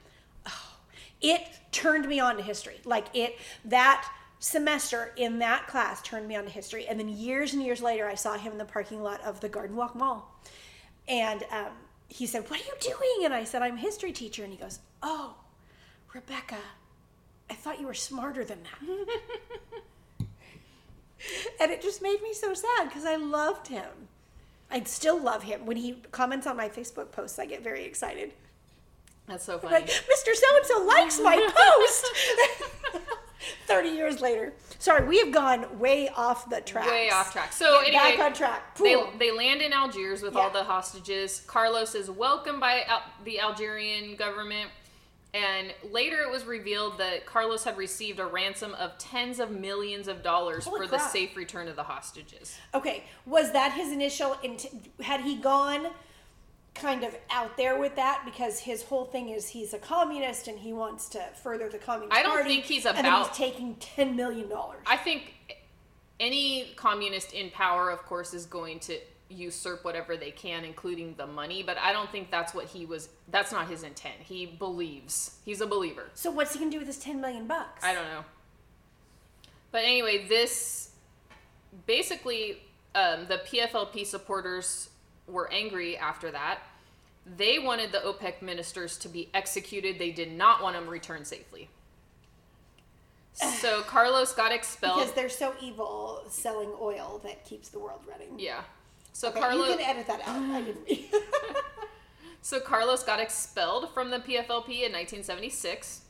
it 1.22 1.42
turned 1.72 2.08
me 2.08 2.20
on 2.20 2.38
to 2.38 2.44
history. 2.44 2.80
Like 2.86 3.08
it 3.14 3.38
that 3.66 4.10
semester 4.40 5.14
in 5.18 5.40
that 5.40 5.68
class 5.68 6.02
turned 6.02 6.28
me 6.28 6.36
on 6.36 6.44
to 6.44 6.50
history. 6.50 6.88
And 6.88 7.00
then 7.00 7.10
years 7.10 7.54
and 7.54 7.64
years 7.64 7.82
later, 7.82 8.08
I 8.08 8.16
saw 8.16 8.38
him 8.38 8.52
in 8.52 8.58
the 8.58 8.66
parking 8.66 9.02
lot 9.02 9.22
of 9.24 9.40
the 9.40 9.50
Garden 9.50 9.76
Walk 9.76 9.96
Mall, 9.96 10.40
and 11.08 11.44
um, 11.52 11.72
he 12.08 12.26
said, 12.26 12.50
"What 12.50 12.62
are 12.62 12.64
you 12.64 12.74
doing?" 12.80 13.26
And 13.26 13.34
I 13.34 13.44
said, 13.44 13.62
"I'm 13.62 13.76
a 13.76 13.80
history 13.80 14.12
teacher." 14.12 14.44
And 14.44 14.52
he 14.52 14.60
goes, 14.60 14.80
"Oh, 15.02 15.36
Rebecca, 16.14 16.60
I 17.50 17.54
thought 17.54 17.80
you 17.80 17.88
were 17.88 17.94
smarter 17.94 18.44
than 18.44 18.60
that." 18.64 18.80
and 21.60 21.72
it 21.72 21.82
just 21.82 22.02
made 22.02 22.22
me 22.22 22.34
so 22.34 22.54
sad 22.54 22.86
because 22.86 23.06
I 23.06 23.16
loved 23.16 23.68
him. 23.68 24.10
I 24.70 24.84
still 24.84 25.22
love 25.22 25.44
him. 25.44 25.66
When 25.66 25.78
he 25.78 26.02
comments 26.12 26.46
on 26.46 26.58
my 26.58 26.68
Facebook 26.68 27.12
posts, 27.12 27.40
I 27.40 27.46
get 27.46 27.64
very 27.64 27.86
excited. 27.86 28.34
That's 29.28 29.46
so 29.46 29.60
funny. 29.60 29.76
Like, 29.76 29.88
Mr. 29.88 30.34
So 30.34 30.58
and 30.58 30.66
so 30.66 30.84
likes 30.86 31.20
my 31.20 31.36
post. 31.56 32.08
30 33.68 33.90
years 33.90 34.22
later. 34.22 34.54
Sorry, 34.80 35.08
we 35.08 35.18
have 35.20 35.32
gone 35.32 35.80
way 35.80 36.10
off 36.10 36.50
the 36.50 36.62
track. 36.62 36.88
Way 36.88 37.10
off 37.10 37.32
track. 37.34 37.52
So 37.52 37.82
Get 37.86 37.94
anyway, 37.96 38.18
back 38.18 38.26
on 38.26 38.34
track. 38.34 38.76
They, 38.78 38.96
they 39.18 39.32
land 39.32 39.62
in 39.62 39.74
Algiers 39.74 40.22
with 40.22 40.34
Yeah. 40.36 40.42
all 40.42 40.50
the 40.52 40.64
hostages. 40.64 41.44
Carlos 41.48 41.96
is 41.96 42.10
welcomed 42.12 42.60
by 42.60 42.84
Al- 42.84 43.04
the 43.26 43.40
Algerian 43.40 44.16
government. 44.16 44.70
And 45.34 45.74
later 45.92 46.22
it 46.22 46.32
was 46.32 46.46
revealed 46.46 46.98
that 47.00 47.26
Carlos 47.26 47.64
had 47.64 47.78
received 47.78 48.20
a 48.20 48.26
ransom 48.26 48.74
of 48.76 48.98
tens 48.98 49.40
of 49.40 49.52
millions 49.52 50.08
of 50.08 50.24
dollars 50.24 50.66
Holy 50.66 50.88
for 50.88 50.92
the 50.92 51.00
safe 51.00 51.36
return 51.36 51.68
of 51.68 51.76
the 51.76 51.84
hostages. 51.84 52.58
Okay, 52.74 53.04
was 53.26 53.52
that 53.52 53.74
his 53.74 53.92
initial? 53.92 54.38
Int- 54.42 54.68
had 55.02 55.22
he 55.22 55.36
gone 55.36 55.88
kind 56.80 57.04
of 57.04 57.16
out 57.30 57.58
there 57.58 57.78
with 57.80 57.96
that 57.96 58.24
because 58.26 58.60
his 58.60 58.84
whole 58.84 59.06
thing 59.06 59.30
is 59.30 59.50
he's 59.50 59.74
a 59.74 59.80
communist 59.80 60.48
and 60.48 60.60
he 60.60 60.74
wants 60.74 61.10
to 61.10 61.20
further 61.44 61.70
the 61.70 61.78
communist 61.78 62.18
I 62.18 62.24
don't 62.24 62.34
party, 62.34 62.50
think 62.50 62.66
he's 62.66 62.86
and 62.86 62.98
then 62.98 63.06
about- 63.06 63.28
he's 63.30 63.38
taking 63.38 63.76
ten 63.76 64.16
million 64.16 64.48
dollars. 64.50 64.82
I 64.86 64.98
think 64.98 65.34
any 66.20 66.72
communist 66.76 67.34
in 67.34 67.50
power, 67.52 67.90
of 67.90 68.04
course, 68.06 68.34
is 68.34 68.46
going 68.46 68.80
to 68.82 68.98
usurp 69.30 69.84
whatever 69.84 70.16
they 70.16 70.32
can, 70.32 70.64
including 70.64 71.14
the 71.16 71.28
money. 71.28 71.62
But 71.62 71.78
I 71.78 71.92
don't 71.92 72.10
think 72.12 72.32
that's 72.32 72.54
what 72.54 72.66
he 72.66 72.86
was. 72.86 73.10
That's 73.28 73.52
not 73.52 73.68
his 73.68 73.84
intent. 73.84 74.16
He 74.20 74.46
believes. 74.46 75.38
He's 75.46 75.60
a 75.62 75.68
believer. 75.68 76.10
So 76.14 76.32
what's 76.32 76.54
he 76.54 76.60
gonna 76.60 76.72
do 76.72 76.80
with 76.80 76.88
his 76.88 76.98
ten 76.98 77.20
million 77.22 77.46
bucks? 77.46 77.84
I 77.84 77.94
don't 77.94 78.06
know. 78.06 78.24
But 79.72 79.84
anyway, 79.84 80.26
this 80.28 80.92
basically 81.86 82.62
um, 82.96 83.26
the 83.28 83.40
PFLP 83.46 84.06
supporters 84.06 84.90
were 85.28 85.52
angry 85.52 85.98
after 85.98 86.32
that. 86.32 86.60
They 87.26 87.60
wanted 87.60 87.92
the 87.92 88.00
OPEC 88.00 88.42
ministers 88.42 88.98
to 89.00 89.10
be 89.10 89.30
executed. 89.34 90.00
They 90.00 90.12
did 90.12 90.32
not 90.32 90.62
want 90.64 90.76
them 90.76 90.88
returned 90.88 91.28
safely. 91.28 91.70
So 93.34 93.82
Carlos 93.88 94.34
got 94.34 94.52
expelled. 94.52 95.00
because 95.00 95.14
they're 95.14 95.30
so 95.30 95.54
evil 95.62 96.24
selling 96.30 96.72
oil 96.82 97.20
that 97.24 97.46
keeps 97.46 97.70
the 97.70 97.80
world 97.80 98.02
running. 98.10 98.40
yeah. 98.40 98.62
So 99.14 99.30
Okay, 99.30 99.40
Carlos. 99.40 99.68
you 99.70 99.78
can 99.78 99.86
edit 99.86 100.08
that 100.08 100.22
out. 100.28 100.38
I 100.42 100.62
didn't. 100.62 100.88
So 102.40 102.62
Carlos 102.62 103.04
got 103.04 103.20
expelled 103.20 103.94
from 103.94 104.10
the 104.10 104.20
PFLP 104.20 104.70
in 104.70 104.94
1976. 104.94 106.02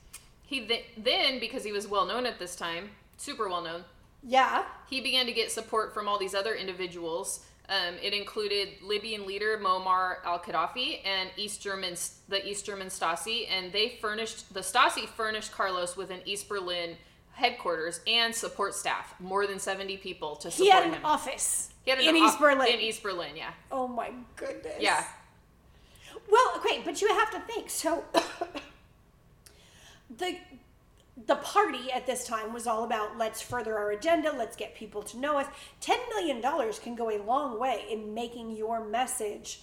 He 0.43 0.67
th- 0.67 0.85
then, 0.95 1.39
because 1.39 1.63
he 1.63 1.71
was 1.71 1.87
well 1.87 2.05
known 2.05 2.27
at 2.27 2.37
this 2.37 2.55
time, 2.55 2.91
super 3.17 3.49
well 3.49 3.63
known, 3.63 3.85
yeah. 4.21 4.65
he 4.87 5.01
began 5.01 5.25
to 5.25 5.31
get 5.31 5.51
support 5.51 5.95
from 5.95 6.07
all 6.07 6.19
these 6.19 6.35
other 6.35 6.53
individuals. 6.53 7.39
Um, 7.69 7.95
it 8.01 8.13
included 8.13 8.69
Libyan 8.81 9.27
leader 9.27 9.59
Muammar 9.61 10.23
al-Gaddafi 10.23 11.05
and 11.05 11.29
East 11.35 11.61
German, 11.61 11.95
the 12.29 12.47
East 12.47 12.65
German 12.65 12.87
Stasi, 12.87 13.45
and 13.51 13.73
they 13.73 13.97
furnished 14.01 14.53
the 14.53 14.61
Stasi 14.61 15.05
furnished 15.05 15.51
Carlos 15.51 15.97
with 15.97 16.09
an 16.09 16.21
East 16.23 16.47
Berlin 16.47 16.95
headquarters 17.33 17.99
and 18.07 18.33
support 18.33 18.73
staff, 18.73 19.13
more 19.19 19.45
than 19.45 19.59
70 19.59 19.97
people 19.97 20.37
to 20.37 20.49
support 20.49 20.59
him. 20.59 20.65
He 20.65 20.71
had 20.71 20.83
him. 20.85 20.93
an 20.93 21.01
office 21.03 21.69
He 21.83 21.91
had 21.91 21.99
an 21.99 22.05
in 22.07 22.15
op- 22.15 22.29
East 22.29 22.39
Berlin. 22.39 22.67
In 22.73 22.79
East 22.79 23.03
Berlin, 23.03 23.35
yeah, 23.35 23.51
oh 23.71 23.87
my 23.87 24.11
goodness. 24.37 24.75
yeah. 24.79 25.03
Well, 26.31 26.53
okay, 26.57 26.81
but 26.85 27.01
you 27.01 27.09
have 27.09 27.31
to 27.31 27.39
think. 27.41 27.69
So 27.69 28.03
the 30.17 30.37
the 31.25 31.35
party 31.37 31.91
at 31.91 32.05
this 32.05 32.27
time 32.27 32.53
was 32.53 32.67
all 32.67 32.83
about 32.83 33.17
let's 33.17 33.41
further 33.41 33.77
our 33.77 33.91
agenda, 33.91 34.31
let's 34.31 34.55
get 34.55 34.75
people 34.75 35.01
to 35.03 35.17
know 35.17 35.37
us. 35.37 35.47
10 35.81 35.97
million 36.09 36.41
dollars 36.41 36.79
can 36.79 36.95
go 36.95 37.09
a 37.09 37.19
long 37.23 37.59
way 37.59 37.85
in 37.89 38.13
making 38.13 38.55
your 38.55 38.85
message 38.85 39.61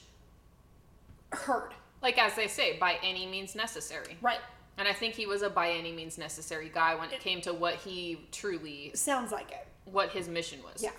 heard. 1.32 1.70
Like 2.02 2.18
as 2.18 2.34
they 2.34 2.48
say, 2.48 2.76
by 2.78 2.98
any 3.02 3.26
means 3.26 3.54
necessary. 3.54 4.16
Right. 4.20 4.40
And 4.76 4.88
I 4.88 4.92
think 4.92 5.14
he 5.14 5.26
was 5.26 5.42
a 5.42 5.50
by 5.50 5.70
any 5.70 5.92
means 5.92 6.18
necessary 6.18 6.70
guy 6.72 6.96
when 6.96 7.10
it 7.10 7.20
came 7.20 7.40
to 7.42 7.52
what 7.52 7.76
he 7.76 8.26
truly, 8.32 8.90
Sounds 8.94 9.30
like 9.30 9.52
it. 9.52 9.66
what 9.84 10.10
his 10.10 10.28
mission 10.28 10.58
was. 10.64 10.82
Yeah. 10.82 10.90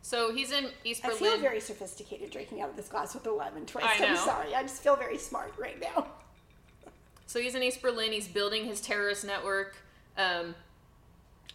So 0.00 0.32
he's 0.32 0.52
in 0.52 0.70
East 0.84 1.02
Berlin. 1.02 1.16
I 1.16 1.20
feel 1.20 1.38
very 1.38 1.60
sophisticated 1.60 2.30
drinking 2.30 2.62
out 2.62 2.70
of 2.70 2.76
this 2.76 2.88
glass 2.88 3.12
with 3.12 3.24
the 3.24 3.32
lemon 3.32 3.66
twist. 3.66 3.86
I 3.86 4.06
I'm 4.06 4.16
sorry. 4.16 4.54
I 4.54 4.62
just 4.62 4.82
feel 4.82 4.96
very 4.96 5.18
smart 5.18 5.52
right 5.58 5.78
now. 5.80 6.06
So 7.26 7.40
he's 7.40 7.54
in 7.54 7.62
East 7.62 7.82
Berlin. 7.82 8.12
He's 8.12 8.28
building 8.28 8.64
his 8.64 8.80
terrorist 8.80 9.24
network. 9.24 9.76
Um, 10.16 10.54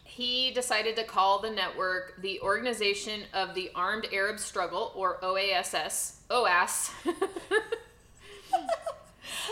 he 0.04 0.52
decided 0.52 0.96
to 0.98 1.04
call 1.04 1.40
the 1.40 1.50
network 1.50 2.22
the 2.22 2.40
Organization 2.42 3.22
of 3.34 3.56
the 3.56 3.72
Armed 3.74 4.08
Arab 4.12 4.40
Struggle, 4.40 4.92
or 4.96 5.18
OASS. 5.24 6.18
OAS. 6.30 6.92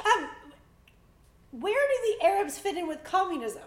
Um, 0.05 0.29
where 1.51 1.73
do 1.87 2.17
the 2.19 2.25
Arabs 2.25 2.57
fit 2.57 2.77
in 2.77 2.87
with 2.87 3.03
communism? 3.03 3.63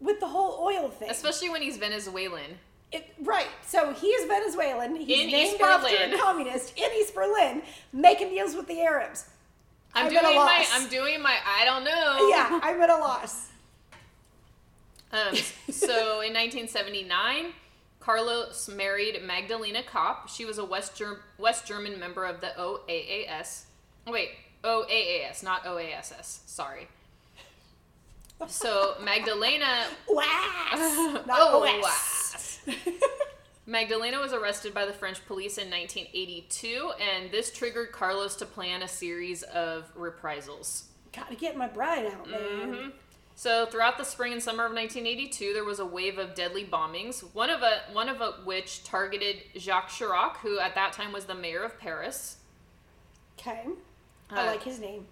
With 0.00 0.20
the 0.20 0.26
whole 0.28 0.64
oil 0.64 0.88
thing. 0.88 1.10
Especially 1.10 1.48
when 1.50 1.62
he's 1.62 1.76
Venezuelan. 1.76 2.58
It, 2.92 3.06
right. 3.20 3.46
So 3.66 3.92
he 3.92 4.08
is 4.08 4.26
Venezuelan. 4.26 4.96
He's 4.96 5.20
In 5.20 5.30
named 5.30 5.52
East 5.52 5.60
after 5.60 5.88
Berlin. 5.88 6.14
a 6.14 6.18
communist 6.18 6.76
in 6.76 6.90
East 6.98 7.14
Berlin, 7.14 7.62
making 7.92 8.30
deals 8.30 8.54
with 8.56 8.66
the 8.66 8.80
Arabs. 8.80 9.26
I'm, 9.94 10.06
I'm 10.06 10.10
doing 10.10 10.36
my. 10.36 10.66
I'm 10.72 10.88
doing 10.88 11.22
my 11.22 11.36
I 11.46 11.64
don't 11.64 11.84
know. 11.84 12.28
Yeah, 12.28 12.60
I'm 12.62 12.80
at 12.80 12.90
a 12.90 12.96
loss. 12.96 13.48
Um, 15.12 15.34
so 15.70 16.20
in 16.20 16.32
1979, 16.34 17.46
Carlos 17.98 18.68
married 18.68 19.20
Magdalena 19.24 19.82
Kopp. 19.82 20.28
She 20.28 20.44
was 20.44 20.58
a 20.58 20.64
West, 20.64 20.96
Ger- 20.96 21.20
West 21.36 21.66
German 21.66 21.98
member 21.98 22.24
of 22.24 22.40
the 22.40 22.52
OAAS. 22.56 23.64
Oh, 24.06 24.12
wait, 24.12 24.30
OAAS, 24.62 25.42
not 25.42 25.64
OASS. 25.64 26.40
Sorry. 26.46 26.88
So 28.46 28.94
Magdalena. 29.02 29.84
Was. 30.08 31.24
Not 31.26 31.38
oh, 31.40 31.62
OS. 31.62 32.60
was. 32.66 32.76
Magdalena 33.66 34.18
was 34.18 34.32
arrested 34.32 34.74
by 34.74 34.86
the 34.86 34.92
French 34.92 35.24
police 35.26 35.58
in 35.58 35.70
1982, 35.70 36.92
and 37.00 37.30
this 37.30 37.52
triggered 37.52 37.92
Carlos 37.92 38.36
to 38.36 38.46
plan 38.46 38.82
a 38.82 38.88
series 38.88 39.42
of 39.42 39.90
reprisals. 39.94 40.84
Gotta 41.12 41.34
get 41.34 41.56
my 41.56 41.68
bride 41.68 42.06
out, 42.06 42.28
man. 42.28 42.40
Mm-hmm. 42.40 42.88
So 43.34 43.66
throughout 43.66 43.96
the 43.96 44.04
spring 44.04 44.32
and 44.32 44.42
summer 44.42 44.66
of 44.66 44.72
1982, 44.72 45.54
there 45.54 45.64
was 45.64 45.78
a 45.78 45.86
wave 45.86 46.18
of 46.18 46.34
deadly 46.34 46.64
bombings. 46.64 47.22
One 47.32 47.48
of 47.48 47.62
a, 47.62 47.82
one 47.92 48.08
of 48.08 48.20
a, 48.20 48.32
which 48.44 48.84
targeted 48.84 49.38
Jacques 49.56 49.88
Chirac, 49.88 50.36
who 50.38 50.58
at 50.58 50.74
that 50.74 50.92
time 50.92 51.12
was 51.12 51.24
the 51.24 51.34
mayor 51.34 51.62
of 51.62 51.78
Paris. 51.78 52.36
Okay. 53.38 53.64
I 54.30 54.42
Uh, 54.42 54.46
like 54.46 54.62
his 54.62 54.78
name. 54.78 55.06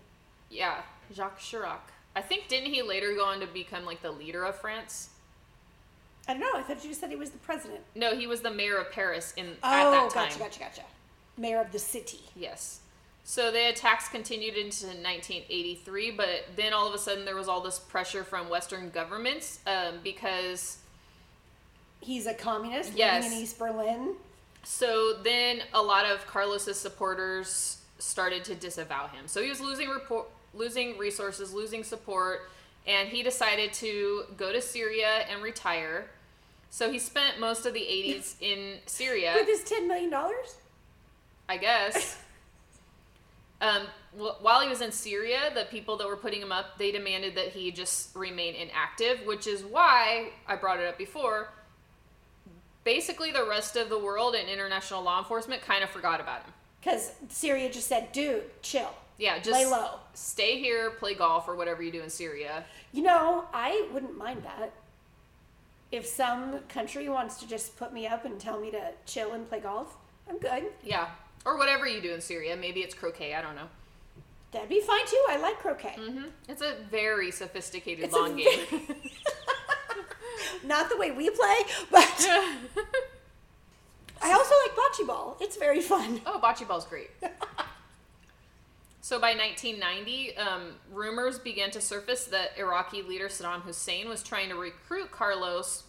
Yeah, 0.50 0.82
Jacques 1.12 1.40
Chirac. 1.40 1.80
I 2.14 2.20
think 2.20 2.48
didn't 2.48 2.72
he 2.72 2.82
later 2.82 3.14
go 3.14 3.24
on 3.24 3.40
to 3.40 3.46
become 3.46 3.84
like 3.84 4.02
the 4.02 4.10
leader 4.10 4.44
of 4.44 4.56
France? 4.60 5.10
I 6.28 6.32
don't 6.34 6.40
know. 6.40 6.52
I 6.54 6.62
thought 6.62 6.84
you 6.84 6.92
said 6.94 7.08
he 7.10 7.16
was 7.16 7.30
the 7.30 7.38
president. 7.38 7.80
No, 7.94 8.14
he 8.14 8.26
was 8.26 8.42
the 8.42 8.50
mayor 8.50 8.76
of 8.76 8.92
Paris 8.92 9.32
in 9.36 9.46
Oh, 9.62 9.68
at 9.68 9.90
that 9.90 10.10
time. 10.10 10.28
Oh, 10.30 10.38
gotcha, 10.38 10.38
gotcha, 10.38 10.60
gotcha. 10.60 10.82
Mayor 11.38 11.60
of 11.60 11.72
the 11.72 11.78
city. 11.78 12.20
Yes. 12.36 12.80
So 13.24 13.50
the 13.50 13.68
attacks 13.70 14.08
continued 14.08 14.54
into 14.56 14.86
1983, 14.86 16.10
but 16.12 16.46
then 16.56 16.72
all 16.72 16.86
of 16.88 16.94
a 16.94 16.98
sudden 16.98 17.24
there 17.24 17.36
was 17.36 17.48
all 17.48 17.60
this 17.60 17.78
pressure 17.78 18.24
from 18.24 18.48
Western 18.48 18.90
governments 18.90 19.60
um, 19.66 19.96
because 20.04 20.78
He's 22.00 22.26
a 22.26 22.34
communist 22.34 22.92
Yes. 22.94 23.24
living 23.24 23.38
in 23.38 23.42
East 23.44 23.58
Berlin. 23.58 24.14
So 24.64 25.14
then 25.22 25.62
a 25.74 25.82
lot 25.82 26.06
of 26.06 26.26
Carlos's 26.26 26.78
supporters 26.78 27.78
started 27.98 28.44
to 28.44 28.54
disavow 28.54 29.08
him. 29.08 29.26
So 29.26 29.42
he 29.42 29.48
was 29.48 29.60
losing 29.60 29.88
report, 29.88 30.28
losing 30.54 30.96
resources, 30.96 31.52
losing 31.52 31.82
support, 31.82 32.48
and 32.86 33.08
he 33.08 33.22
decided 33.22 33.72
to 33.74 34.24
go 34.36 34.52
to 34.52 34.60
Syria 34.62 35.24
and 35.30 35.42
retire. 35.42 36.06
So 36.70 36.90
he 36.90 36.98
spent 36.98 37.40
most 37.40 37.66
of 37.66 37.74
the 37.74 37.80
80s 37.80 38.34
in 38.40 38.78
Syria, 38.86 39.32
With 39.34 39.46
his 39.46 39.62
$10 39.62 39.86
million? 39.86 40.12
I 41.48 41.56
guess. 41.56 42.18
Um, 43.60 43.88
wh- 44.16 44.40
while 44.40 44.60
he 44.60 44.68
was 44.68 44.80
in 44.82 44.92
Syria, 44.92 45.50
the 45.52 45.64
people 45.64 45.96
that 45.96 46.06
were 46.06 46.16
putting 46.16 46.40
him 46.40 46.52
up, 46.52 46.78
they 46.78 46.92
demanded 46.92 47.34
that 47.34 47.48
he 47.48 47.72
just 47.72 48.14
remain 48.14 48.54
inactive, 48.54 49.26
which 49.26 49.48
is 49.48 49.64
why 49.64 50.28
I 50.46 50.54
brought 50.54 50.78
it 50.78 50.86
up 50.86 50.96
before. 50.96 51.48
Basically, 52.84 53.32
the 53.32 53.44
rest 53.44 53.74
of 53.76 53.88
the 53.88 53.98
world 53.98 54.36
and 54.36 54.48
international 54.48 55.02
law 55.02 55.18
enforcement 55.18 55.60
kind 55.62 55.82
of 55.82 55.90
forgot 55.90 56.20
about 56.20 56.44
him. 56.44 56.52
Because 56.80 57.10
Syria 57.28 57.68
just 57.70 57.88
said, 57.88 58.12
dude, 58.12 58.44
chill. 58.62 58.94
Yeah, 59.18 59.38
just 59.40 59.50
Lay 59.50 59.66
low. 59.66 59.98
stay 60.14 60.60
here, 60.60 60.90
play 60.92 61.14
golf, 61.14 61.48
or 61.48 61.56
whatever 61.56 61.82
you 61.82 61.90
do 61.90 62.00
in 62.00 62.10
Syria. 62.10 62.64
You 62.92 63.02
know, 63.02 63.44
I 63.52 63.88
wouldn't 63.92 64.16
mind 64.16 64.44
that. 64.44 64.72
If 65.90 66.06
some 66.06 66.60
country 66.68 67.08
wants 67.08 67.36
to 67.40 67.48
just 67.48 67.76
put 67.78 67.92
me 67.92 68.06
up 68.06 68.24
and 68.24 68.38
tell 68.38 68.60
me 68.60 68.70
to 68.72 68.90
chill 69.06 69.32
and 69.32 69.48
play 69.48 69.60
golf, 69.60 69.96
I'm 70.28 70.38
good. 70.38 70.64
Yeah, 70.84 71.08
or 71.46 71.56
whatever 71.56 71.86
you 71.86 72.00
do 72.02 72.12
in 72.12 72.20
Syria. 72.20 72.56
Maybe 72.56 72.80
it's 72.80 72.94
croquet. 72.94 73.34
I 73.34 73.40
don't 73.42 73.56
know. 73.56 73.68
That'd 74.52 74.68
be 74.68 74.80
fine 74.80 75.06
too. 75.06 75.22
I 75.28 75.36
like 75.38 75.58
croquet. 75.58 75.94
hmm 75.98 76.24
It's 76.48 76.62
a 76.62 76.74
very 76.90 77.30
sophisticated 77.30 78.04
It's 78.06 78.14
long 78.14 78.36
game. 78.36 78.60
Not 80.64 80.88
the 80.90 80.96
way 80.96 81.10
we 81.10 81.30
play, 81.30 81.56
but 81.90 82.04
I 84.20 84.32
also 84.32 84.54
like 84.66 84.74
bocce 84.76 85.06
ball. 85.06 85.36
It's 85.40 85.56
very 85.56 85.80
fun. 85.80 86.20
oh, 86.26 86.40
bocce 86.42 86.66
ball's 86.66 86.86
great. 86.86 87.10
So 89.08 89.18
by 89.18 89.32
1990, 89.32 90.36
um, 90.36 90.74
rumors 90.92 91.38
began 91.38 91.70
to 91.70 91.80
surface 91.80 92.26
that 92.26 92.50
Iraqi 92.58 93.00
leader 93.00 93.28
Saddam 93.28 93.62
Hussein 93.62 94.06
was 94.06 94.22
trying 94.22 94.50
to 94.50 94.54
recruit 94.54 95.10
Carlos 95.10 95.84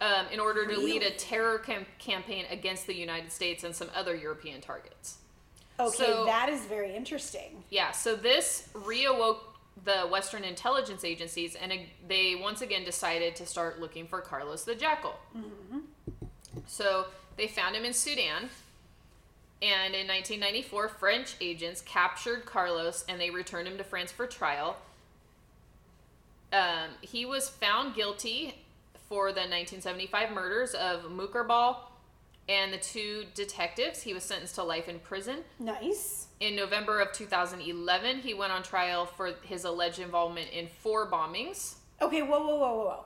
um, 0.00 0.26
in 0.32 0.40
order 0.40 0.66
to 0.66 0.76
lead 0.76 1.04
a 1.04 1.12
terror 1.12 1.60
cam- 1.60 1.86
campaign 2.00 2.44
against 2.50 2.88
the 2.88 2.94
United 2.96 3.30
States 3.30 3.62
and 3.62 3.72
some 3.72 3.88
other 3.94 4.16
European 4.16 4.60
targets. 4.60 5.18
Okay, 5.78 5.96
So- 5.96 6.24
that 6.24 6.48
is 6.48 6.62
very 6.62 6.92
interesting. 6.92 7.62
Yeah, 7.70 7.92
so 7.92 8.16
this 8.16 8.68
reawoke 8.74 9.42
the 9.84 10.08
Western 10.10 10.42
intelligence 10.42 11.04
agencies, 11.04 11.54
and 11.54 11.72
they 12.08 12.34
once 12.34 12.62
again 12.62 12.84
decided 12.84 13.36
to 13.36 13.46
start 13.46 13.78
looking 13.78 14.08
for 14.08 14.20
Carlos 14.20 14.64
the 14.64 14.74
Jackal. 14.74 15.14
So 16.66 17.04
they 17.36 17.46
found 17.46 17.76
him 17.76 17.84
in 17.84 17.92
Sudan, 17.92 18.50
and 19.62 19.94
in 19.94 20.06
1994, 20.06 20.88
French 20.88 21.36
agents 21.40 21.80
captured 21.80 22.44
Carlos 22.44 23.04
and 23.08 23.20
they 23.20 23.30
returned 23.30 23.66
him 23.66 23.78
to 23.78 23.84
France 23.84 24.12
for 24.12 24.26
trial. 24.26 24.76
Um, 26.52 26.90
he 27.00 27.24
was 27.24 27.48
found 27.48 27.94
guilty 27.94 28.54
for 29.08 29.28
the 29.28 29.40
1975 29.40 30.30
murders 30.32 30.74
of 30.74 31.04
Mukarbal 31.04 31.76
and 32.48 32.72
the 32.72 32.78
two 32.78 33.24
detectives. 33.34 34.02
He 34.02 34.14
was 34.14 34.22
sentenced 34.22 34.54
to 34.56 34.62
life 34.62 34.88
in 34.88 34.98
prison. 34.98 35.38
Nice. 35.58 36.28
In 36.38 36.54
November 36.54 37.00
of 37.00 37.12
2011, 37.12 38.18
he 38.18 38.34
went 38.34 38.52
on 38.52 38.62
trial 38.62 39.06
for 39.06 39.32
his 39.42 39.64
alleged 39.64 39.98
involvement 39.98 40.50
in 40.50 40.68
four 40.68 41.10
bombings. 41.10 41.76
Okay, 42.00 42.22
whoa, 42.22 42.38
whoa, 42.40 42.56
whoa, 42.56 42.74
whoa, 42.74 42.84
whoa. 42.84 43.04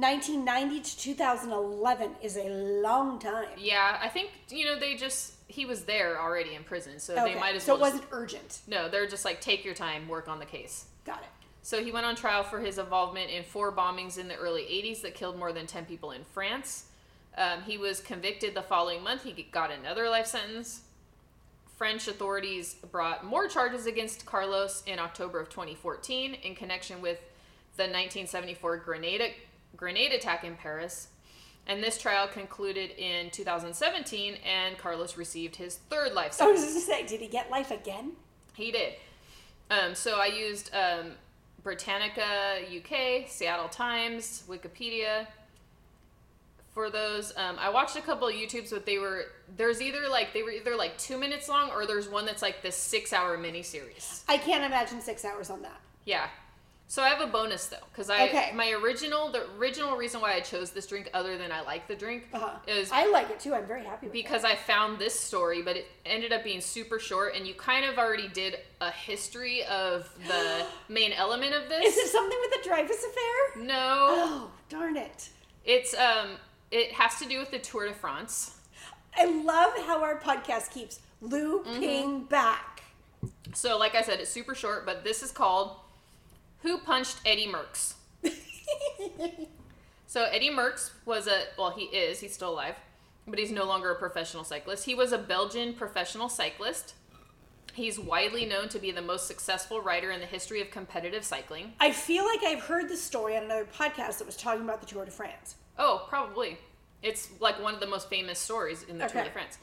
1990 0.00 0.80
to 0.82 0.98
2011 0.98 2.10
is 2.22 2.36
a 2.36 2.48
long 2.82 3.18
time. 3.18 3.48
Yeah, 3.56 3.98
I 4.02 4.08
think 4.08 4.30
you 4.50 4.66
know 4.66 4.78
they 4.78 4.94
just 4.94 5.32
he 5.48 5.64
was 5.64 5.84
there 5.84 6.20
already 6.20 6.54
in 6.54 6.64
prison, 6.64 6.98
so 6.98 7.14
Okay, 7.14 7.32
they 7.32 7.40
might 7.40 7.54
as 7.56 7.62
so 7.62 7.74
well. 7.74 7.78
it 7.86 7.92
wasn't 7.92 8.04
urgent. 8.12 8.60
no, 8.66 8.90
they're 8.90 9.06
just 9.06 9.24
like 9.24 9.40
take 9.40 9.64
your 9.64 9.72
time, 9.74 10.06
work 10.06 10.28
on 10.28 10.38
the 10.38 10.44
case. 10.44 10.84
Got 11.06 11.20
it. 11.20 11.28
So 11.62 11.82
he 11.82 11.92
went 11.92 12.04
on 12.04 12.14
trial 12.14 12.42
for 12.42 12.60
his 12.60 12.76
involvement 12.78 13.30
in 13.30 13.42
four 13.42 13.72
bombings 13.72 14.18
in 14.18 14.28
the 14.28 14.36
early 14.36 14.62
80s 14.62 15.00
that 15.02 15.14
killed 15.14 15.38
more 15.38 15.52
than 15.52 15.66
10 15.66 15.86
people 15.86 16.10
in 16.12 16.22
France. 16.24 16.84
Um, 17.38 17.62
he 17.62 17.76
was 17.78 17.98
convicted 18.00 18.54
the 18.54 18.62
following 18.62 19.02
month. 19.02 19.24
He 19.24 19.48
got 19.50 19.70
another 19.72 20.08
life 20.10 20.26
sentence. 20.26 20.82
French 21.76 22.06
authorities 22.06 22.74
brought 22.92 23.24
more 23.24 23.48
charges 23.48 23.86
against 23.86 24.26
Carlos 24.26 24.82
in 24.86 24.98
October 24.98 25.40
of 25.40 25.48
2014 25.48 26.34
in 26.34 26.54
connection 26.54 27.00
with 27.02 27.18
the 27.76 27.82
1974 27.82 28.76
grenade, 28.78 29.34
grenade 29.76 30.12
attack 30.12 30.44
in 30.44 30.56
Paris. 30.56 31.08
And 31.68 31.82
this 31.82 31.98
trial 31.98 32.28
concluded 32.28 32.92
in 32.96 33.30
2017, 33.30 34.36
and 34.46 34.78
Carlos 34.78 35.16
received 35.16 35.56
his 35.56 35.76
third 35.90 36.12
life 36.12 36.32
sentence. 36.32 36.60
I 36.60 36.64
was 36.64 36.74
just 36.74 36.86
gonna 36.86 37.00
say, 37.00 37.06
did 37.06 37.20
he 37.20 37.26
get 37.26 37.50
life 37.50 37.72
again? 37.72 38.12
He 38.54 38.70
did. 38.70 38.94
Um, 39.70 39.94
so 39.94 40.20
I 40.20 40.26
used 40.26 40.70
um, 40.72 41.12
Britannica 41.64 42.60
UK, 42.76 43.28
Seattle 43.28 43.68
Times, 43.68 44.44
Wikipedia 44.48 45.26
for 46.76 46.90
those. 46.90 47.32
Um, 47.36 47.56
I 47.58 47.70
watched 47.70 47.96
a 47.96 48.02
couple 48.02 48.28
of 48.28 48.34
YouTubes, 48.34 48.70
but 48.70 48.86
they 48.86 48.98
were 48.98 49.24
there's 49.56 49.80
either 49.80 50.08
like 50.08 50.32
they 50.32 50.42
were 50.42 50.50
either 50.50 50.76
like 50.76 50.96
two 50.98 51.18
minutes 51.18 51.48
long 51.48 51.70
or 51.70 51.86
there's 51.86 52.06
one 52.06 52.26
that's 52.26 52.42
like 52.42 52.62
this 52.62 52.76
six 52.76 53.12
hour 53.12 53.36
miniseries. 53.38 54.22
I 54.28 54.36
can't 54.36 54.62
imagine 54.62 55.00
six 55.00 55.24
hours 55.24 55.50
on 55.50 55.62
that. 55.62 55.80
Yeah. 56.04 56.28
So 56.88 57.02
I 57.02 57.08
have 57.08 57.20
a 57.20 57.26
bonus 57.26 57.66
though, 57.66 57.76
because 57.90 58.08
I 58.10 58.28
Okay. 58.28 58.52
my 58.54 58.70
original 58.70 59.30
the 59.32 59.44
original 59.58 59.96
reason 59.96 60.20
why 60.20 60.34
I 60.34 60.40
chose 60.40 60.70
this 60.70 60.86
drink, 60.86 61.10
other 61.12 61.36
than 61.36 61.50
I 61.50 61.62
like 61.62 61.88
the 61.88 61.96
drink, 61.96 62.28
Uh-huh. 62.32 62.50
is 62.68 62.90
I 62.92 63.10
like 63.10 63.28
it 63.30 63.40
too. 63.40 63.54
I'm 63.54 63.66
very 63.66 63.82
happy 63.84 64.06
with 64.06 64.12
because 64.12 64.44
I 64.44 64.54
found 64.54 64.98
this 65.00 65.18
story, 65.18 65.62
but 65.62 65.76
it 65.76 65.86
ended 66.04 66.32
up 66.32 66.44
being 66.44 66.60
super 66.60 67.00
short, 67.00 67.34
and 67.34 67.44
you 67.46 67.54
kind 67.54 67.84
of 67.84 67.98
already 67.98 68.28
did 68.28 68.58
a 68.80 68.90
history 68.92 69.64
of 69.64 70.08
the 70.28 70.64
main 70.88 71.12
element 71.12 71.54
of 71.54 71.68
this. 71.68 71.96
Is 71.96 72.04
it 72.06 72.10
something 72.12 72.38
with 72.40 72.62
the 72.62 72.68
Dreyfus 72.68 73.04
affair? 73.04 73.64
No, 73.64 74.06
Oh, 74.08 74.50
darn 74.68 74.96
it. 74.96 75.28
it's 75.64 75.92
um, 75.94 76.36
it 76.70 76.92
has 76.92 77.18
to 77.18 77.24
do 77.26 77.40
with 77.40 77.50
the 77.50 77.58
Tour 77.58 77.88
de 77.88 77.94
France. 77.94 78.58
I 79.18 79.24
love 79.24 79.72
how 79.86 80.02
our 80.04 80.20
podcast 80.20 80.70
keeps 80.70 81.00
looping 81.20 81.80
Mm-hmm. 81.80 82.24
back. 82.26 82.82
So, 83.54 83.76
like 83.76 83.94
I 83.96 84.02
said, 84.02 84.20
it's 84.20 84.30
super 84.30 84.54
short, 84.54 84.86
but 84.86 85.02
this 85.02 85.22
is 85.22 85.32
called 85.32 85.78
"Who 86.62 86.78
Punched 86.78 87.20
Eddie 87.24 87.48
Merckx." 87.48 87.94
So 90.16 90.22
Eddie 90.22 90.50
Merckx 90.50 90.92
was 91.04 91.26
a 91.26 91.42
well, 91.58 91.70
he 91.70 91.84
is, 91.84 92.20
he's 92.20 92.32
still 92.32 92.50
alive, 92.50 92.76
but 93.26 93.38
he's 93.38 93.50
no 93.50 93.64
longer 93.64 93.90
a 93.90 93.96
professional 93.96 94.44
cyclist. 94.44 94.86
He 94.86 94.94
was 94.94 95.12
a 95.12 95.18
Belgian 95.18 95.74
professional 95.74 96.28
cyclist. 96.28 96.94
He's 97.74 97.98
widely 97.98 98.46
known 98.46 98.70
to 98.70 98.78
be 98.78 98.90
the 98.92 99.02
most 99.02 99.26
successful 99.26 99.82
rider 99.82 100.10
in 100.10 100.20
the 100.20 100.26
history 100.26 100.62
of 100.62 100.70
competitive 100.70 101.22
cycling. 101.22 101.74
I 101.80 101.92
feel 101.92 102.24
like 102.24 102.42
I've 102.44 102.62
heard 102.62 102.88
this 102.88 103.02
story 103.02 103.36
on 103.36 103.42
another 103.42 103.66
podcast 103.66 104.16
that 104.16 104.26
was 104.26 104.38
talking 104.38 104.62
about 104.62 104.80
the 104.80 104.86
Tour 104.86 105.04
de 105.04 105.10
France. 105.10 105.56
Oh, 105.78 106.06
probably. 106.08 106.56
It's 107.02 107.28
like 107.38 107.62
one 107.62 107.74
of 107.74 107.80
the 107.80 107.86
most 107.86 108.08
famous 108.08 108.38
stories 108.38 108.84
in 108.84 108.96
the 108.96 109.06
Tour 109.08 109.24
de 109.24 109.30
France. 109.30 109.58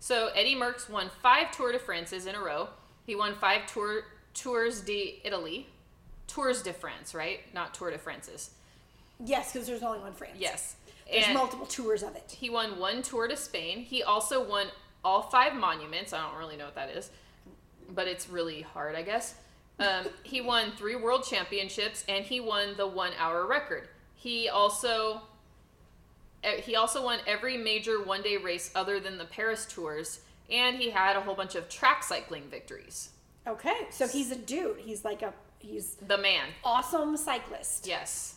So 0.00 0.28
Eddie 0.28 0.54
Merckx 0.54 0.88
won 0.88 1.10
five 1.22 1.50
Tour 1.50 1.72
de 1.72 1.78
France's 1.78 2.24
in 2.24 2.34
a 2.34 2.40
row. 2.40 2.68
He 3.04 3.14
won 3.14 3.34
five 3.34 3.66
Tour 3.66 4.04
Tours 4.32 4.80
de 4.80 5.20
Italy, 5.24 5.66
Tours 6.28 6.62
de 6.62 6.72
France, 6.72 7.14
right? 7.14 7.40
Not 7.52 7.74
Tour 7.74 7.90
de 7.90 7.98
France's. 7.98 8.50
Yes, 9.24 9.52
because 9.52 9.66
there's 9.66 9.82
only 9.82 9.98
one 9.98 10.12
France. 10.12 10.36
Yes. 10.38 10.76
There's 11.10 11.24
And 11.24 11.34
multiple 11.34 11.66
tours 11.66 12.02
of 12.04 12.14
it. 12.14 12.36
he 12.38 12.50
won 12.50 12.78
one 12.78 13.02
Tour 13.02 13.26
to 13.26 13.36
Spain. 13.36 13.78
He 13.80 14.02
also 14.04 14.46
won 14.48 14.68
all 15.04 15.22
five 15.22 15.54
monuments. 15.54 16.12
I 16.12 16.20
don't 16.20 16.38
really 16.38 16.56
know 16.56 16.66
what 16.66 16.74
that 16.76 16.90
is, 16.90 17.10
but 17.90 18.06
it's 18.06 18.28
really 18.28 18.60
hard, 18.60 18.94
I 18.94 19.02
guess. 19.02 19.34
Um, 19.80 20.06
he 20.22 20.40
won 20.40 20.72
three 20.76 20.96
world 20.96 21.24
championships 21.24 22.04
and 22.08 22.24
he 22.24 22.40
won 22.40 22.76
the 22.76 22.86
one 22.86 23.12
hour 23.18 23.46
record. 23.46 23.88
He 24.14 24.48
also 24.48 25.22
he 26.42 26.76
also 26.76 27.02
won 27.04 27.18
every 27.26 27.56
major 27.56 28.02
one 28.02 28.22
day 28.22 28.36
race 28.36 28.70
other 28.74 29.00
than 29.00 29.18
the 29.18 29.24
Paris 29.24 29.66
tours, 29.66 30.20
and 30.50 30.76
he 30.76 30.90
had 30.90 31.16
a 31.16 31.20
whole 31.20 31.34
bunch 31.34 31.56
of 31.56 31.68
track 31.68 32.04
cycling 32.04 32.44
victories. 32.48 33.10
Okay, 33.46 33.86
so 33.90 34.06
he's 34.06 34.30
a 34.30 34.36
dude. 34.36 34.78
He's 34.78 35.04
like 35.04 35.22
a 35.22 35.32
he's 35.60 35.94
The 35.96 36.18
man. 36.18 36.48
awesome 36.64 37.16
cyclist. 37.16 37.86
Yes. 37.86 38.34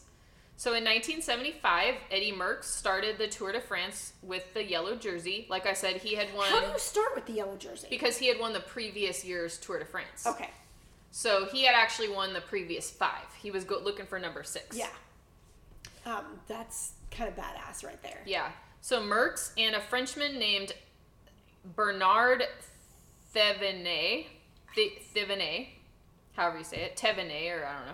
So 0.58 0.72
in 0.74 0.84
1975, 0.84 1.96
Eddie 2.12 2.32
Merckx 2.34 2.66
started 2.66 3.18
the 3.18 3.28
Tour 3.28 3.52
de 3.52 3.60
France 3.62 4.14
with 4.22 4.54
the 4.54 4.64
yellow 4.64 4.96
jersey. 4.96 5.48
Like 5.50 5.66
I 5.66 5.74
said, 5.74 5.98
he 5.98 6.14
had 6.16 6.28
won 6.36 6.48
How 6.50 6.60
do 6.60 6.68
you 6.72 6.78
start 6.78 7.16
with 7.16 7.26
the 7.26 7.34
yellow 7.34 7.58
jersey? 7.58 7.88
because 7.90 8.18
he 8.18 8.28
had 8.28 8.40
won 8.40 8.54
the 8.54 8.60
previous 8.60 9.26
year's 9.26 9.58
Tour 9.58 9.80
de 9.80 9.86
France. 9.86 10.28
okay, 10.28 10.52
So 11.10 11.46
he 11.52 11.64
had 11.64 11.74
actually 11.74 12.10
won 12.10 12.34
the 12.34 12.42
previous 12.42 12.92
five. 12.92 13.26
He 13.42 13.50
was 13.50 13.64
go- 13.64 13.80
looking 13.80 14.06
for 14.06 14.20
number 14.20 14.44
six. 14.44 14.78
yeah, 14.78 14.90
um, 16.06 16.26
that's 16.48 16.92
kind 17.10 17.28
of 17.28 17.36
badass 17.36 17.84
right 17.84 18.02
there. 18.04 18.22
Yeah. 18.28 18.52
So 18.82 19.02
Merckx 19.02 19.52
and 19.58 19.76
a 19.76 19.82
Frenchman 19.82 20.38
named 20.38 20.74
Bernard 21.76 22.44
Thevenet, 23.36 24.26
Th- 24.76 25.02
Thevenet, 25.16 25.68
however 26.34 26.58
you 26.60 26.64
say 26.64 26.82
it, 26.82 26.98
Thevenet, 26.98 27.52
or 27.52 27.66
I 27.66 27.78
don't 27.78 27.86
know. 27.88 27.94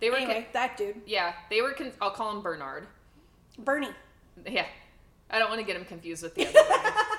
They 0.00 0.10
were, 0.10 0.16
con- 0.16 0.24
Anyway, 0.30 0.48
that 0.52 0.76
dude, 0.76 1.00
yeah, 1.06 1.32
they 1.50 1.62
were. 1.62 1.72
Con- 1.72 1.92
I'll 2.00 2.10
call 2.10 2.30
him 2.36 2.42
Bernard. 2.42 2.86
Bernie, 3.58 3.88
Yeah, 4.46 4.66
I 5.30 5.38
don't 5.38 5.48
want 5.48 5.60
to 5.60 5.66
get 5.66 5.76
him 5.76 5.84
confused 5.84 6.22
with 6.22 6.34
the 6.34 6.46
other 6.48 6.52
guy. 6.68 6.90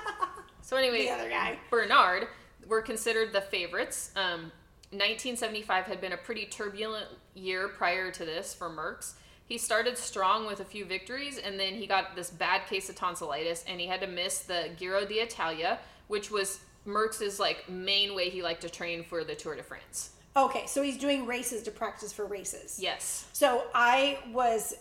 So 0.62 0.76
anyway, 0.76 1.04
the 1.04 1.10
other 1.10 1.28
guy. 1.30 1.58
Bernard 1.70 2.26
were 2.66 2.82
considered 2.82 3.32
the 3.32 3.40
favorites. 3.40 4.10
Um, 4.16 4.50
1975 4.90 5.84
had 5.84 6.00
been 6.00 6.12
a 6.12 6.16
pretty 6.16 6.44
turbulent 6.46 7.06
year 7.34 7.68
prior 7.68 8.10
to 8.10 8.24
this 8.24 8.52
for 8.52 8.68
Merckx. 8.68 9.12
He 9.46 9.58
started 9.58 9.96
strong 9.96 10.44
with 10.44 10.58
a 10.58 10.64
few 10.64 10.84
victories, 10.84 11.38
and 11.38 11.58
then 11.58 11.74
he 11.74 11.86
got 11.86 12.16
this 12.16 12.30
bad 12.30 12.66
case 12.66 12.88
of 12.88 12.96
tonsillitis, 12.96 13.64
and 13.68 13.78
he 13.80 13.86
had 13.86 14.00
to 14.00 14.08
miss 14.08 14.40
the 14.40 14.70
Giro 14.76 15.04
d'Italia, 15.06 15.78
which 16.08 16.32
was 16.32 16.58
Merckx's 16.84 17.38
like 17.38 17.68
main 17.68 18.16
way 18.16 18.28
he 18.28 18.42
liked 18.42 18.62
to 18.62 18.68
train 18.68 19.04
for 19.04 19.22
the 19.22 19.36
Tour 19.36 19.54
de 19.54 19.62
France. 19.62 20.10
Okay, 20.36 20.66
so 20.66 20.82
he's 20.82 20.98
doing 20.98 21.24
races 21.24 21.62
to 21.62 21.70
practice 21.70 22.12
for 22.12 22.26
races. 22.26 22.78
Yes. 22.78 23.26
So 23.32 23.64
I 23.74 24.18
was 24.32 24.74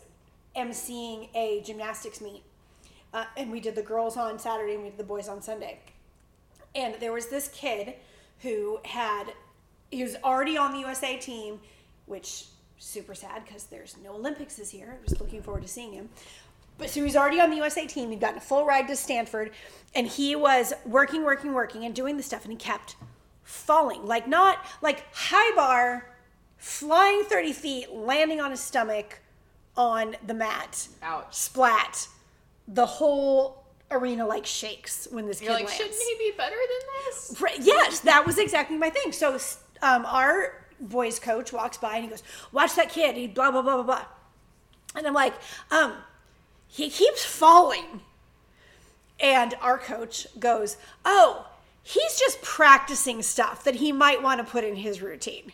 emceeing 0.56 1.30
a 1.34 1.62
gymnastics 1.62 2.20
meet, 2.20 2.44
uh, 3.14 3.26
and 3.38 3.52
we 3.52 3.62
did 3.62 3.76
the 3.76 3.82
girls 3.82 4.18
on 4.18 4.38
Saturday 4.38 4.74
and 4.74 4.84
we 4.84 4.90
did 4.90 4.98
the 4.98 5.06
boys 5.06 5.30
on 5.30 5.42
Sunday. 5.42 5.80
And 6.76 6.96
there 6.96 7.14
was 7.14 7.28
this 7.28 7.48
kid 7.48 7.94
who 8.42 8.80
had, 8.84 9.32
he 9.92 10.04
was 10.04 10.18
already 10.26 10.58
on 10.58 10.74
the 10.74 10.80
USA 10.80 11.16
team, 11.16 11.62
which 12.06 12.48
super 12.78 13.16
sad 13.16 13.46
because 13.46 13.64
there's 13.64 13.96
no 14.04 14.16
Olympics 14.16 14.58
this 14.58 14.74
year. 14.74 14.98
I 15.00 15.02
was 15.02 15.20
looking 15.22 15.42
forward 15.42 15.64
to 15.64 15.70
seeing 15.70 15.94
him. 15.94 16.10
But 16.78 16.90
so 16.90 17.00
he 17.00 17.06
was 17.06 17.16
already 17.16 17.40
on 17.40 17.50
the 17.50 17.56
USA 17.56 17.88
team. 17.88 18.12
He'd 18.12 18.20
gotten 18.20 18.38
a 18.38 18.42
full 18.42 18.66
ride 18.66 18.90
to 18.90 18.98
Stanford, 18.98 19.52
and 19.94 20.06
he 20.06 20.36
was 20.36 20.74
working, 20.86 21.24
working, 21.24 21.54
working, 21.54 21.86
and 21.86 21.96
doing 21.96 22.18
the 22.18 22.24
stuff, 22.24 22.44
and 22.44 22.52
he 22.52 22.58
kept 22.58 22.98
falling. 23.46 24.06
Like 24.06 24.28
not 24.28 24.58
like 24.82 25.06
high 25.14 25.56
bar, 25.56 26.14
flying 26.58 27.24
thirty 27.24 27.54
feet, 27.54 27.92
landing 27.94 28.42
on 28.42 28.52
his 28.52 28.60
stomach 28.60 29.22
on 29.78 30.18
the 30.28 30.34
mat, 30.34 30.90
Ouch. 31.02 31.34
splat. 31.34 32.08
The 32.68 32.86
whole 32.86 33.64
arena 33.92 34.26
like 34.26 34.46
shakes 34.46 35.08
when 35.12 35.28
this 35.28 35.42
You're 35.42 35.52
kid 35.52 35.64
like, 35.64 35.66
lands. 35.68 35.78
shouldn't 35.78 36.20
he 36.20 36.32
be 36.32 36.38
better 36.38 36.56
than 36.56 37.06
this? 37.06 37.40
Right, 37.40 37.60
yes, 37.62 38.00
that 38.02 38.26
was 38.26 38.38
exactly 38.38 38.78
my 38.78 38.90
thing. 38.90 39.12
So 39.12 39.38
um, 39.82 40.06
our 40.06 40.66
boys 40.82 41.20
coach 41.20 41.54
walks 41.54 41.78
by 41.78 41.96
and 41.96 42.04
he 42.06 42.10
goes, 42.10 42.24
"Watch 42.52 42.76
that 42.76 42.90
kid." 42.90 43.16
He 43.16 43.28
blah 43.28 43.52
blah 43.52 43.62
blah 43.62 43.76
blah 43.76 43.84
blah, 43.84 44.06
and 44.96 45.06
I'm 45.06 45.14
like, 45.14 45.34
um, 45.72 45.94
he 46.68 46.90
keeps 46.90 47.24
falling. 47.24 48.02
And 49.20 49.54
our 49.62 49.78
coach 49.78 50.28
goes, 50.40 50.76
"Oh, 51.06 51.48
he's 51.86 52.20
just 52.20 52.42
practicing 52.42 53.22
stuff 53.22 53.64
that 53.64 53.76
he 53.76 53.92
might 53.92 54.22
want 54.22 54.46
to 54.46 54.52
put 54.52 54.64
in 54.64 54.76
his 54.76 55.02
routine." 55.02 55.52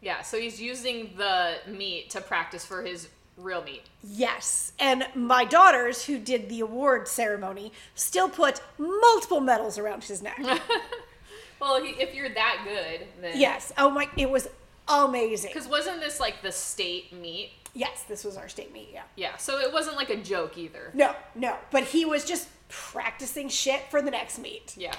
Yeah, 0.00 0.22
so 0.22 0.40
he's 0.40 0.60
using 0.60 1.10
the 1.16 1.58
meet 1.66 2.10
to 2.10 2.20
practice 2.22 2.64
for 2.64 2.82
his 2.82 3.08
real 3.36 3.62
meet. 3.62 3.82
Yes, 4.02 4.72
and 4.78 5.06
my 5.14 5.44
daughters, 5.44 6.06
who 6.06 6.18
did 6.18 6.48
the 6.48 6.60
award 6.60 7.06
ceremony, 7.06 7.72
still 7.94 8.28
put 8.28 8.62
multiple 8.78 9.40
medals 9.40 9.78
around 9.78 10.04
his 10.04 10.22
neck. 10.22 10.40
Well, 11.60 11.82
he, 11.82 11.90
if 11.90 12.14
you're 12.14 12.30
that 12.30 12.62
good, 12.64 13.06
then 13.20 13.38
yes, 13.38 13.72
oh 13.76 13.90
my, 13.90 14.08
it 14.16 14.30
was 14.30 14.48
amazing. 14.88 15.50
Because 15.52 15.68
wasn't 15.68 16.00
this 16.00 16.18
like 16.18 16.42
the 16.42 16.50
state 16.50 17.12
meet? 17.12 17.50
Yes, 17.74 18.04
this 18.08 18.24
was 18.24 18.36
our 18.36 18.48
state 18.48 18.72
meet. 18.72 18.88
Yeah. 18.92 19.02
Yeah, 19.14 19.36
so 19.36 19.58
it 19.58 19.72
wasn't 19.72 19.96
like 19.96 20.10
a 20.10 20.16
joke 20.16 20.58
either. 20.58 20.90
No, 20.94 21.14
no, 21.34 21.56
but 21.70 21.84
he 21.84 22.04
was 22.04 22.24
just 22.24 22.48
practicing 22.68 23.48
shit 23.48 23.82
for 23.90 24.00
the 24.00 24.10
next 24.10 24.38
meet. 24.38 24.74
Yeah. 24.76 24.94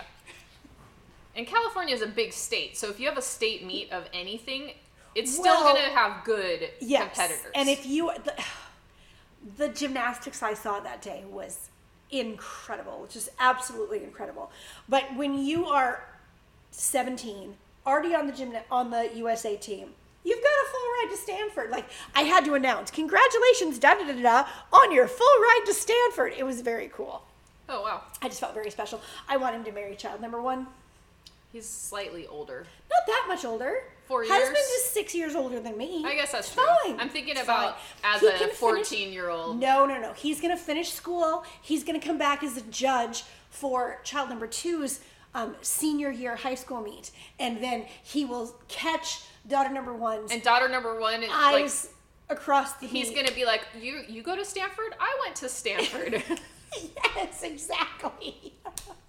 And 1.36 1.48
California 1.48 1.94
is 1.96 2.02
a 2.02 2.08
big 2.08 2.34
state, 2.34 2.78
so 2.78 2.90
if 2.90 3.00
you 3.00 3.08
have 3.08 3.18
a 3.18 3.22
state 3.22 3.66
meet 3.66 3.92
of 3.92 4.06
anything, 4.14 4.74
it's 5.16 5.32
still 5.34 5.44
Well, 5.64 5.74
gonna 5.76 5.90
have 5.94 6.24
good 6.26 6.70
Yes, 6.80 7.04
competitors. 7.16 7.52
and 7.56 7.70
if 7.70 7.86
you 7.86 8.12
the, 8.24 8.34
the 9.58 9.70
gymnastics 9.70 10.44
I 10.44 10.54
saw 10.54 10.80
that 10.82 11.02
day 11.02 11.24
was 11.30 11.70
incredible, 12.10 13.08
just 13.10 13.30
absolutely 13.40 14.04
incredible. 14.04 14.52
But 14.90 15.16
when 15.16 15.38
you 15.46 15.66
are 15.68 16.04
17, 16.72 17.56
already 17.86 18.14
on 18.16 18.28
the 18.28 18.34
gym 18.34 18.54
on 18.70 18.92
the 18.92 19.10
USA 19.16 19.56
team. 19.58 19.94
You've 20.24 20.42
got 20.44 20.50
a 20.50 20.70
full 20.70 20.82
ride 20.82 21.08
to 21.12 21.18
Stanford. 21.18 21.72
Like 21.72 21.86
I 22.14 22.22
had 22.22 22.46
to 22.46 22.54
announce, 22.54 22.92
congratulations, 22.92 23.80
da 23.80 23.96
da 23.96 24.06
da 24.06 24.14
da, 24.14 24.22
da, 24.22 24.48
on 24.72 24.92
your 24.92 25.08
full 25.08 25.42
ride 25.42 25.64
to 25.66 25.74
Stanford. 25.74 26.34
It 26.38 26.44
was 26.46 26.62
very 26.62 26.90
cool. 26.94 27.24
oh 27.70 27.82
wow, 27.82 28.02
I 28.22 28.28
just 28.28 28.40
felt 28.40 28.54
very 28.54 28.70
special. 28.70 29.02
I 29.28 29.38
want 29.38 29.56
him 29.56 29.64
to 29.64 29.72
marry 29.72 29.96
child 29.96 30.22
number 30.22 30.42
one. 30.42 30.68
He's 31.52 31.68
slightly 31.68 32.28
older. 32.28 32.66
Not 32.90 33.02
that 33.08 33.26
much 33.28 33.46
older. 33.46 33.84
Four 34.06 34.24
years. 34.24 34.34
Husband 34.36 34.58
is 34.58 34.84
six 34.86 35.16
years 35.16 35.36
older 35.36 35.60
than 35.60 35.78
me. 35.78 36.04
I 36.06 36.16
guess 36.16 36.32
that's 36.34 36.48
It's 36.48 36.56
true. 36.56 36.66
Fine. 36.86 37.00
I'm 37.00 37.10
thinking 37.10 37.34
It's 37.36 37.44
about 37.44 37.80
fine. 38.02 38.16
as 38.16 38.22
He 38.22 38.28
a 38.28 38.32
can 38.32 38.40
finish- 38.40 38.58
14 38.58 39.14
year 39.14 39.30
old. 39.30 39.60
No, 39.60 39.86
no, 39.86 40.00
no. 40.00 40.14
He's 40.14 40.42
gonna 40.42 40.58
finish 40.58 40.92
school. 40.92 41.46
He's 41.62 41.84
gonna 41.84 42.00
come 42.02 42.18
back 42.18 42.44
as 42.44 42.58
a 42.58 42.62
judge 42.64 43.24
for 43.50 44.00
child 44.04 44.30
number 44.30 44.48
two's 44.48 45.00
um, 45.34 45.56
senior 45.62 46.12
year 46.12 46.36
high 46.36 46.56
school 46.56 46.82
meet, 46.82 47.12
and 47.40 47.64
then 47.64 47.86
he 48.04 48.26
will 48.26 48.54
catch 48.68 49.22
daughter 49.48 49.70
number 49.74 49.94
one's 49.94 50.30
And 50.32 50.44
daughter 50.44 50.68
number 50.68 51.00
one, 51.00 51.24
is 51.24 51.30
like 51.30 51.54
eyes 51.64 51.90
across 52.30 52.74
the. 52.74 52.88
he's 52.88 53.12
gonna 53.12 53.32
be 53.32 53.46
like, 53.46 53.62
you 53.80 54.02
you 54.10 54.24
go 54.24 54.36
to 54.36 54.44
Stanford? 54.44 54.94
I 55.00 55.18
went 55.24 55.38
to 55.38 55.48
Stanford. 55.48 56.22
yes, 57.16 57.44
exactly. 57.44 58.54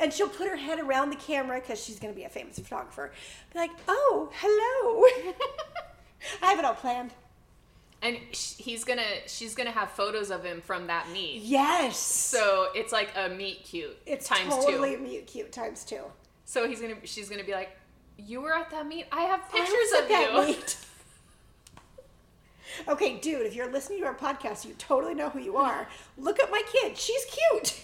and 0.00 0.12
she'll 0.12 0.28
put 0.28 0.48
her 0.48 0.56
head 0.56 0.78
around 0.80 1.10
the 1.10 1.16
camera 1.16 1.60
because 1.60 1.82
she's 1.82 1.98
going 1.98 2.12
to 2.12 2.16
be 2.16 2.24
a 2.24 2.28
famous 2.28 2.58
photographer. 2.58 3.12
Be 3.52 3.58
like, 3.58 3.70
oh, 3.88 4.30
hello. 4.34 5.34
I 6.42 6.50
have 6.50 6.58
it 6.58 6.64
all 6.64 6.74
planned. 6.74 7.12
and 8.02 8.16
he's 8.32 8.84
gonna 8.84 9.02
she's 9.26 9.54
gonna 9.54 9.70
have 9.70 9.90
photos 9.90 10.30
of 10.30 10.42
him 10.44 10.60
from 10.60 10.86
that 10.88 11.10
meet. 11.10 11.42
Yes. 11.42 11.98
So 11.98 12.68
it's 12.74 12.92
like 12.92 13.10
a 13.16 13.28
meet 13.28 13.64
cute 13.64 13.96
it's 14.06 14.26
times 14.28 14.54
totally 14.54 14.96
two. 14.96 15.02
meet 15.02 15.26
cute 15.26 15.52
times 15.52 15.84
two. 15.84 16.02
So 16.44 16.68
he's 16.68 16.80
gonna 16.80 16.96
she's 17.04 17.28
gonna 17.28 17.44
be 17.44 17.52
like, 17.52 17.76
you 18.18 18.40
were 18.40 18.54
at 18.54 18.70
that 18.70 18.86
meet. 18.86 19.06
I 19.12 19.22
have 19.22 19.40
I 19.52 19.58
pictures 19.58 19.92
at 19.96 20.02
of 20.02 20.08
that 20.08 20.32
you. 20.32 20.46
meet. 20.46 20.76
okay, 22.88 23.16
dude, 23.18 23.46
if 23.46 23.54
you're 23.54 23.70
listening 23.70 24.00
to 24.00 24.06
our 24.06 24.14
podcast, 24.14 24.64
you 24.64 24.74
totally 24.78 25.14
know 25.14 25.28
who 25.30 25.38
you 25.40 25.56
are. 25.56 25.88
Look 26.18 26.40
at 26.40 26.50
my 26.50 26.62
kid. 26.70 26.96
She's 26.96 27.24
cute. 27.26 27.80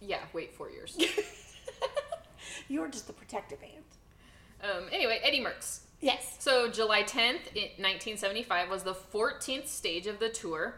Yeah, 0.00 0.20
wait 0.32 0.54
four 0.54 0.70
years. 0.70 0.96
You're 2.68 2.88
just 2.88 3.06
the 3.06 3.12
protective 3.12 3.58
aunt. 3.62 4.70
um, 4.76 4.88
anyway, 4.92 5.20
Eddie 5.22 5.40
Merckx. 5.40 5.80
Yes. 6.00 6.36
So 6.38 6.70
July 6.70 7.02
10th, 7.02 7.48
in 7.54 7.62
1975, 7.82 8.70
was 8.70 8.82
the 8.84 8.94
14th 8.94 9.66
stage 9.66 10.06
of 10.06 10.18
the 10.20 10.28
tour. 10.28 10.76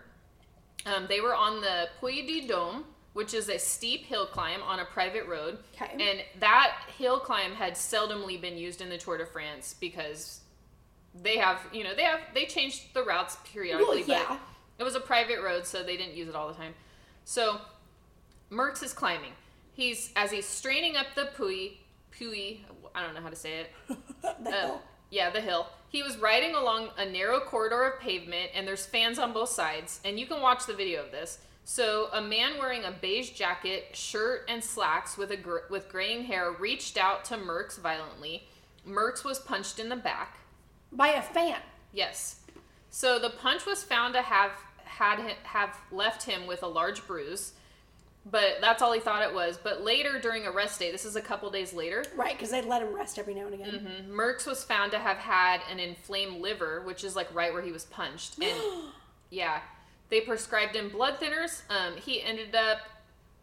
Um, 0.87 1.07
they 1.09 1.21
were 1.21 1.35
on 1.35 1.61
the 1.61 1.89
Puy 2.01 2.23
du 2.27 2.49
Dôme, 2.49 2.85
which 3.13 3.35
is 3.35 3.49
a 3.51 3.59
steep 3.59 4.05
hill 4.07 4.25
climb 4.27 4.63
on 4.63 4.79
a 4.81 4.85
private 4.87 5.27
road. 5.27 5.59
Okay. 5.75 5.93
And 5.93 6.21
that 6.41 6.77
hill 6.97 7.19
climb 7.21 7.53
had 7.53 7.75
seldomly 7.75 8.41
been 8.41 8.57
used 8.57 8.81
in 8.81 8.89
the 8.89 8.97
Tour 8.97 9.19
de 9.19 9.27
France 9.27 9.75
because 9.79 10.41
they 11.23 11.37
have, 11.37 11.59
you 11.73 11.85
know, 11.85 11.95
they 11.95 12.05
have 12.05 12.21
they 12.35 12.47
changed 12.47 12.95
the 12.95 13.03
routes 13.03 13.37
periodically, 13.53 14.05
Well, 14.07 14.21
yeah. 14.21 14.25
but 14.29 14.41
it 14.79 14.85
was 14.85 14.95
a 14.95 15.01
private 15.01 15.43
road, 15.43 15.67
so 15.67 15.83
they 15.83 15.97
didn't 15.99 16.15
use 16.15 16.29
it 16.29 16.35
all 16.37 16.49
the 16.49 16.55
time. 16.55 16.73
So 17.25 17.61
Merckx 18.51 18.83
is 18.83 18.93
climbing. 18.93 19.33
He's 19.73 20.11
as 20.17 20.31
he's 20.31 20.47
straining 20.47 20.97
up 20.97 21.07
the 21.15 21.31
Pui 21.37 21.73
Pui. 22.19 22.61
I 22.95 23.03
don't 23.05 23.15
know 23.15 23.21
how 23.21 23.29
to 23.29 23.37
say 23.37 23.61
it. 23.61 23.71
The 24.23 24.29
Uh, 24.49 24.51
hell? 24.51 24.83
yeah, 25.11 25.31
the 25.31 25.41
hill. 25.41 25.67
He 25.89 26.03
was 26.03 26.17
riding 26.19 26.55
along 26.55 26.91
a 26.99 27.05
narrow 27.07 27.41
corridor 27.41 27.83
of 27.85 28.01
pavement, 28.01 28.51
and 28.55 28.67
there's 28.67 28.87
fans 28.87 29.19
on 29.19 29.33
both 29.33 29.49
sides, 29.49 30.01
and 30.05 30.19
you 30.21 30.27
can 30.27 30.41
watch 30.41 30.67
the 30.67 30.75
video 30.75 31.03
of 31.05 31.11
this. 31.11 31.39
So, 31.65 32.09
a 32.13 32.21
man 32.21 32.59
wearing 32.59 32.85
a 32.85 32.91
beige 32.93 33.31
jacket, 33.31 33.89
shirt, 33.97 34.45
and 34.49 34.63
slacks 34.63 35.17
with 35.17 35.31
a 35.31 35.37
gr- 35.37 35.67
with 35.69 35.89
graying 35.89 36.25
hair 36.25 36.51
reached 36.53 36.97
out 36.97 37.25
to 37.27 37.37
Merckx 37.37 37.79
violently. 37.81 38.49
Merckx 38.89 39.25
was 39.25 39.39
punched 39.39 39.79
in 39.79 39.89
the 39.89 39.97
back. 39.97 40.39
By 40.93 41.09
a 41.09 41.23
fan. 41.23 41.59
Yes. 41.93 42.41
So 42.91 43.19
the 43.19 43.31
punch 43.31 43.67
was 43.67 43.85
found 43.85 44.15
to 44.15 44.23
have 44.23 44.53
had 44.85 45.19
have 45.45 45.77
left 45.93 46.25
him 46.25 46.47
with 46.47 46.63
a 46.63 46.67
large 46.69 47.07
bruise, 47.07 47.53
but 48.27 48.59
that's 48.61 48.83
all 48.83 48.93
he 48.93 49.01
thought 49.01 49.23
it 49.23 49.35
was. 49.35 49.59
But 49.63 49.83
later 49.83 50.19
during 50.19 50.47
a 50.47 50.51
rest 50.51 50.79
day, 50.79 50.91
this 50.93 51.05
is 51.05 51.17
a 51.17 51.21
couple 51.21 51.51
days 51.51 51.73
later, 51.73 52.05
Right, 52.15 52.37
because 52.37 52.51
they 52.51 52.63
let 52.63 52.83
him 52.83 52.95
rest 52.95 53.19
every 53.19 53.35
now 53.35 53.47
and 53.47 53.55
again. 53.55 53.71
Mm-hmm. 53.71 54.13
Merckx 54.13 54.47
was 54.47 54.65
found 54.65 54.93
to 54.93 54.99
have 54.99 55.17
had 55.17 55.61
an 55.71 55.79
inflamed 55.79 56.41
liver, 56.41 56.83
which 56.83 57.05
is 57.05 57.17
like 57.17 57.35
right 57.35 57.53
where 57.53 57.63
he 57.63 57.73
was 57.73 57.85
punched. 57.85 58.39
And 58.43 58.61
yeah, 59.31 59.61
they 60.09 60.21
prescribed 60.21 60.77
him 60.77 60.91
blood 60.91 61.19
thinners. 61.21 61.63
Um, 61.71 61.97
he 61.97 62.23
ended 62.23 62.55
up 62.55 62.81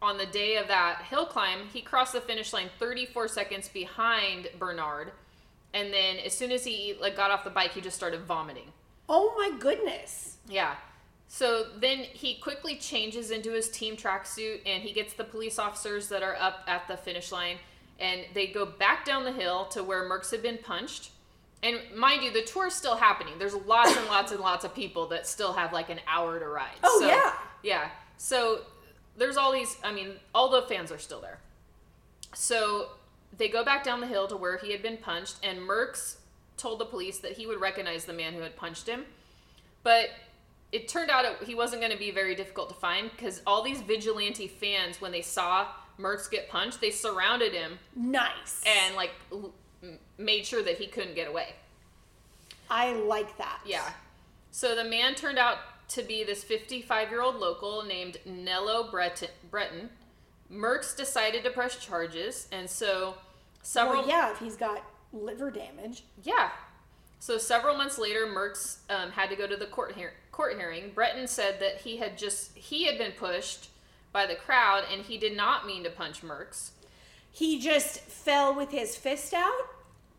on 0.00 0.16
the 0.16 0.26
day 0.26 0.56
of 0.56 0.68
that 0.68 1.02
hill 1.02 1.26
climb, 1.26 1.68
he 1.72 1.80
crossed 1.80 2.12
the 2.12 2.20
finish 2.20 2.52
line 2.52 2.70
34 2.78 3.28
seconds 3.28 3.68
behind 3.68 4.48
Bernard. 4.58 5.12
And 5.74 5.92
then 5.92 6.18
as 6.18 6.32
soon 6.32 6.52
as 6.52 6.64
he 6.64 6.96
like 7.00 7.16
got 7.16 7.30
off 7.30 7.44
the 7.44 7.50
bike, 7.50 7.72
he 7.72 7.80
just 7.80 7.96
started 7.96 8.20
vomiting. 8.20 8.72
Oh 9.08 9.34
my 9.36 9.58
goodness. 9.58 10.36
Yeah. 10.48 10.76
So 11.28 11.66
then 11.78 11.98
he 11.98 12.36
quickly 12.36 12.76
changes 12.76 13.30
into 13.30 13.52
his 13.52 13.68
team 13.68 13.96
tracksuit 13.96 14.60
and 14.64 14.82
he 14.82 14.92
gets 14.92 15.12
the 15.12 15.24
police 15.24 15.58
officers 15.58 16.08
that 16.08 16.22
are 16.22 16.36
up 16.36 16.64
at 16.66 16.88
the 16.88 16.96
finish 16.96 17.30
line 17.30 17.58
and 18.00 18.22
they 18.32 18.46
go 18.46 18.64
back 18.64 19.04
down 19.04 19.24
the 19.24 19.32
hill 19.32 19.66
to 19.66 19.84
where 19.84 20.08
Merckx 20.08 20.30
had 20.30 20.42
been 20.42 20.58
punched. 20.58 21.10
And 21.62 21.78
mind 21.94 22.22
you, 22.22 22.32
the 22.32 22.42
tour's 22.42 22.74
still 22.74 22.96
happening. 22.96 23.34
There's 23.38 23.54
lots 23.54 23.94
and 23.96 24.06
lots 24.06 24.32
and 24.32 24.40
lots 24.40 24.64
of 24.64 24.74
people 24.74 25.08
that 25.08 25.26
still 25.26 25.52
have 25.52 25.72
like 25.72 25.90
an 25.90 26.00
hour 26.06 26.38
to 26.38 26.48
ride. 26.48 26.76
Oh, 26.82 27.00
So, 27.00 27.08
yeah. 27.08 27.32
Yeah. 27.62 27.88
So 28.16 28.60
there's 29.16 29.36
all 29.36 29.52
these, 29.52 29.76
I 29.82 29.92
mean, 29.92 30.12
all 30.34 30.48
the 30.48 30.62
fans 30.62 30.92
are 30.92 30.98
still 30.98 31.20
there. 31.20 31.40
So 32.34 32.90
they 33.36 33.48
go 33.48 33.64
back 33.64 33.84
down 33.84 34.00
the 34.00 34.06
hill 34.06 34.28
to 34.28 34.36
where 34.36 34.56
he 34.56 34.70
had 34.70 34.82
been 34.82 34.96
punched, 34.96 35.36
and 35.42 35.58
Merckx 35.58 36.16
told 36.56 36.78
the 36.78 36.84
police 36.84 37.18
that 37.18 37.32
he 37.32 37.46
would 37.46 37.60
recognize 37.60 38.04
the 38.04 38.12
man 38.12 38.34
who 38.34 38.40
had 38.40 38.56
punched 38.56 38.86
him. 38.86 39.04
But 39.82 40.10
it 40.72 40.88
turned 40.88 41.10
out 41.10 41.24
it, 41.24 41.42
he 41.46 41.54
wasn't 41.54 41.80
going 41.80 41.92
to 41.92 41.98
be 41.98 42.10
very 42.10 42.34
difficult 42.34 42.68
to 42.68 42.74
find 42.74 43.10
because 43.10 43.40
all 43.46 43.62
these 43.62 43.80
vigilante 43.80 44.46
fans, 44.48 45.00
when 45.00 45.12
they 45.12 45.22
saw 45.22 45.68
Merckx 45.98 46.30
get 46.30 46.48
punched, 46.48 46.80
they 46.80 46.90
surrounded 46.90 47.52
him 47.52 47.78
Nice. 47.96 48.62
and 48.66 48.94
like 48.94 49.12
l- 49.32 49.52
made 50.18 50.44
sure 50.46 50.62
that 50.62 50.78
he 50.78 50.86
couldn't 50.86 51.14
get 51.14 51.26
away. 51.28 51.54
I 52.70 52.92
like 52.92 53.36
that. 53.38 53.60
Yeah. 53.64 53.88
So 54.50 54.74
the 54.74 54.84
man 54.84 55.14
turned 55.14 55.38
out 55.38 55.58
to 55.90 56.02
be 56.02 56.22
this 56.24 56.44
55 56.44 57.08
year 57.10 57.22
old 57.22 57.36
local 57.36 57.82
named 57.82 58.18
Nello 58.26 58.90
Breton. 58.90 59.28
Breton. 59.50 59.88
Merckx 60.52 60.96
decided 60.96 61.44
to 61.44 61.50
press 61.50 61.76
charges, 61.78 62.48
and 62.52 62.68
so 62.68 63.14
several 63.62 64.00
Well, 64.00 64.08
yeah, 64.08 64.32
if 64.32 64.38
he's 64.38 64.56
got 64.56 64.82
liver 65.12 65.50
damage. 65.50 66.04
Yeah. 66.22 66.50
So 67.20 67.36
several 67.36 67.76
months 67.76 67.98
later, 67.98 68.26
Merckx 68.26 68.78
um, 68.90 69.10
had 69.10 69.28
to 69.30 69.36
go 69.36 69.46
to 69.46 69.56
the 69.56 69.66
court 69.66 69.92
hear- 69.94 70.14
court 70.38 70.56
hearing. 70.56 70.92
Breton 70.94 71.26
said 71.26 71.58
that 71.58 71.78
he 71.78 71.96
had 71.96 72.16
just 72.16 72.56
he 72.56 72.84
had 72.84 72.96
been 72.96 73.10
pushed 73.10 73.70
by 74.12 74.24
the 74.24 74.36
crowd, 74.36 74.84
and 74.90 75.02
he 75.02 75.18
did 75.18 75.36
not 75.36 75.66
mean 75.66 75.82
to 75.82 75.90
punch 75.90 76.22
Merckx. 76.22 76.70
He 77.32 77.60
just 77.60 77.98
fell 77.98 78.54
with 78.54 78.70
his 78.70 78.94
fist 78.94 79.34
out, 79.34 79.52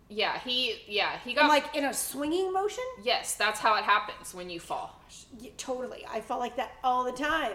Yeah, 0.09 0.37
he 0.39 0.81
yeah 0.89 1.17
he 1.23 1.33
got 1.33 1.43
and 1.45 1.49
like 1.49 1.73
in 1.73 1.85
a 1.85 1.93
swinging 1.93 2.51
motion. 2.51 2.83
yes, 3.01 3.35
that's 3.35 3.61
how 3.61 3.75
it 3.75 3.85
happens 3.85 4.33
when 4.35 4.49
you 4.49 4.59
fall. 4.59 5.01
Yeah, 5.39 5.51
totally. 5.57 6.05
I 6.11 6.19
fall 6.19 6.39
like 6.39 6.57
that 6.57 6.73
all 6.83 7.05
the 7.05 7.13
time. 7.13 7.53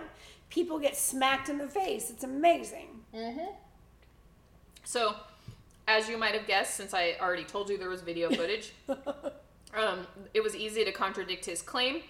People 0.49 0.79
get 0.79 0.97
smacked 0.97 1.51
in 1.51 1.59
the 1.59 1.69
face. 1.69 2.09
It's 2.09 2.25
amazing. 2.25 2.89
So, 4.85 5.17
as 5.87 6.09
you 6.09 6.17
might 6.17 6.35
have 6.35 6.47
guessed, 6.47 6.75
since 6.75 6.95
I 6.95 7.17
already 7.21 7.45
told 7.45 7.69
you 7.69 7.77
there 7.77 7.91
was 7.91 8.01
video 8.01 8.31
footage, 8.31 8.73
um, 9.75 10.07
it 10.33 10.43
was 10.43 10.57
easy 10.57 10.83
to 10.85 10.93
contradict 10.93 11.45
his 11.45 11.61
claim. 11.61 12.03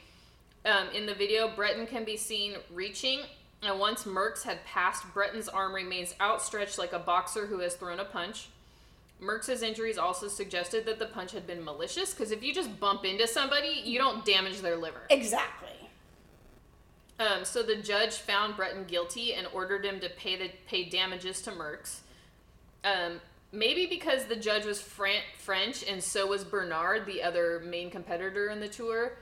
Um, 0.64 0.88
in 0.94 1.06
the 1.06 1.14
video, 1.14 1.54
Breton 1.54 1.86
can 1.86 2.04
be 2.04 2.16
seen 2.16 2.54
reaching, 2.72 3.20
and 3.62 3.78
once 3.78 4.04
Merckx 4.04 4.42
had 4.42 4.64
passed, 4.64 5.04
Breton's 5.12 5.48
arm 5.48 5.74
remains 5.74 6.14
outstretched 6.20 6.78
like 6.78 6.92
a 6.92 6.98
boxer 6.98 7.46
who 7.46 7.60
has 7.60 7.74
thrown 7.74 8.00
a 8.00 8.04
punch. 8.04 8.48
Merckx's 9.22 9.62
injuries 9.62 9.98
also 9.98 10.26
suggested 10.26 10.86
that 10.86 10.98
the 10.98 11.06
punch 11.06 11.32
had 11.32 11.46
been 11.46 11.64
malicious, 11.64 12.14
because 12.14 12.30
if 12.30 12.42
you 12.42 12.54
just 12.54 12.80
bump 12.80 13.04
into 13.04 13.26
somebody, 13.28 13.82
you 13.84 13.98
don't 13.98 14.24
damage 14.24 14.60
their 14.60 14.76
liver. 14.76 15.02
Exactly. 15.10 15.68
Um, 17.20 17.44
so 17.44 17.62
the 17.62 17.76
judge 17.76 18.14
found 18.14 18.56
Breton 18.56 18.84
guilty 18.84 19.34
and 19.34 19.46
ordered 19.52 19.84
him 19.84 20.00
to 20.00 20.08
pay 20.08 20.36
the 20.36 20.50
pay 20.66 20.88
damages 20.88 21.42
to 21.42 21.52
Merckx. 21.52 22.00
Um, 22.84 23.20
maybe 23.52 23.86
because 23.86 24.24
the 24.24 24.36
judge 24.36 24.64
was 24.64 24.80
Fran- 24.80 25.22
French 25.38 25.84
and 25.84 26.02
so 26.02 26.26
was 26.26 26.42
Bernard, 26.42 27.06
the 27.06 27.22
other 27.22 27.62
main 27.64 27.90
competitor 27.90 28.48
in 28.48 28.60
the 28.60 28.68
tour. 28.68 29.12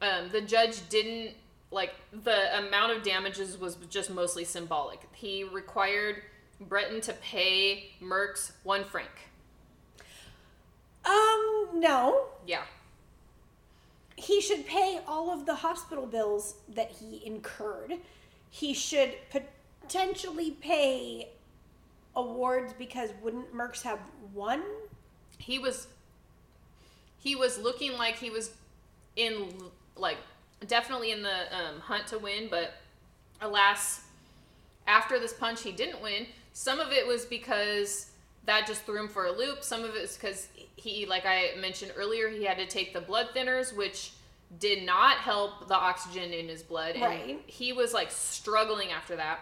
Um, 0.00 0.28
the 0.30 0.40
judge 0.40 0.88
didn't 0.88 1.34
like 1.70 1.94
the 2.12 2.58
amount 2.58 2.96
of 2.96 3.02
damages 3.02 3.58
was 3.58 3.76
just 3.90 4.10
mostly 4.10 4.44
symbolic. 4.44 5.00
He 5.12 5.44
required 5.44 6.22
Breton 6.60 7.00
to 7.02 7.12
pay 7.14 7.90
Merckx 8.02 8.52
one 8.62 8.84
franc. 8.84 9.10
Um, 11.04 11.68
no. 11.74 12.26
Yeah. 12.46 12.62
He 14.16 14.40
should 14.40 14.66
pay 14.66 15.00
all 15.06 15.30
of 15.30 15.46
the 15.46 15.54
hospital 15.54 16.06
bills 16.06 16.56
that 16.68 16.90
he 16.90 17.22
incurred. 17.26 17.94
He 18.50 18.72
should 18.74 19.14
potentially 19.82 20.52
pay 20.52 21.28
awards 22.14 22.72
because 22.78 23.10
wouldn't 23.22 23.54
Merckx 23.54 23.82
have 23.82 24.00
won? 24.32 24.62
he 25.38 25.58
was 25.58 25.88
he 27.18 27.34
was 27.34 27.58
looking 27.58 27.92
like 27.96 28.16
he 28.16 28.30
was 28.30 28.50
in 29.16 29.48
like 29.96 30.18
definitely 30.66 31.10
in 31.12 31.22
the 31.22 31.54
um, 31.56 31.80
hunt 31.80 32.06
to 32.08 32.18
win 32.18 32.48
but 32.50 32.74
alas 33.40 34.02
after 34.86 35.18
this 35.18 35.32
punch 35.32 35.62
he 35.62 35.72
didn't 35.72 36.00
win. 36.00 36.26
Some 36.52 36.80
of 36.80 36.92
it 36.92 37.06
was 37.06 37.24
because 37.26 38.10
that 38.44 38.66
just 38.66 38.82
threw 38.82 39.00
him 39.00 39.08
for 39.08 39.26
a 39.26 39.32
loop. 39.32 39.62
Some 39.62 39.82
of 39.84 39.94
it 39.94 40.00
was 40.02 40.16
because 40.16 40.48
he 40.76 41.06
like 41.06 41.24
i 41.26 41.50
mentioned 41.60 41.92
earlier 41.96 42.28
he 42.28 42.44
had 42.44 42.58
to 42.58 42.66
take 42.66 42.92
the 42.92 43.00
blood 43.00 43.28
thinners 43.34 43.74
which 43.76 44.12
did 44.60 44.84
not 44.86 45.16
help 45.16 45.66
the 45.68 45.74
oxygen 45.74 46.32
in 46.32 46.48
his 46.48 46.62
blood. 46.62 46.94
And 46.94 47.02
Right. 47.02 47.40
he 47.46 47.72
was 47.72 47.92
like 47.92 48.10
struggling 48.12 48.92
after 48.92 49.16
that. 49.16 49.40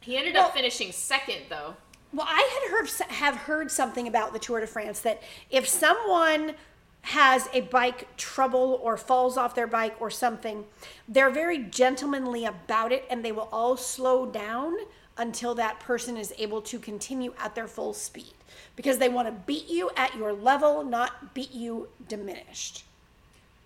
He 0.00 0.16
ended 0.16 0.34
Well- 0.34 0.46
up 0.46 0.54
finishing 0.54 0.92
second 0.92 1.42
though. 1.48 1.74
Well, 2.12 2.26
I 2.28 2.40
had 2.40 2.70
heard 2.70 2.88
have 3.10 3.36
heard 3.36 3.70
something 3.70 4.06
about 4.08 4.32
the 4.32 4.38
Tour 4.38 4.60
de 4.60 4.66
France 4.66 5.00
that 5.00 5.22
if 5.50 5.68
someone 5.68 6.54
has 7.02 7.48
a 7.52 7.62
bike 7.62 8.16
trouble 8.16 8.80
or 8.82 8.96
falls 8.96 9.36
off 9.36 9.54
their 9.54 9.66
bike 9.66 9.96
or 10.00 10.10
something, 10.10 10.64
they're 11.08 11.30
very 11.30 11.58
gentlemanly 11.58 12.44
about 12.44 12.92
it 12.92 13.04
and 13.10 13.24
they 13.24 13.32
will 13.32 13.48
all 13.50 13.76
slow 13.76 14.26
down 14.26 14.74
until 15.16 15.54
that 15.54 15.80
person 15.80 16.16
is 16.16 16.32
able 16.38 16.62
to 16.62 16.78
continue 16.78 17.34
at 17.38 17.54
their 17.54 17.66
full 17.66 17.92
speed 17.92 18.34
because 18.76 18.98
they 18.98 19.08
want 19.08 19.26
to 19.26 19.32
beat 19.46 19.68
you 19.68 19.90
at 19.96 20.14
your 20.14 20.32
level, 20.32 20.84
not 20.84 21.34
beat 21.34 21.52
you 21.52 21.88
diminished. 22.08 22.84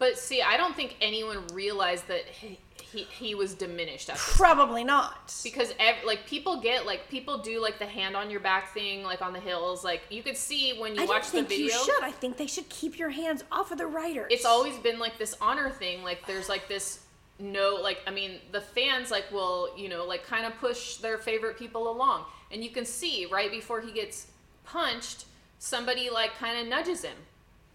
But 0.02 0.18
see, 0.18 0.42
I 0.42 0.56
don't 0.56 0.74
think 0.74 0.96
anyone 1.00 1.46
realized 1.52 2.08
that 2.08 2.24
he, 2.26 2.58
he, 2.82 3.04
he 3.04 3.36
was 3.36 3.54
diminished 3.54 4.10
at 4.10 4.16
Probably 4.16 4.82
not. 4.82 5.32
because 5.44 5.72
ev- 5.78 6.04
like 6.04 6.26
people 6.26 6.60
get 6.60 6.86
like 6.86 7.08
people 7.08 7.38
do 7.38 7.62
like 7.62 7.78
the 7.78 7.86
hand 7.86 8.16
on 8.16 8.28
your 8.28 8.40
back 8.40 8.74
thing 8.74 9.04
like 9.04 9.22
on 9.22 9.32
the 9.32 9.38
hills 9.38 9.84
like 9.84 10.02
you 10.10 10.24
could 10.24 10.36
see 10.36 10.76
when 10.76 10.96
you 10.96 11.02
I 11.02 11.06
watch 11.06 11.26
the 11.26 11.44
think 11.44 11.50
video 11.50 11.66
you 11.66 11.84
should. 11.84 12.02
I 12.02 12.10
think 12.10 12.36
they 12.36 12.48
should 12.48 12.68
keep 12.68 12.98
your 12.98 13.10
hands 13.10 13.44
off 13.52 13.70
of 13.70 13.78
the 13.78 13.86
riders. 13.86 14.26
it's 14.32 14.44
always 14.44 14.76
been 14.78 14.98
like 14.98 15.18
this 15.18 15.36
honor 15.40 15.70
thing 15.70 16.02
like 16.02 16.26
there's 16.26 16.48
like 16.48 16.66
this 16.66 17.04
no 17.38 17.78
like 17.80 18.00
i 18.08 18.10
mean 18.10 18.40
the 18.50 18.60
fans 18.60 19.12
like 19.12 19.30
will 19.30 19.70
you 19.76 19.88
know 19.88 20.04
like 20.04 20.26
kind 20.26 20.44
of 20.44 20.52
push 20.58 20.96
their 20.96 21.16
favorite 21.16 21.56
people 21.56 21.88
along 21.88 22.24
and 22.50 22.64
you 22.64 22.70
can 22.70 22.84
see 22.84 23.26
right 23.26 23.52
before 23.52 23.80
he 23.80 23.92
gets 23.92 24.26
punched 24.64 25.26
somebody 25.60 26.10
like 26.10 26.34
kind 26.38 26.58
of 26.58 26.66
nudges 26.66 27.04
him 27.04 27.16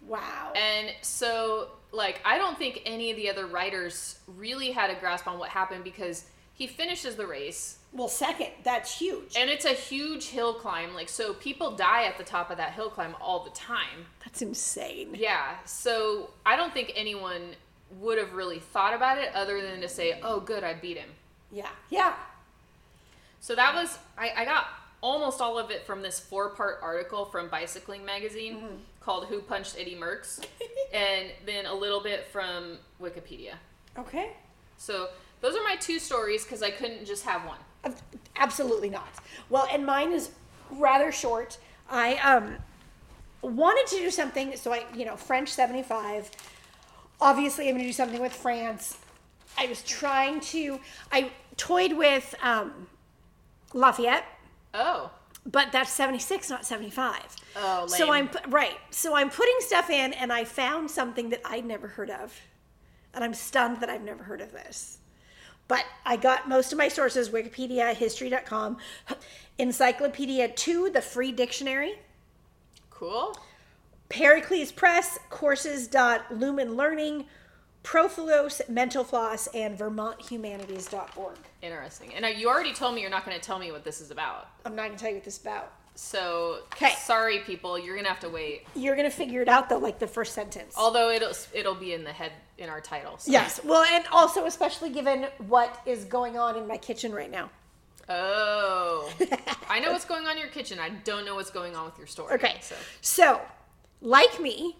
wow. 0.06 0.52
and 0.54 0.92
so, 1.02 1.68
like, 1.92 2.20
I 2.24 2.38
don't 2.38 2.58
think 2.58 2.82
any 2.84 3.10
of 3.10 3.16
the 3.16 3.30
other 3.30 3.46
writers 3.46 4.18
really 4.26 4.70
had 4.72 4.90
a 4.90 4.94
grasp 4.94 5.26
on 5.26 5.38
what 5.38 5.48
happened 5.50 5.84
because 5.84 6.24
He 6.54 6.66
finishes 6.66 7.14
the 7.16 7.26
race, 7.26 7.78
Well, 7.92 8.08
second, 8.08 8.50
that's 8.64 8.98
huge. 8.98 9.36
and 9.36 9.48
it's 9.48 9.64
a 9.64 9.74
huge 9.74 10.26
hill 10.26 10.54
climb. 10.54 10.92
Like, 10.94 11.08
so 11.08 11.32
people 11.34 11.76
die 11.76 12.04
at 12.04 12.18
the 12.18 12.24
top 12.24 12.50
of 12.50 12.56
that 12.56 12.72
hill 12.72 12.90
climb 12.90 13.14
all 13.20 13.44
the 13.44 13.50
time. 13.50 14.06
That's 14.24 14.42
insane. 14.42 15.14
Yeah, 15.14 15.54
so 15.64 16.30
I 16.44 16.56
don't 16.56 16.72
think 16.74 16.92
anyone 16.96 17.54
would 18.00 18.18
have 18.18 18.32
really 18.34 18.58
thought 18.58 18.92
about 18.92 19.18
it 19.18 19.32
other 19.34 19.62
than 19.62 19.80
to 19.80 19.88
say, 19.88 20.18
oh, 20.22 20.40
good, 20.40 20.64
I 20.64 20.74
beat 20.74 20.96
him. 20.98 21.08
Yeah. 21.52 21.70
Yeah. 21.90 22.14
So 23.40 23.54
that 23.54 23.74
was, 23.74 23.96
I, 24.18 24.32
I 24.38 24.44
got 24.44 24.66
almost 25.00 25.40
all 25.40 25.58
of 25.58 25.70
it 25.70 25.86
from 25.86 26.02
this 26.02 26.18
four 26.18 26.50
part 26.50 26.80
article 26.82 27.24
from 27.26 27.48
Bicycling 27.48 28.04
Magazine 28.04 28.56
Mm-hmm. 28.56 28.74
Called 29.08 29.24
Who 29.24 29.40
Punched 29.40 29.76
Eddie 29.78 29.96
Merckx, 29.96 30.44
and 30.92 31.28
then 31.46 31.64
a 31.64 31.72
little 31.72 32.02
bit 32.02 32.26
from 32.26 32.76
Wikipedia. 33.00 33.54
Okay. 33.96 34.32
So 34.76 35.08
those 35.40 35.56
are 35.56 35.62
my 35.64 35.76
two 35.76 35.98
stories 35.98 36.44
because 36.44 36.62
I 36.62 36.70
couldn't 36.70 37.06
just 37.06 37.24
have 37.24 37.46
one. 37.46 37.56
Ab- 37.84 37.96
Absolutely 38.36 38.90
not. 38.90 39.08
Well, 39.48 39.66
and 39.72 39.86
mine 39.86 40.12
is 40.12 40.32
rather 40.70 41.10
short. 41.10 41.56
I 41.88 42.16
um 42.16 42.56
wanted 43.40 43.86
to 43.96 43.96
do 43.96 44.10
something, 44.10 44.54
so 44.56 44.74
I, 44.74 44.84
you 44.94 45.06
know, 45.06 45.16
French 45.16 45.48
75. 45.48 46.30
Obviously, 47.18 47.66
I'm 47.68 47.76
going 47.76 47.84
to 47.84 47.88
do 47.88 47.94
something 47.94 48.20
with 48.20 48.34
France. 48.34 48.98
I 49.56 49.68
was 49.68 49.82
trying 49.84 50.40
to, 50.52 50.80
I 51.10 51.30
toyed 51.56 51.94
with 51.94 52.34
um, 52.42 52.86
Lafayette, 53.72 54.24
Oh, 54.74 55.10
but 55.50 55.72
that's 55.72 55.90
76, 55.90 56.50
not 56.50 56.66
75. 56.66 57.36
Oh, 57.56 57.86
So. 57.86 58.12
I'm, 58.12 58.28
right. 58.48 58.76
So 58.90 59.16
I'm 59.16 59.30
putting 59.30 59.56
stuff 59.60 59.88
in, 59.88 60.12
and 60.12 60.32
I 60.32 60.44
found 60.44 60.90
something 60.90 61.30
that 61.30 61.40
I'd 61.44 61.64
never 61.64 61.88
heard 61.88 62.10
of. 62.10 62.38
And 63.14 63.24
I'm 63.24 63.34
stunned 63.34 63.80
that 63.80 63.88
I've 63.88 64.02
never 64.02 64.22
heard 64.22 64.42
of 64.42 64.52
this. 64.52 64.98
But 65.66 65.84
I 66.04 66.16
got 66.16 66.48
most 66.48 66.72
of 66.72 66.78
my 66.78 66.88
sources 66.88 67.30
Wikipedia, 67.30 67.94
History.com, 67.94 68.76
Encyclopedia 69.58 70.48
2, 70.48 70.90
the 70.90 71.00
free 71.00 71.32
dictionary, 71.32 71.98
cool. 72.90 73.36
Pericles 74.08 74.72
Press, 74.72 75.18
Courses.Lumen 75.30 76.76
Learning, 76.76 77.26
Profilos, 77.92 78.68
Mental 78.68 79.02
Floss, 79.02 79.46
and 79.54 79.78
VermontHumanities.org. 79.78 81.36
Interesting. 81.62 82.12
And 82.14 82.38
you 82.38 82.46
already 82.48 82.74
told 82.74 82.94
me 82.94 83.00
you're 83.00 83.08
not 83.08 83.24
going 83.24 83.34
to 83.34 83.42
tell 83.42 83.58
me 83.58 83.72
what 83.72 83.82
this 83.82 84.02
is 84.02 84.10
about. 84.10 84.50
I'm 84.66 84.76
not 84.76 84.86
going 84.88 84.92
to 84.94 84.98
tell 84.98 85.08
you 85.08 85.14
what 85.16 85.24
this 85.24 85.36
is 85.36 85.40
about. 85.40 85.72
So, 85.94 86.58
'Kay. 86.76 86.90
sorry, 86.98 87.38
people, 87.40 87.78
you're 87.78 87.94
going 87.94 88.04
to 88.04 88.10
have 88.10 88.20
to 88.20 88.28
wait. 88.28 88.66
You're 88.76 88.94
going 88.94 89.10
to 89.10 89.16
figure 89.16 89.40
it 89.40 89.48
out, 89.48 89.70
though, 89.70 89.78
like 89.78 89.98
the 89.98 90.06
first 90.06 90.34
sentence. 90.34 90.74
Although 90.76 91.10
it'll 91.10 91.32
it'll 91.54 91.74
be 91.74 91.94
in 91.94 92.04
the 92.04 92.12
head 92.12 92.32
in 92.58 92.68
our 92.68 92.82
title. 92.82 93.16
so- 93.16 93.32
Yes. 93.32 93.58
Well, 93.64 93.82
and 93.84 94.04
also, 94.12 94.44
especially 94.44 94.90
given 94.90 95.26
what 95.46 95.80
is 95.86 96.04
going 96.04 96.36
on 96.38 96.56
in 96.56 96.68
my 96.68 96.76
kitchen 96.76 97.10
right 97.10 97.30
now. 97.30 97.48
Oh. 98.10 99.10
I 99.70 99.80
know 99.80 99.92
what's 99.92 100.04
going 100.04 100.26
on 100.26 100.32
in 100.32 100.38
your 100.38 100.50
kitchen. 100.50 100.78
I 100.78 100.90
don't 100.90 101.24
know 101.24 101.34
what's 101.36 101.50
going 101.50 101.74
on 101.74 101.86
with 101.86 101.96
your 101.96 102.06
story. 102.06 102.34
Okay. 102.34 102.58
So 102.60 102.74
So, 103.00 103.40
like 104.02 104.38
me, 104.40 104.76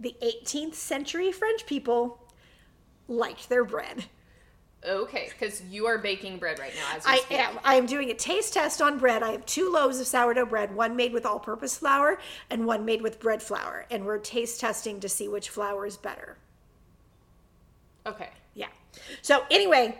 the 0.00 0.16
18th 0.22 0.74
century 0.74 1.30
French 1.32 1.66
people 1.66 2.18
liked 3.08 3.48
their 3.48 3.64
bread. 3.64 4.04
okay, 4.86 5.28
because 5.30 5.62
you 5.64 5.86
are 5.86 5.98
baking 5.98 6.38
bread 6.38 6.58
right 6.58 6.72
now 6.74 6.96
as 6.96 7.04
I 7.06 7.18
speak. 7.18 7.38
am. 7.38 7.58
I 7.64 7.74
am 7.74 7.86
doing 7.86 8.10
a 8.10 8.14
taste 8.14 8.54
test 8.54 8.80
on 8.80 8.98
bread. 8.98 9.22
I 9.22 9.32
have 9.32 9.44
two 9.46 9.70
loaves 9.72 9.98
of 10.00 10.06
sourdough 10.06 10.46
bread, 10.46 10.74
one 10.74 10.94
made 10.96 11.12
with 11.12 11.26
all 11.26 11.38
purpose 11.40 11.76
flour 11.76 12.18
and 12.50 12.66
one 12.66 12.84
made 12.84 13.02
with 13.02 13.18
bread 13.20 13.42
flour. 13.42 13.86
And 13.90 14.04
we're 14.06 14.18
taste 14.18 14.60
testing 14.60 15.00
to 15.00 15.08
see 15.08 15.28
which 15.28 15.48
flour 15.50 15.86
is 15.86 15.96
better. 15.96 16.36
Okay. 18.06 18.28
Yeah. 18.54 18.68
So, 19.22 19.44
anyway, 19.50 19.98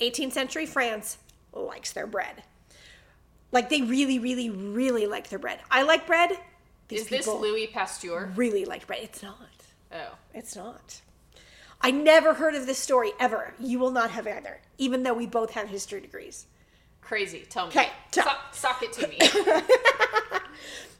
18th 0.00 0.32
century 0.32 0.66
France 0.66 1.18
likes 1.52 1.92
their 1.92 2.06
bread. 2.06 2.42
Like, 3.52 3.70
they 3.70 3.82
really, 3.82 4.18
really, 4.18 4.50
really 4.50 5.06
like 5.06 5.28
their 5.28 5.38
bread. 5.38 5.60
I 5.70 5.82
like 5.82 6.06
bread. 6.06 6.36
These 6.88 7.02
Is 7.02 7.08
this 7.08 7.26
Louis 7.28 7.68
Pasteur? 7.68 8.32
really 8.34 8.64
like 8.64 8.86
bread. 8.86 9.00
It's 9.02 9.22
not. 9.22 9.36
Oh. 9.92 10.14
It's 10.34 10.56
not. 10.56 11.00
I 11.80 11.90
never 11.90 12.34
heard 12.34 12.54
of 12.54 12.66
this 12.66 12.78
story 12.78 13.12
ever. 13.20 13.54
You 13.60 13.78
will 13.78 13.90
not 13.90 14.10
have 14.10 14.26
either, 14.26 14.60
even 14.78 15.02
though 15.02 15.14
we 15.14 15.26
both 15.26 15.52
have 15.52 15.68
history 15.68 16.00
degrees. 16.00 16.46
Crazy. 17.00 17.46
Tell 17.48 17.66
me. 17.66 17.72
'Kay, 17.72 17.90
tell- 18.10 18.24
Sock, 18.24 18.54
sock 18.54 18.82
it 18.82 18.92
to 18.94 19.06
me. 19.06 19.18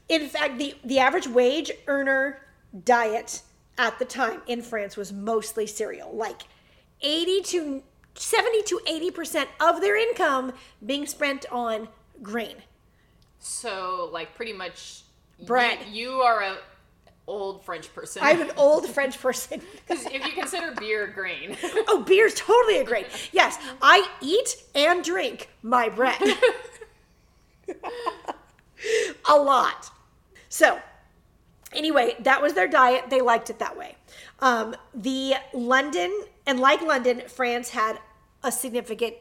In 0.09 0.29
fact, 0.29 0.57
the, 0.57 0.75
the 0.85 0.99
average 0.99 1.27
wage 1.27 1.71
earner 1.87 2.41
diet 2.85 3.41
at 3.77 3.99
the 3.99 4.05
time 4.05 4.41
in 4.47 4.61
France 4.61 4.95
was 4.95 5.11
mostly 5.11 5.67
cereal, 5.67 6.15
like 6.15 6.43
80 7.01 7.41
to 7.41 7.83
70 8.15 8.63
to 8.63 8.79
80% 8.87 9.47
of 9.59 9.81
their 9.81 9.97
income 9.97 10.53
being 10.85 11.05
spent 11.05 11.45
on 11.51 11.89
grain. 12.21 12.55
so, 13.39 14.09
like, 14.13 14.33
pretty 14.35 14.53
much. 14.53 15.03
you- 15.39 15.45
You, 15.91 16.11
are 16.21 16.41
a 16.41 16.57
old 17.27 17.63
French 17.63 17.93
person. 17.93 18.21
I'm 18.23 18.41
an 18.41 18.51
old 18.57 18.87
French 18.87 19.19
person. 19.19 19.61
Because 19.87 20.05
if 20.05 20.25
you 20.25 20.33
consider 20.33 20.73
beer 20.79 21.07
grain. 21.07 21.55
Oh, 21.89 22.03
beer's 22.03 22.33
totally 22.33 22.79
a 22.79 22.83
grain. 22.83 23.05
Yes, 23.31 23.57
I 23.81 24.07
eat 24.21 24.63
and 24.75 25.03
drink 25.03 25.49
my 25.61 25.89
bread. 25.89 26.21
a 29.29 29.35
lot. 29.37 29.89
So, 30.49 30.79
anyway, 31.73 32.15
that 32.19 32.41
was 32.41 32.53
their 32.53 32.67
diet. 32.67 33.09
They 33.09 33.21
liked 33.21 33.49
it 33.49 33.59
that 33.59 33.77
way. 33.77 33.95
Um, 34.39 34.75
the 34.93 35.35
London, 35.53 36.11
and 36.45 36.59
like 36.59 36.81
London, 36.81 37.23
France 37.27 37.69
had 37.69 37.99
a 38.43 38.51
significant 38.51 39.15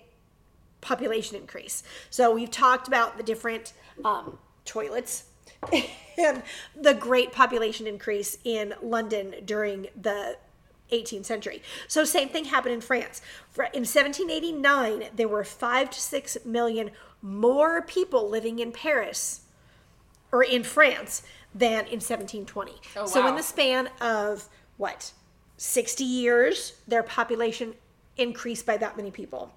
population 0.80 1.36
increase. 1.36 1.82
So, 2.10 2.34
we've 2.34 2.50
talked 2.50 2.88
about 2.88 3.16
the 3.16 3.22
different 3.22 3.72
um, 4.04 4.38
toilets 4.64 5.24
and 6.18 6.42
the 6.80 6.94
great 6.94 7.32
population 7.32 7.86
increase 7.86 8.38
in 8.44 8.74
London 8.82 9.34
during 9.44 9.88
the 10.00 10.36
18th 10.92 11.24
century. 11.24 11.62
So 11.88 12.04
same 12.04 12.28
thing 12.28 12.46
happened 12.46 12.74
in 12.74 12.80
France. 12.80 13.20
In 13.56 13.82
1789, 13.84 15.10
there 15.14 15.28
were 15.28 15.44
5 15.44 15.90
to 15.90 16.00
6 16.00 16.38
million 16.44 16.90
more 17.22 17.82
people 17.82 18.28
living 18.28 18.58
in 18.58 18.72
Paris 18.72 19.42
or 20.30 20.42
in 20.42 20.62
France 20.62 21.22
than 21.54 21.86
in 21.86 22.00
1720. 22.00 22.72
Oh, 22.96 23.06
So 23.06 23.26
in 23.26 23.34
the 23.34 23.42
span 23.42 23.88
of 24.00 24.48
what? 24.76 25.12
60 25.56 26.04
years, 26.04 26.74
their 26.86 27.02
population 27.02 27.74
increased 28.16 28.66
by 28.66 28.76
that 28.76 28.96
many 28.96 29.10
people. 29.10 29.52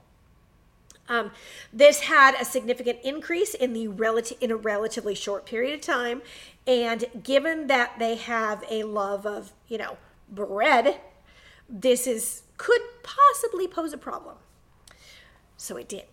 Um, 1.09 1.31
this 1.73 2.01
had 2.01 2.35
a 2.39 2.45
significant 2.45 2.99
increase 3.03 3.53
in 3.53 3.73
the 3.73 3.87
relative 3.87 4.37
in 4.39 4.51
a 4.51 4.55
relatively 4.55 5.15
short 5.15 5.45
period 5.45 5.73
of 5.73 5.81
time, 5.81 6.21
and 6.65 7.05
given 7.23 7.67
that 7.67 7.97
they 7.99 8.15
have 8.15 8.63
a 8.69 8.83
love 8.83 9.25
of 9.25 9.51
you 9.67 9.79
know 9.79 9.97
bread, 10.29 11.01
this 11.67 12.07
is 12.07 12.43
could 12.57 12.81
possibly 13.03 13.67
pose 13.67 13.91
a 13.91 13.97
problem. 13.97 14.35
So 15.57 15.75
it 15.77 15.89
did. 15.89 16.03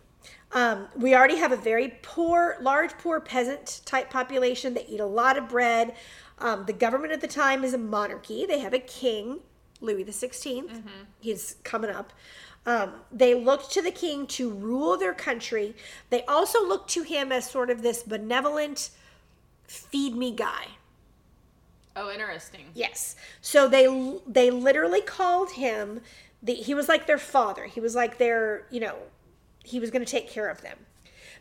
Um, 0.53 0.89
we 0.97 1.15
already 1.15 1.37
have 1.37 1.53
a 1.53 1.57
very 1.57 1.99
poor, 2.03 2.57
large, 2.61 2.93
poor 2.99 3.21
peasant 3.21 3.83
type 3.85 4.11
population. 4.11 4.75
They 4.75 4.87
eat 4.87 5.01
a 5.01 5.07
lot 5.07 5.37
of 5.37 5.49
bread. 5.49 5.95
Um, 6.39 6.65
the 6.67 6.73
government 6.73 7.13
at 7.13 7.21
the 7.21 7.29
time 7.29 7.65
is 7.65 7.75
a 7.75 7.79
monarchy. 7.79 8.47
They 8.47 8.61
have 8.61 8.73
a 8.73 8.79
king, 8.79 9.41
Louis 9.81 10.05
the 10.05 10.13
16th. 10.13 10.71
He's 11.21 11.57
coming 11.65 11.91
up. 11.91 12.13
Um, 12.67 12.95
they 13.13 13.33
looked 13.35 13.71
to 13.73 13.83
the 13.83 13.93
king 13.93 14.27
to 14.29 14.51
rule 14.51 14.97
their 14.97 15.15
country. 15.15 15.75
They 16.11 16.25
also 16.25 16.67
looked 16.67 16.91
to 16.91 17.03
him 17.03 17.31
as 17.31 17.49
sort 17.49 17.71
of 17.71 17.81
this 17.83 18.03
benevolent, 18.03 18.91
feed 19.69 20.17
me 20.17 20.33
guy. 20.33 20.67
oh, 21.95 22.11
interesting. 22.13 22.67
Yes. 22.75 23.17
So 23.41 23.69
they 23.69 23.87
they 24.27 24.51
literally 24.51 25.01
called 25.01 25.53
him 25.53 26.01
the 26.43 26.55
he 26.55 26.75
was 26.75 26.89
like 26.89 27.07
their 27.07 27.19
father. 27.19 27.65
He 27.67 27.81
was 27.81 27.95
like 27.95 28.19
their, 28.19 28.67
you 28.71 28.81
know, 28.81 28.97
he 29.65 29.81
was 29.81 29.91
going 29.91 30.05
to 30.05 30.11
take 30.11 30.29
care 30.29 30.49
of 30.49 30.61
them. 30.63 30.79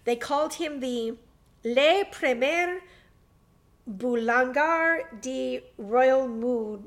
They 0.06 0.16
called 0.16 0.54
him 0.56 0.80
the 0.80 1.18
Le 1.64 2.04
Premier 2.12 2.82
Boulanger 3.88 5.10
de 5.22 5.64
Royal 5.78 6.28
Mood 6.28 6.84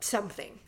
something. 0.00 0.58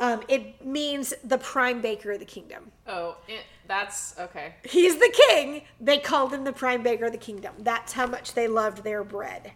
Um, 0.00 0.22
it 0.28 0.64
means 0.64 1.12
the 1.22 1.36
prime 1.38 1.82
baker 1.82 2.12
of 2.12 2.18
the 2.20 2.24
kingdom. 2.24 2.72
Oh, 2.86 3.18
it, 3.28 3.42
that's 3.68 4.18
okay. 4.18 4.54
He's 4.64 4.98
the 4.98 5.14
king. 5.28 5.62
They 5.78 5.98
called 5.98 6.32
him 6.32 6.44
the 6.44 6.52
prime 6.52 6.82
baker 6.82 7.04
of 7.04 7.12
the 7.12 7.18
kingdom. 7.18 7.54
That's 7.58 7.92
how 7.92 8.06
much 8.06 8.32
they 8.32 8.48
loved 8.48 8.82
their 8.82 9.04
bread. 9.04 9.52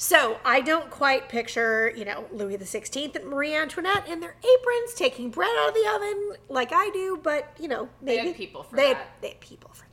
So 0.00 0.38
I 0.44 0.60
don't 0.60 0.90
quite 0.90 1.28
picture, 1.28 1.92
you 1.94 2.04
know, 2.04 2.26
Louis 2.32 2.56
the 2.56 2.64
Sixteenth 2.64 3.16
and 3.16 3.26
Marie 3.26 3.54
Antoinette 3.54 4.08
in 4.08 4.20
their 4.20 4.36
aprons 4.36 4.94
taking 4.94 5.28
bread 5.28 5.50
out 5.58 5.68
of 5.70 5.74
the 5.74 5.90
oven 5.94 6.32
like 6.48 6.72
I 6.72 6.88
do, 6.94 7.18
but 7.22 7.48
you 7.58 7.66
know, 7.68 7.88
They 8.00 8.16
maybe 8.16 8.28
had 8.28 8.36
people 8.36 8.62
for 8.62 8.76
they 8.76 8.92
that. 8.92 8.96
Had, 8.96 9.06
they 9.20 9.28
had 9.30 9.40
people 9.40 9.70
for. 9.74 9.84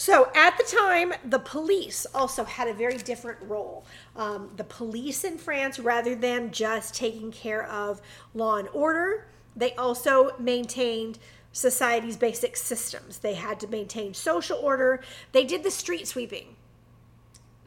So 0.00 0.30
at 0.34 0.56
the 0.56 0.64
time, 0.64 1.12
the 1.26 1.38
police 1.38 2.06
also 2.14 2.44
had 2.44 2.68
a 2.68 2.72
very 2.72 2.96
different 2.96 3.36
role. 3.42 3.84
Um, 4.16 4.48
the 4.56 4.64
police 4.64 5.24
in 5.24 5.36
France, 5.36 5.78
rather 5.78 6.14
than 6.14 6.52
just 6.52 6.94
taking 6.94 7.30
care 7.30 7.66
of 7.66 8.00
law 8.32 8.56
and 8.56 8.66
order, 8.72 9.26
they 9.54 9.74
also 9.74 10.30
maintained 10.38 11.18
society's 11.52 12.16
basic 12.16 12.56
systems. 12.56 13.18
They 13.18 13.34
had 13.34 13.60
to 13.60 13.66
maintain 13.66 14.14
social 14.14 14.56
order. 14.56 15.02
They 15.32 15.44
did 15.44 15.64
the 15.64 15.70
street 15.70 16.08
sweeping, 16.08 16.56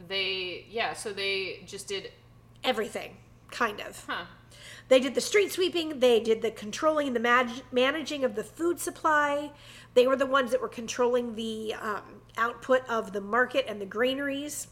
They 0.07 0.65
yeah, 0.71 0.93
so 0.93 1.13
they 1.13 1.63
just 1.67 1.87
did 1.87 2.11
everything, 2.63 3.17
kind 3.51 3.79
of. 3.79 4.05
huh. 4.07 4.25
They 4.89 4.99
did 4.99 5.15
the 5.15 5.21
street 5.21 5.51
sweeping, 5.51 5.99
they 5.99 6.19
did 6.19 6.41
the 6.41 6.51
controlling 6.51 7.07
and 7.07 7.15
the 7.15 7.19
mag- 7.19 7.63
managing 7.71 8.23
of 8.23 8.35
the 8.35 8.43
food 8.43 8.79
supply. 8.79 9.51
They 9.93 10.07
were 10.07 10.15
the 10.15 10.25
ones 10.25 10.51
that 10.51 10.61
were 10.61 10.67
controlling 10.69 11.35
the 11.35 11.75
um, 11.75 12.01
output 12.37 12.87
of 12.89 13.13
the 13.13 13.21
market 13.21 13.65
and 13.67 13.79
the 13.79 13.85
granaries. 13.85 14.67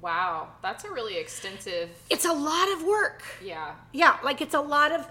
Wow. 0.00 0.48
That's 0.62 0.84
a 0.84 0.90
really 0.90 1.16
extensive 1.16 1.90
It's 2.10 2.24
a 2.24 2.32
lot 2.32 2.70
of 2.72 2.84
work. 2.84 3.22
yeah. 3.42 3.74
Yeah, 3.92 4.18
like 4.22 4.40
it's 4.40 4.54
a 4.54 4.60
lot 4.60 4.92
of 4.92 5.08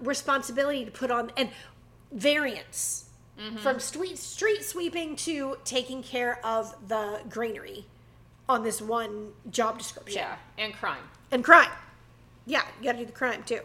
responsibility 0.00 0.84
to 0.84 0.90
put 0.90 1.10
on 1.10 1.32
and 1.36 1.50
variance 2.12 3.04
from 3.62 3.78
street 3.78 4.18
street 4.18 4.64
sweeping 4.64 5.14
to 5.14 5.56
taking 5.64 6.02
care 6.02 6.44
of 6.44 6.74
the 6.88 7.20
granary 7.28 7.86
on 8.48 8.64
this 8.64 8.82
one 8.82 9.32
job 9.50 9.78
description. 9.78 10.18
Yeah. 10.22 10.36
And 10.56 10.74
crime. 10.74 11.02
And 11.30 11.44
crime. 11.44 11.70
Yeah, 12.46 12.62
you 12.78 12.84
got 12.84 12.92
to 12.92 12.98
do 12.98 13.04
the 13.06 13.12
crime 13.12 13.44
too. 13.44 13.60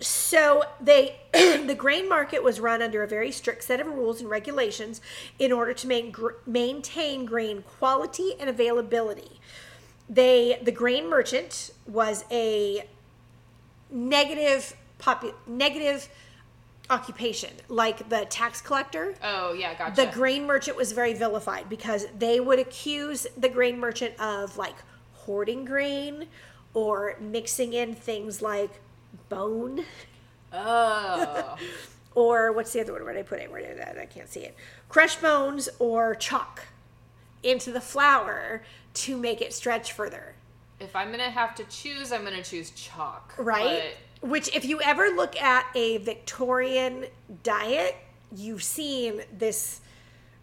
So 0.00 0.64
they 0.80 1.16
the 1.32 1.74
grain 1.76 2.08
market 2.08 2.42
was 2.42 2.60
run 2.60 2.82
under 2.82 3.02
a 3.02 3.08
very 3.08 3.32
strict 3.32 3.64
set 3.64 3.80
of 3.80 3.86
rules 3.88 4.20
and 4.20 4.30
regulations 4.30 5.00
in 5.38 5.50
order 5.50 5.72
to 5.74 5.86
main, 5.86 6.12
gr- 6.12 6.32
maintain 6.46 7.24
grain 7.24 7.62
quality 7.62 8.34
and 8.38 8.48
availability. 8.48 9.40
They 10.08 10.58
the 10.62 10.72
grain 10.72 11.10
merchant 11.10 11.70
was 11.86 12.24
a 12.30 12.88
negative 13.90 14.76
popu- 15.00 15.34
negative 15.46 16.08
occupation 16.90 17.50
like 17.68 18.08
the 18.08 18.24
tax 18.30 18.62
collector 18.62 19.14
Oh 19.22 19.52
yeah, 19.52 19.74
gotcha. 19.74 20.06
the 20.06 20.10
grain 20.10 20.46
merchant 20.46 20.76
was 20.76 20.92
very 20.92 21.12
vilified 21.12 21.68
because 21.68 22.06
they 22.18 22.40
would 22.40 22.58
accuse 22.58 23.26
the 23.36 23.48
grain 23.50 23.78
merchant 23.78 24.18
of 24.18 24.56
like 24.56 24.76
hoarding 25.12 25.66
grain 25.66 26.28
or 26.72 27.16
mixing 27.20 27.74
in 27.74 27.94
things 27.94 28.40
like 28.40 28.80
bone. 29.28 29.84
Oh. 30.52 31.56
or 32.14 32.52
what's 32.52 32.72
the 32.72 32.80
other 32.80 32.92
one? 32.92 33.04
Where 33.04 33.12
did 33.12 33.20
I 33.20 33.22
put 33.22 33.40
it? 33.40 33.50
Where 33.50 33.60
did 33.60 33.80
I, 33.80 34.02
I 34.02 34.06
can't 34.06 34.28
see 34.28 34.40
it. 34.40 34.56
Crushed 34.88 35.20
bones 35.20 35.68
or 35.78 36.14
chalk 36.14 36.66
into 37.42 37.70
the 37.70 37.80
flour 37.80 38.62
to 38.94 39.16
make 39.16 39.40
it 39.40 39.52
stretch 39.52 39.92
further. 39.92 40.34
If 40.80 40.94
I'm 40.96 41.10
gonna 41.10 41.30
have 41.30 41.54
to 41.56 41.64
choose, 41.64 42.12
I'm 42.12 42.24
gonna 42.24 42.42
choose 42.42 42.70
chalk. 42.70 43.34
right? 43.36 43.94
which 44.20 44.54
if 44.54 44.64
you 44.64 44.80
ever 44.80 45.08
look 45.10 45.40
at 45.40 45.66
a 45.74 45.98
Victorian 45.98 47.06
diet 47.42 47.96
you've 48.34 48.62
seen 48.62 49.22
this 49.36 49.80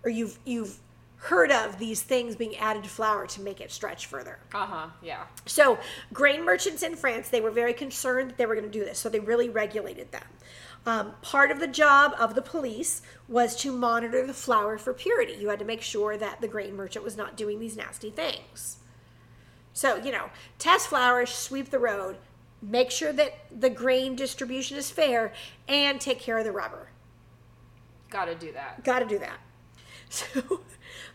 or 0.04 0.10
you've 0.10 0.38
you've 0.46 0.80
heard 1.26 1.52
of 1.52 1.80
these 1.80 2.02
things 2.04 2.36
being 2.36 2.56
added 2.58 2.84
to 2.84 2.90
flour 2.90 3.26
to 3.26 3.42
make 3.42 3.60
it 3.60 3.72
stretch 3.72 4.06
further 4.06 4.38
Uh 4.54 4.66
huh. 4.66 4.88
Yeah. 5.02 5.24
So, 5.46 5.80
grain 6.14 6.46
merchants 6.46 6.84
in 6.84 6.96
France, 6.96 7.30
they 7.30 7.42
were 7.42 7.52
very 7.52 7.74
concerned 7.74 8.30
that 8.30 8.38
they 8.38 8.46
were 8.46 8.56
going 8.56 8.72
to 8.72 8.80
do 8.80 8.86
this, 8.86 9.00
so 9.00 9.10
they 9.10 9.20
really 9.20 9.50
regulated 9.50 10.12
them. 10.12 10.24
Um, 10.86 11.14
part 11.24 11.50
of 11.50 11.60
the 11.60 11.68
job 11.68 12.14
of 12.20 12.36
the 12.36 12.44
police 12.44 13.02
was 13.28 13.56
to 13.58 13.72
monitor 13.72 14.26
the 14.28 14.36
flour 14.36 14.78
for 14.78 14.94
purity. 14.94 15.34
You 15.34 15.50
had 15.50 15.58
to 15.60 15.66
make 15.66 15.82
sure 15.82 16.16
that 16.16 16.42
the 16.42 16.48
grain 16.48 16.76
merchant 16.76 17.04
was 17.04 17.18
not 17.18 17.36
doing 17.36 17.60
these 17.60 17.76
nasty 17.76 18.12
things. 18.12 18.78
So, 19.74 19.96
you 19.96 20.12
know, 20.12 20.30
test 20.60 20.88
flour, 20.88 21.26
sweep 21.26 21.72
the 21.72 21.80
road, 21.80 22.18
make 22.62 22.92
sure 22.92 23.12
that 23.14 23.34
the 23.52 23.70
grain 23.70 24.16
distribution 24.16 24.78
is 24.78 24.92
fair, 24.92 25.34
and 25.68 26.00
take 26.00 26.20
care 26.20 26.38
of 26.38 26.46
the 26.46 26.52
rubber. 26.52 26.90
Gotta 28.12 28.36
do 28.36 28.52
that. 28.52 28.84
Got 28.84 29.00
to 29.00 29.06
do 29.06 29.20
that. 29.20 29.40
So 30.10 30.62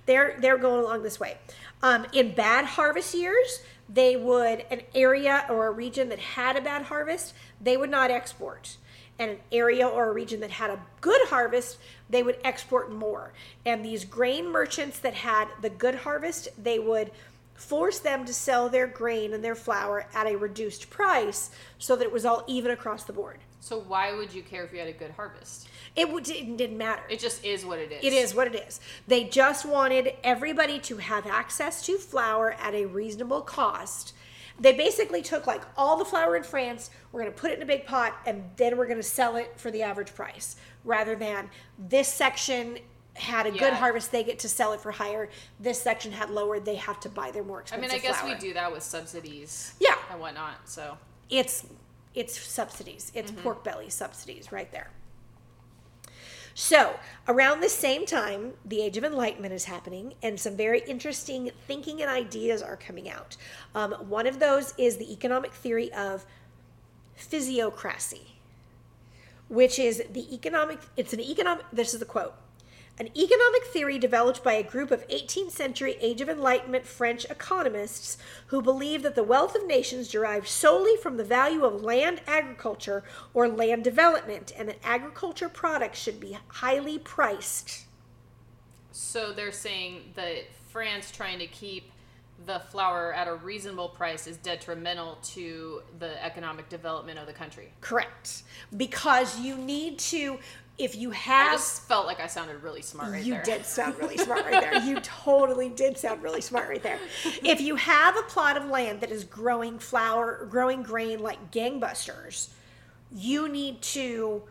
they're 0.07 0.36
they're 0.41 0.59
going 0.59 0.84
along 0.84 1.03
this 1.03 1.20
way. 1.20 1.38
Um, 1.82 2.07
in 2.12 2.34
bad 2.34 2.64
harvest 2.64 3.14
years, 3.14 3.61
they 3.88 4.16
would 4.16 4.64
an 4.70 4.82
area 4.95 5.47
or 5.49 5.66
a 5.66 5.70
region 5.70 6.09
that 6.11 6.18
had 6.18 6.57
a 6.57 6.61
bad 6.61 6.82
harvest, 6.82 7.34
they 7.61 7.76
would 7.76 7.91
not 7.91 8.11
export. 8.11 8.76
And 9.18 9.32
an 9.32 9.38
area 9.53 9.86
or 9.86 10.09
a 10.09 10.12
region 10.12 10.41
that 10.41 10.51
had 10.51 10.70
a 10.70 10.80
good 11.01 11.28
harvest, 11.28 11.78
they 12.09 12.22
would 12.22 12.38
export 12.43 12.91
more. 12.91 13.32
And 13.66 13.84
these 13.84 14.05
grain 14.05 14.51
merchants 14.51 14.99
that 15.01 15.14
had 15.14 15.49
the 15.61 15.70
good 15.70 15.97
harvest, 15.97 16.49
they 16.62 16.78
would 16.78 17.11
force 17.55 17.99
them 17.99 18.24
to 18.24 18.32
sell 18.32 18.70
their 18.70 18.86
grain 18.86 19.34
and 19.34 19.45
their 19.45 19.55
flour 19.55 20.07
at 20.14 20.26
a 20.26 20.36
reduced 20.36 20.88
price 20.88 21.51
so 21.78 21.95
that 21.97 22.05
it 22.05 22.12
was 22.12 22.24
all 22.24 22.43
even 22.47 22.70
across 22.70 23.05
the 23.05 23.12
board. 23.12 23.38
So 23.61 23.78
why 23.80 24.14
would 24.14 24.32
you 24.32 24.43
care 24.43 24.64
if 24.64 24.72
you 24.72 24.78
had 24.78 24.88
a 24.88 24.93
good 24.93 25.11
harvest? 25.11 25.68
It, 25.97 26.09
it 26.09 26.57
didn't 26.57 26.78
matter. 26.78 27.03
It 27.09 27.20
just 27.20 27.45
is 27.45 27.64
what 27.64 27.78
it 27.78 27.93
is. 27.93 28.05
It 28.05 28.12
is 28.12 28.34
what 28.34 28.47
it 28.47 28.55
is. 28.66 28.80
They 29.07 29.24
just 29.24 29.66
wanted 29.66 30.14
everybody 30.22 30.78
to 30.80 30.99
have 30.99 31.26
access 31.26 31.84
to 31.86 31.99
flour 31.99 32.53
at 32.61 32.74
a 32.74 32.86
reasonable 32.86 33.43
cost. 33.43 34.14
They 34.59 34.72
basically 34.72 35.22
took 35.22 35.47
like 35.47 35.62
all 35.76 35.97
the 35.97 36.05
flour 36.05 36.36
in 36.36 36.43
France, 36.43 36.91
we're 37.12 37.22
going 37.22 37.32
to 37.32 37.38
put 37.38 37.51
it 37.51 37.57
in 37.57 37.62
a 37.62 37.66
big 37.66 37.86
pot, 37.86 38.14
and 38.26 38.45
then 38.57 38.76
we're 38.76 38.86
going 38.86 38.99
to 38.99 39.03
sell 39.03 39.36
it 39.36 39.55
for 39.57 39.70
the 39.70 39.82
average 39.82 40.14
price 40.14 40.57
rather 40.84 41.16
than 41.16 41.49
this 41.78 42.09
section 42.12 42.78
had 43.14 43.47
a 43.47 43.51
good 43.51 43.72
harvest, 43.72 44.12
they 44.12 44.22
get 44.22 44.38
to 44.38 44.49
sell 44.49 44.72
it 44.72 44.80
for 44.80 44.93
higher. 44.93 45.28
This 45.59 45.82
section 45.82 46.12
had 46.12 46.30
lower, 46.30 46.61
they 46.61 46.76
have 46.76 47.01
to 47.01 47.09
buy 47.09 47.30
their 47.30 47.43
more 47.43 47.61
expensive. 47.61 47.91
I 47.91 47.95
mean, 47.95 48.01
I 48.01 48.03
guess 48.03 48.20
flour. 48.20 48.34
we 48.34 48.38
do 48.41 48.55
that 48.55 48.70
with 48.72 48.82
subsidies. 48.82 49.74
Yeah. 49.80 49.97
And 50.11 50.20
whatnot. 50.20 50.68
So 50.68 50.97
it's 51.28 51.66
it's 52.14 52.38
subsidies 52.38 53.12
it's 53.14 53.30
Mm-hmm. 53.30 53.43
pork 53.43 53.62
belly 53.62 53.88
subsidies 53.88 54.51
right 54.51 54.70
there 54.72 54.91
so 56.61 57.01
around 57.27 57.63
the 57.63 57.71
same 57.71 58.05
time 58.05 58.53
the 58.67 58.83
age 58.83 58.99
of 58.99 59.03
enlightenment 59.03 59.55
is 59.55 59.65
happening 59.65 60.13
and 60.23 60.39
some 60.39 60.59
very 60.59 60.81
interesting 60.81 61.51
thinking 61.67 62.03
and 62.03 62.11
ideas 62.11 62.61
are 62.61 62.77
coming 62.77 63.09
out. 63.09 63.39
Um, 63.75 63.93
one 63.93 64.27
of 64.27 64.41
those 64.41 64.75
is 64.77 64.99
the 64.99 65.11
economic 65.11 65.55
theory 65.55 65.91
of 65.95 66.27
physiocracy 67.19 68.27
which 69.49 69.79
is 69.79 70.03
the 70.13 70.35
economic 70.35 70.81
it's 70.99 71.15
an 71.15 71.21
economic 71.21 71.65
this 71.73 71.95
is 71.95 72.01
the 72.01 72.05
quote 72.05 72.35
an 72.99 73.09
economic 73.16 73.64
theory 73.64 73.99
developed 73.99 74.45
by 74.45 74.53
a 74.53 74.62
group 74.62 74.91
of 74.91 75.07
18th 75.09 75.53
century 75.53 75.97
age 76.01 76.20
of 76.20 76.28
enlightenment 76.28 76.86
french 76.86 77.24
economists 77.30 78.18
who 78.49 78.61
believe 78.61 79.03
that 79.03 79.14
the 79.14 79.22
wealth 79.22 79.55
of 79.55 79.66
nations 79.66 80.09
derived 80.09 80.47
solely 80.47 80.97
from 80.97 81.16
the 81.16 81.24
value 81.24 81.64
of 81.64 81.82
land 81.82 82.20
agriculture 82.26 83.03
or 83.32 83.49
land 83.49 83.84
development 83.84 84.53
and 84.57 84.68
that 84.68 84.78
agriculture 84.84 85.49
products 85.49 85.99
should 85.99 86.20
be 86.20 86.36
highly 86.49 86.99
priced 86.99 87.86
so 88.93 89.32
they're 89.32 89.53
saying 89.53 90.12
that 90.14 90.45
France 90.68 91.11
trying 91.11 91.38
to 91.38 91.47
keep 91.47 91.91
the 92.47 92.61
flour 92.70 93.12
at 93.12 93.28
a 93.28 93.34
reasonable 93.34 93.88
price 93.88 94.26
is 94.26 94.36
detrimental 94.38 95.18
to 95.22 95.82
the 95.99 96.22
economic 96.24 96.68
development 96.68 97.18
of 97.18 97.26
the 97.26 97.32
country. 97.32 97.70
correct 97.80 98.43
because 98.76 99.38
you 99.38 99.57
need 99.57 99.99
to 99.99 100.38
if 100.81 100.97
you 100.97 101.11
have 101.11 101.53
I 101.53 101.55
just 101.55 101.83
felt 101.83 102.07
like 102.07 102.20
I 102.20 102.26
sounded 102.26 102.62
really 102.62 102.81
smart 102.83 103.12
right 103.12 103.22
you 103.22 103.35
there. 103.35 103.43
did 103.43 103.66
sound 103.66 103.99
really 103.99 104.16
smart 104.26 104.45
right 104.47 104.61
there. 104.61 104.83
You 104.83 104.99
totally 105.01 105.68
did 105.68 105.99
sound 105.99 106.22
really 106.22 106.41
smart 106.41 106.68
right 106.68 106.83
there. 106.83 106.99
If 107.45 107.61
you 107.61 107.76
have 107.76 108.16
a 108.16 108.22
plot 108.22 108.57
of 108.57 108.64
land 108.66 109.01
that 109.03 109.11
is 109.11 109.24
growing 109.24 109.78
flower, 109.78 110.47
growing 110.51 110.83
grain 110.83 111.20
like 111.20 111.51
gangbusters, 111.53 112.49
you 113.12 113.49
need 113.49 113.83
to 113.83 114.43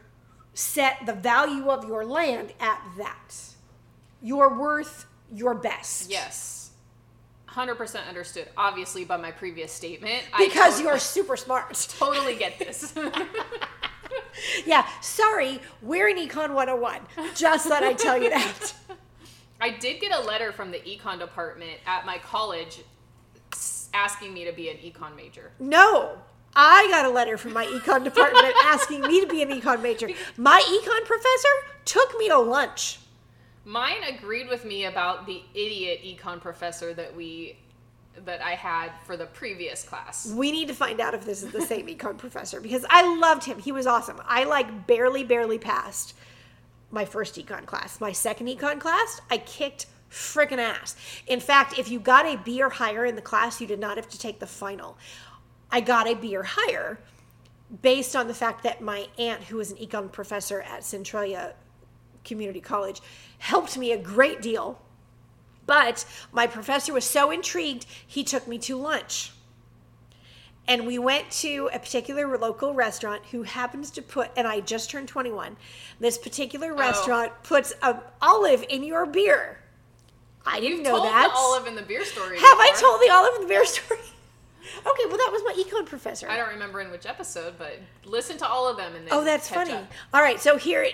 set 0.54 1.06
the 1.06 1.14
value 1.14 1.70
of 1.70 1.86
your 1.88 2.06
land 2.06 2.54
at 2.60 2.82
that. 2.98 3.36
You're 4.22 4.58
worth 4.58 5.06
your 5.34 5.56
best. 5.56 6.10
Yes. 6.10 6.72
100% 7.48 8.08
understood. 8.08 8.48
Obviously, 8.56 9.06
by 9.06 9.18
my 9.18 9.32
previous 9.32 9.72
statement. 9.72 10.24
Because 10.38 10.80
you're 10.80 11.00
super 11.00 11.36
smart. 11.36 11.74
totally 11.98 12.36
get 12.36 12.60
this. 12.60 12.94
Yeah, 14.66 14.88
sorry, 15.02 15.60
we're 15.82 16.08
in 16.08 16.18
Econ 16.18 16.54
101. 16.54 17.02
Just 17.36 17.68
thought 17.68 17.84
I'd 17.84 17.98
tell 17.98 18.22
you 18.22 18.30
that. 18.30 18.74
I 19.62 19.72
did 19.72 20.00
get 20.00 20.14
a 20.14 20.22
letter 20.22 20.52
from 20.52 20.72
the 20.72 20.80
econ 20.80 21.20
department 21.20 21.80
at 21.86 22.06
my 22.06 22.18
college 22.20 22.82
asking 23.94 24.34
me 24.34 24.46
to 24.46 24.54
be 24.54 24.70
an 24.70 24.78
econ 24.78 25.16
major. 25.16 25.52
No. 25.60 26.18
I 26.56 26.88
got 26.90 27.06
a 27.06 27.10
letter 27.10 27.38
from 27.38 27.54
my 27.54 27.66
econ 27.66 28.04
department 28.04 28.54
asking 28.64 29.02
me 29.02 29.22
to 29.22 29.28
be 29.28 29.42
an 29.42 29.50
econ 29.50 29.82
major. 29.82 30.10
My 30.38 30.62
econ 30.62 31.06
professor 31.06 31.50
took 31.86 32.18
me 32.18 32.30
to 32.30 32.38
lunch. 32.38 33.00
Mine 33.66 34.04
agreed 34.08 34.48
with 34.48 34.66
me 34.66 34.86
about 34.86 35.26
the 35.26 35.44
idiot 35.54 36.02
econ 36.04 36.40
professor 36.40 36.94
that 36.94 37.16
we 37.16 37.58
that 38.26 38.42
I 38.42 38.52
had 38.52 38.92
for 39.06 39.18
the 39.18 39.26
previous 39.26 39.84
class. 39.84 40.32
We 40.32 40.52
need 40.52 40.68
to 40.68 40.74
find 40.74 41.00
out 41.00 41.14
if 41.14 41.26
this 41.26 41.44
is 41.44 41.52
the 41.52 41.62
same 41.62 41.88
econ 41.96 42.18
professor 42.18 42.62
because 42.62 42.86
I 42.90 43.16
loved 43.18 43.44
him. 43.44 43.60
He 43.60 43.72
was 43.72 43.88
awesome. 43.88 44.22
I 44.26 44.44
like 44.44 44.88
barely, 44.88 45.24
barely 45.24 45.58
passed 45.58 46.16
my 46.92 47.06
first 47.06 47.36
econ 47.36 47.66
class. 47.66 48.02
My 48.02 48.12
second 48.12 48.48
econ 48.48 48.80
class, 48.80 49.22
I 49.30 49.38
kicked 49.38 49.86
freaking 50.10 50.58
ass. 50.58 50.96
In 51.28 51.40
fact, 51.40 51.78
if 51.78 51.90
you 51.90 52.00
got 52.00 52.26
a 52.26 52.38
B 52.38 52.62
or 52.62 52.70
higher 52.70 53.06
in 53.06 53.16
the 53.16 53.22
class, 53.22 53.62
you 53.62 53.68
did 53.68 53.80
not 53.80 53.98
have 53.98 54.10
to 54.10 54.20
take 54.20 54.40
the 54.40 54.48
final. 54.48 54.98
I 55.72 55.82
got 55.82 56.08
a 56.08 56.16
B 56.16 56.36
or 56.36 56.44
higher 56.44 57.00
based 57.82 58.16
on 58.16 58.28
the 58.28 58.34
fact 58.34 58.64
that 58.64 58.82
my 58.82 59.08
aunt, 59.20 59.44
who 59.44 59.58
was 59.58 59.72
an 59.72 59.78
econ 59.78 60.12
professor 60.12 60.62
at 60.62 60.84
Centralia 60.84 61.54
community 62.24 62.60
college 62.60 63.02
helped 63.38 63.78
me 63.78 63.92
a 63.92 63.98
great 63.98 64.42
deal. 64.42 64.82
But 65.70 66.04
my 66.32 66.48
professor 66.48 66.94
was 66.94 67.06
so 67.06 67.30
intrigued, 67.30 67.86
he 68.08 68.24
took 68.24 68.48
me 68.48 68.58
to 68.58 68.76
lunch. 68.76 69.34
And 70.68 70.88
we 70.88 70.98
went 70.98 71.30
to 71.44 71.70
a 71.72 71.78
particular 71.78 72.40
local 72.40 72.74
restaurant 72.74 73.24
who 73.28 73.44
happens 73.44 73.92
to 73.92 74.02
put, 74.02 74.32
and 74.36 74.48
I 74.48 74.62
just 74.62 74.90
turned 74.90 75.08
21. 75.10 75.58
This 76.00 76.18
particular 76.18 76.72
oh. 76.72 76.76
restaurant 76.76 77.34
puts 77.44 77.72
an 77.84 78.00
olive 78.20 78.66
in 78.68 78.84
your 78.84 79.06
beer. 79.06 79.60
I 80.44 80.60
didn't 80.60 80.78
You've 80.78 80.86
know 80.86 80.98
told 80.98 81.06
that. 81.06 81.28
the 81.28 81.38
olive 81.38 81.68
in 81.68 81.76
the 81.76 81.84
beer 81.84 82.04
story. 82.04 82.40
Have 82.40 82.58
I 82.60 82.74
told 82.80 83.00
the 83.02 83.12
olive 83.12 83.36
in 83.36 83.42
the 83.42 83.48
beer 83.48 83.66
story? 83.66 84.00
okay, 84.88 85.04
well, 85.06 85.18
that 85.18 85.30
was 85.32 85.44
my 85.46 85.64
econ 85.64 85.86
professor. 85.86 86.28
I 86.28 86.38
don't 86.38 86.50
remember 86.50 86.82
in 86.82 86.90
which 86.90 87.06
episode, 87.06 87.60
but 87.60 87.80
listen 88.06 88.40
to 88.40 88.48
all 88.48 88.68
of 88.68 88.76
them 88.76 88.96
and 88.96 89.06
then 89.06 89.14
Oh, 89.14 89.24
that's 89.24 89.48
funny. 89.48 89.74
up. 89.74 89.92
All 90.16 90.22
right, 90.24 90.40
so 90.40 90.58
here, 90.58 90.88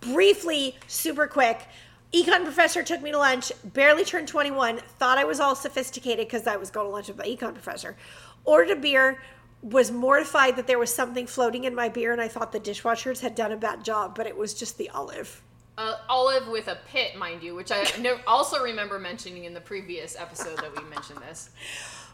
briefly, 0.00 0.76
super 0.86 1.26
quick. 1.26 1.66
Econ 2.12 2.42
professor 2.44 2.82
took 2.82 3.00
me 3.02 3.12
to 3.12 3.18
lunch, 3.18 3.52
barely 3.64 4.04
turned 4.04 4.26
21, 4.26 4.78
thought 4.98 5.18
I 5.18 5.24
was 5.24 5.38
all 5.38 5.54
sophisticated 5.54 6.26
because 6.26 6.46
I 6.46 6.56
was 6.56 6.70
going 6.70 6.86
to 6.86 6.90
lunch 6.90 7.08
with 7.08 7.18
my 7.18 7.24
econ 7.24 7.54
professor. 7.54 7.96
Ordered 8.44 8.78
a 8.78 8.80
beer, 8.80 9.22
was 9.62 9.90
mortified 9.92 10.56
that 10.56 10.66
there 10.66 10.78
was 10.78 10.92
something 10.92 11.26
floating 11.26 11.64
in 11.64 11.74
my 11.74 11.88
beer, 11.88 12.12
and 12.12 12.20
I 12.20 12.26
thought 12.28 12.50
the 12.50 12.58
dishwashers 12.60 13.20
had 13.20 13.34
done 13.34 13.52
a 13.52 13.56
bad 13.56 13.84
job, 13.84 14.16
but 14.16 14.26
it 14.26 14.36
was 14.36 14.54
just 14.54 14.76
the 14.78 14.88
olive. 14.90 15.42
Uh, 15.78 15.96
olive 16.08 16.48
with 16.48 16.66
a 16.68 16.78
pit, 16.88 17.16
mind 17.16 17.42
you, 17.42 17.54
which 17.54 17.70
I 17.70 17.86
also 18.26 18.62
remember 18.62 18.98
mentioning 18.98 19.44
in 19.44 19.54
the 19.54 19.60
previous 19.60 20.16
episode 20.18 20.58
that 20.58 20.76
we 20.76 20.82
mentioned 20.90 21.20
this. 21.20 21.50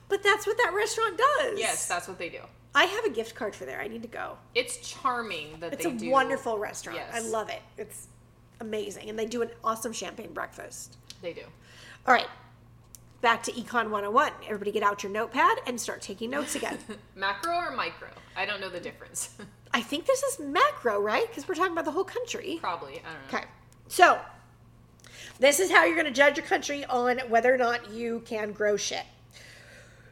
But 0.09 0.23
that's 0.23 0.47
what 0.47 0.57
that 0.59 0.73
restaurant 0.75 1.19
does. 1.19 1.59
Yes, 1.59 1.89
that's 1.89 2.07
what 2.07 2.19
they 2.19 2.29
do. 2.29 2.41
I 2.75 2.85
have 2.85 3.05
a 3.07 3.11
gift 3.11 3.35
card 3.35 3.55
for 3.55 3.65
there. 3.65 3.81
I 3.81 3.89
need 3.89 4.03
to 4.03 4.09
go. 4.09 4.37
It's 4.55 4.77
charming 4.79 5.59
that 5.61 5.73
It's 5.73 5.87
a 5.87 5.91
do. 5.91 6.11
wonderful 6.11 6.59
restaurant. 6.59 7.01
I 7.13 7.21
love 7.21 7.49
it. 7.49 7.63
It's 7.79 8.09
amazing. 8.61 9.09
And 9.09 9.19
they 9.19 9.27
do 9.27 9.43
an 9.43 9.51
awesome 9.65 9.93
champagne 9.93 10.33
breakfast. 10.33 10.97
They 11.23 11.33
do. 11.33 11.43
All 12.07 12.15
right. 12.15 12.29
Back 13.21 13.43
to 13.45 13.53
Econ 13.53 13.91
101. 13.91 14.33
Everybody 14.45 14.73
get 14.73 14.83
out 14.83 15.03
your 15.03 15.11
notepad 15.13 15.59
and 15.67 15.81
start 15.81 16.03
taking 16.03 16.31
notes 16.31 16.55
again. 16.55 16.79
Macro 17.17 17.55
or 17.55 17.71
micro? 17.73 18.09
I 18.37 18.45
don't 18.45 18.61
know 18.61 18.69
the 18.69 18.81
difference. 18.81 19.31
I 19.73 19.81
think 19.81 20.07
this 20.07 20.23
is 20.23 20.39
macro, 20.39 21.01
right? 21.01 21.29
Because 21.29 21.47
we're 21.47 21.55
talking 21.55 21.73
about 21.73 21.85
the 21.85 21.91
whole 21.91 22.05
country. 22.05 22.59
Probably. 22.61 22.93
I 22.93 22.95
don't 22.95 23.33
know. 23.33 23.39
Okay. 23.39 23.45
So, 23.89 24.19
this 25.39 25.61
is 25.61 25.71
how 25.71 25.85
you're 25.85 25.97
going 25.97 26.07
to 26.07 26.13
judge 26.13 26.39
your 26.39 26.47
country 26.47 26.85
on 26.87 27.19
whether 27.29 27.53
or 27.53 27.59
not 27.59 27.91
you 27.91 28.23
can 28.25 28.53
grow 28.53 28.77
shit. 28.77 29.05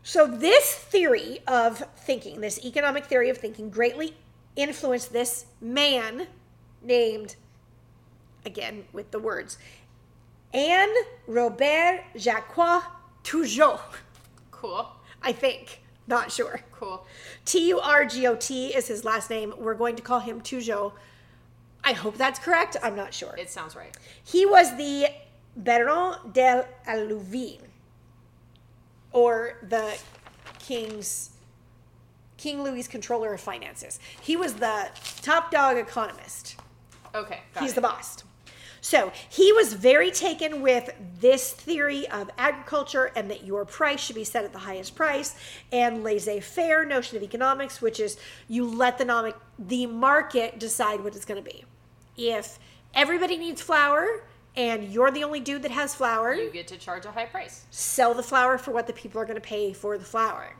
So, 0.03 0.27
this 0.27 0.75
theory 0.75 1.39
of 1.47 1.79
thinking, 1.97 2.41
this 2.41 2.63
economic 2.63 3.07
theory 3.07 3.31
of 3.31 3.39
thinking, 3.39 3.71
greatly 3.71 4.15
influenced 4.55 5.13
this 5.13 5.47
man 5.63 6.27
named, 6.83 7.37
again 8.45 8.85
with 8.93 9.11
the 9.11 9.19
words, 9.19 9.59
Anne 10.53 10.93
Robert 11.27 12.05
Jacques 12.17 12.55
Turgot. 13.23 13.81
Cool. 14.51 14.89
I 15.23 15.33
think. 15.33 15.81
Not 16.07 16.31
sure. 16.31 16.61
Cool. 16.71 17.07
T 17.45 17.69
U 17.69 17.81
R 17.81 18.05
G 18.05 18.27
O 18.27 18.37
T 18.37 18.69
is 18.69 18.87
his 18.89 19.05
last 19.05 19.31
name. 19.31 19.55
We're 19.59 19.75
going 19.75 19.97
to 19.97 20.03
call 20.03 20.21
him 20.21 20.41
Turgot. 20.43 20.93
I 21.83 21.93
hope 21.93 22.17
that's 22.17 22.39
correct. 22.39 22.77
I'm 22.83 22.97
not 22.97 23.13
sure. 23.15 23.35
It 23.37 23.51
sounds 23.51 23.75
right. 23.77 23.97
He 24.25 24.47
was 24.47 24.77
the 24.77 25.07
Baron 25.57 26.17
de 26.33 26.67
Allouville, 26.87 27.61
or 29.13 29.59
the 29.63 29.97
king's 30.59 31.31
King 32.37 32.63
Louis's 32.63 32.89
controller 32.89 33.35
of 33.35 33.41
finances. 33.41 34.01
He 34.21 34.37
was 34.37 34.55
the 34.55 34.89
top 35.23 35.51
dog 35.51 35.77
economist. 35.77 36.57
Okay. 37.15 37.41
got 37.55 37.63
He's 37.63 37.73
it. 37.73 37.77
the 37.77 37.81
boss. 37.83 38.24
So 38.85 39.13
he 39.31 39.51
was 39.55 39.73
very 39.73 40.11
taken 40.11 40.61
with 40.61 40.91
this 41.19 41.53
theory 41.53 42.07
of 42.11 42.31
agriculture 42.37 43.11
and 43.17 43.31
that 43.31 43.43
your 43.43 43.65
price 43.65 43.99
should 43.99 44.15
be 44.15 44.25
set 44.25 44.45
at 44.45 44.53
the 44.53 44.59
highest 44.59 44.95
price 44.95 45.35
and 45.73 46.05
laissez-faire 46.05 46.85
notion 46.85 47.17
of 47.17 47.23
economics, 47.23 47.81
which 47.81 47.99
is 47.99 48.19
you 48.47 48.67
let 48.67 48.99
the 48.99 49.35
the 49.59 49.87
market 49.87 50.59
decide 50.61 51.03
what 51.03 51.17
it's 51.17 51.25
going 51.25 51.43
to 51.43 51.51
be. 51.51 51.65
If 52.19 52.59
everybody 52.93 53.39
needs 53.39 53.63
flour 53.63 54.23
and 54.55 54.93
you're 54.93 55.11
the 55.11 55.25
only 55.25 55.41
dude 55.41 55.63
that 55.63 55.71
has 55.71 55.95
flour, 55.95 56.35
You 56.35 56.51
get 56.51 56.69
to 56.69 56.77
charge 56.77 57.07
a 57.07 57.11
high 57.11 57.25
price, 57.25 57.65
sell 57.71 58.13
the 58.13 58.23
flour 58.23 58.59
for 58.59 58.73
what 58.73 58.87
the 58.87 58.93
people 58.93 59.19
are 59.19 59.25
going 59.25 59.41
to 59.41 59.49
pay 59.49 59.73
for 59.73 59.97
the 59.97 60.05
flour. 60.05 60.55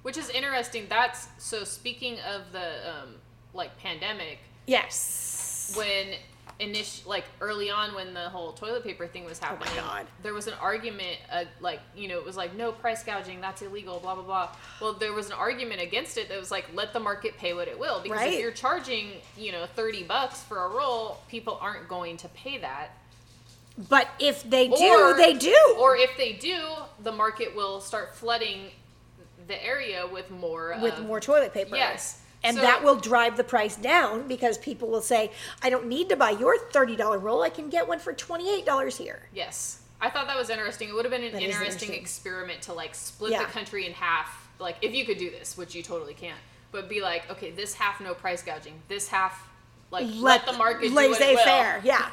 which 0.00 0.16
is 0.16 0.30
interesting. 0.30 0.86
That's 0.88 1.28
so. 1.36 1.62
Speaking 1.64 2.18
of 2.20 2.52
the 2.52 2.88
um, 2.90 3.16
like 3.52 3.76
pandemic, 3.78 4.38
Yes. 4.66 5.74
when 5.76 6.14
initial 6.60 7.08
like 7.10 7.24
early 7.40 7.68
on 7.70 7.94
when 7.94 8.14
the 8.14 8.28
whole 8.28 8.52
toilet 8.52 8.84
paper 8.84 9.06
thing 9.08 9.24
was 9.24 9.38
happening 9.40 9.72
Oh 9.78 9.80
God. 9.80 10.06
there 10.22 10.32
was 10.34 10.46
an 10.46 10.54
argument 10.60 11.16
uh, 11.32 11.44
like 11.60 11.80
you 11.96 12.06
know 12.06 12.16
it 12.18 12.24
was 12.24 12.36
like 12.36 12.54
no 12.54 12.70
price 12.70 13.02
gouging 13.02 13.40
that's 13.40 13.60
illegal 13.62 13.98
blah 13.98 14.14
blah 14.14 14.22
blah 14.22 14.48
well 14.80 14.92
there 14.92 15.12
was 15.12 15.26
an 15.26 15.32
argument 15.32 15.80
against 15.80 16.16
it 16.16 16.28
that 16.28 16.38
was 16.38 16.52
like 16.52 16.66
let 16.72 16.92
the 16.92 17.00
market 17.00 17.36
pay 17.38 17.54
what 17.54 17.66
it 17.66 17.76
will 17.78 18.00
because 18.00 18.18
Right. 18.18 18.34
if 18.34 18.40
you're 18.40 18.52
charging 18.52 19.12
you 19.36 19.50
know 19.50 19.66
30 19.74 20.04
bucks 20.04 20.42
for 20.44 20.64
a 20.66 20.68
roll 20.68 21.18
people 21.28 21.58
aren't 21.60 21.88
going 21.88 22.16
to 22.18 22.28
pay 22.28 22.58
that 22.58 22.90
But 23.88 24.06
if 24.20 24.48
they 24.48 24.68
do, 24.68 24.74
Or- 24.84 25.14
they 25.16 25.32
do. 25.34 25.76
or 25.80 25.96
if 25.96 26.16
they 26.16 26.34
do 26.34 26.60
the 27.02 27.10
market 27.12 27.56
will 27.56 27.80
start 27.80 28.14
flooding 28.14 28.70
the 29.48 29.62
area 29.64 30.06
with 30.06 30.30
more 30.30 30.76
with 30.80 30.98
of- 30.98 31.06
more 31.06 31.18
toilet 31.20 31.52
paper. 31.52 31.74
yes 31.74 32.20
And 32.44 32.56
So- 32.56 32.62
that 32.62 32.84
will 32.84 32.96
drive 32.96 33.36
the 33.36 33.42
price 33.44 33.74
down 33.74 34.28
because 34.28 34.58
people 34.58 34.88
will 34.88 35.00
say, 35.02 35.32
I 35.62 35.70
don't 35.70 35.86
need 35.86 36.08
to 36.10 36.16
buy 36.16 36.30
your 36.30 36.56
$30 36.58 37.18
roll. 37.20 37.42
I 37.42 37.48
can 37.50 37.70
get 37.70 37.88
one 37.88 37.98
for 37.98 38.12
$28 38.12 38.96
here. 38.98 39.28
Yes. 39.32 39.80
I 40.00 40.10
thought 40.10 40.26
that 40.26 40.36
was 40.36 40.50
interesting. 40.50 40.90
It 40.90 40.94
would 40.94 41.06
have 41.06 41.12
been 41.12 41.24
an 41.24 41.32
That 41.32 41.42
interesting, 41.42 41.88
interesting. 41.88 41.92
experiment 41.94 42.60
to 42.62 42.74
like 42.74 42.94
split 42.94 43.32
Yeah. 43.32 43.38
the 43.46 43.50
country 43.50 43.86
in 43.86 43.94
half. 43.94 44.46
Like 44.58 44.76
if 44.82 44.94
you 44.94 45.04
could 45.06 45.18
do 45.18 45.30
this, 45.30 45.56
which 45.56 45.74
you 45.74 45.82
totally 45.82 46.12
can't, 46.14 46.38
but 46.70 46.88
be 46.88 47.00
like, 47.00 47.28
okay, 47.30 47.50
this 47.50 47.74
half 47.74 48.00
no 48.00 48.12
price 48.14 48.42
gouging, 48.42 48.74
this 48.88 49.08
half 49.08 49.48
like 49.90 50.06
let, 50.16 50.44
the 50.44 50.52
market 50.52 50.88
do 50.88 50.94
what 50.94 51.04
it 51.06 51.10
laissez 51.12 51.36
faire. 51.36 51.80
Yeah. 51.82 52.10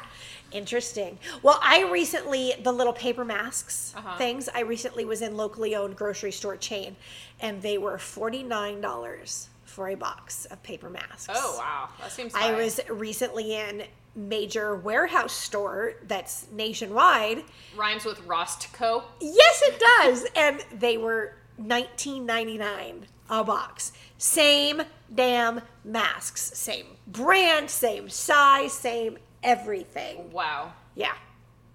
Interesting. 0.52 1.18
Well, 1.42 1.58
I 1.62 1.84
recently, 1.90 2.54
the 2.62 2.72
little 2.72 2.92
paper 2.92 3.24
masks 3.24 3.92
Uh-huh. 3.96 4.16
things, 4.16 4.48
I 4.54 4.60
recently 4.60 5.04
was 5.04 5.20
in 5.20 5.36
locally 5.36 5.74
owned 5.76 5.96
grocery 5.96 6.32
store 6.32 6.56
chain 6.56 6.96
and 7.40 7.60
they 7.62 7.76
were 7.78 7.98
$49 7.98 9.48
for 9.72 9.88
a 9.88 9.94
box 9.94 10.44
of 10.46 10.62
paper 10.62 10.88
masks. 10.90 11.28
Oh 11.28 11.56
wow, 11.58 11.88
that 12.00 12.12
seems. 12.12 12.32
I 12.34 12.52
was 12.54 12.80
recently 12.88 13.54
in 13.54 13.84
major 14.14 14.76
warehouse 14.76 15.32
store 15.32 15.94
that's 16.06 16.46
nationwide 16.52 17.42
rhymes 17.76 18.04
with 18.04 18.18
Rostco. 18.28 19.02
Yes, 19.20 19.62
it 19.64 19.80
does. 19.80 20.26
and 20.36 20.64
they 20.78 20.98
were 20.98 21.34
nineteen 21.58 22.26
ninety 22.26 22.58
nine 22.58 23.06
a 23.30 23.42
box. 23.42 23.92
Same 24.18 24.82
damn 25.14 25.62
masks, 25.84 26.40
same 26.58 26.86
brand, 27.06 27.70
same 27.70 28.08
size, 28.08 28.72
same 28.72 29.18
everything. 29.42 30.30
Wow, 30.30 30.74
Yeah, 30.94 31.14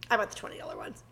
I 0.09 0.17
bought 0.17 0.29
the 0.29 0.35
twenty 0.35 0.57
dollar 0.59 0.77
ones. 0.77 1.03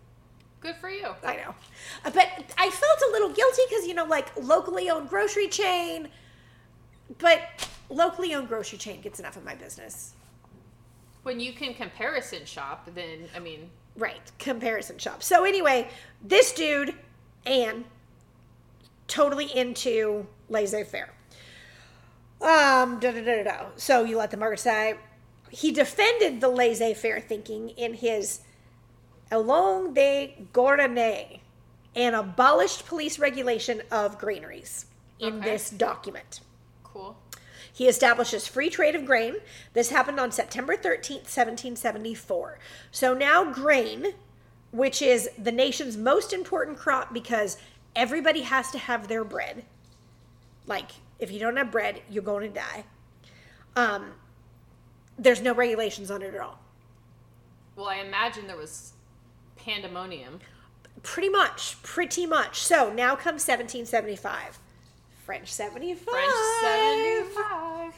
good 0.61 0.75
for 0.77 0.89
you. 0.89 1.07
I 1.23 1.37
know, 1.37 1.55
but 2.03 2.15
I 2.57 2.69
felt 2.69 3.01
a 3.09 3.11
little 3.11 3.29
guilty 3.29 3.61
because 3.69 3.87
you 3.87 3.93
know, 3.95 4.05
like 4.05 4.29
locally 4.39 4.89
owned 4.91 5.09
grocery 5.09 5.47
chain. 5.47 6.09
But 7.19 7.41
locally 7.89 8.33
owned 8.33 8.47
grocery 8.47 8.77
chain 8.77 9.01
gets 9.01 9.19
enough 9.19 9.37
of 9.37 9.43
my 9.45 9.55
business. 9.55 10.13
When 11.23 11.39
you 11.39 11.53
can 11.53 11.73
comparison 11.73 12.45
shop, 12.45 12.89
then 12.93 13.29
I 13.35 13.39
mean, 13.39 13.69
Right, 13.97 14.29
comparison 14.39 14.97
shop. 14.97 15.23
So 15.23 15.45
anyway, 15.45 15.89
this 16.21 16.51
dude, 16.51 16.93
Anne, 17.45 17.85
totally 19.07 19.45
into 19.55 20.27
laissez-faire. 20.49 21.13
Um, 22.41 22.99
da 22.99 23.11
da 23.11 23.23
da 23.23 23.43
da. 23.43 23.65
So 23.77 24.03
you 24.03 24.17
let 24.17 24.31
the 24.31 24.37
market 24.37 24.57
decide. 24.57 24.97
He 25.49 25.71
defended 25.71 26.41
the 26.41 26.49
laissez-faire 26.49 27.21
thinking 27.21 27.69
in 27.69 27.93
his 27.93 28.41
Along 29.31 29.93
des 29.93 30.33
Gourdonnais, 30.53 31.39
an 31.95 32.13
abolished 32.13 32.85
police 32.85 33.17
regulation 33.17 33.81
of 33.89 34.19
granaries 34.19 34.85
in 35.19 35.35
Okay. 35.35 35.51
this 35.51 35.69
document. 35.69 36.41
He 37.75 37.89
establishes 37.89 38.47
free 38.47 38.69
trade 38.69 38.95
of 38.95 39.05
grain. 39.05 39.35
This 39.73 39.89
happened 39.89 40.17
on 40.17 40.31
September 40.31 40.77
13th, 40.77 41.27
1774. 41.27 42.57
So 42.89 43.13
now 43.13 43.51
grain, 43.51 44.13
which 44.71 45.01
is 45.01 45.29
the 45.37 45.51
nation's 45.51 45.97
most 45.97 46.31
important 46.31 46.77
crop 46.77 47.13
because 47.13 47.57
everybody 47.93 48.43
has 48.43 48.71
to 48.71 48.77
have 48.77 49.09
their 49.09 49.25
bread. 49.25 49.65
Like, 50.65 50.91
if 51.19 51.33
you 51.33 51.39
don't 51.39 51.57
have 51.57 51.69
bread, 51.69 52.01
you're 52.09 52.23
going 52.23 52.49
to 52.49 52.59
die. 52.59 52.85
Um, 53.75 54.13
there's 55.19 55.41
no 55.41 55.53
regulations 55.53 56.09
on 56.09 56.21
it 56.21 56.33
at 56.33 56.39
all. 56.39 56.61
Well, 57.75 57.87
I 57.87 57.97
imagine 57.97 58.47
there 58.47 58.55
was 58.55 58.93
pandemonium. 59.57 60.39
Pretty 61.03 61.27
much, 61.27 61.83
pretty 61.83 62.25
much. 62.25 62.61
So 62.61 62.93
now 62.93 63.17
comes 63.17 63.45
1775. 63.45 64.59
French 65.25 65.51
75. 65.51 66.05
French 66.05 66.33
75. 66.61 67.35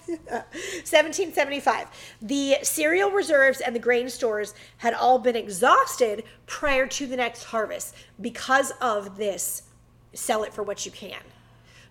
1775. 0.07 1.87
The 2.21 2.57
cereal 2.63 3.11
reserves 3.11 3.59
and 3.59 3.75
the 3.75 3.79
grain 3.79 4.09
stores 4.09 4.53
had 4.77 4.93
all 4.93 5.19
been 5.19 5.35
exhausted 5.35 6.23
prior 6.45 6.87
to 6.87 7.05
the 7.05 7.17
next 7.17 7.43
harvest 7.43 7.95
because 8.21 8.71
of 8.79 9.17
this 9.17 9.63
sell 10.13 10.43
it 10.43 10.53
for 10.53 10.63
what 10.63 10.85
you 10.85 10.91
can. 10.91 11.19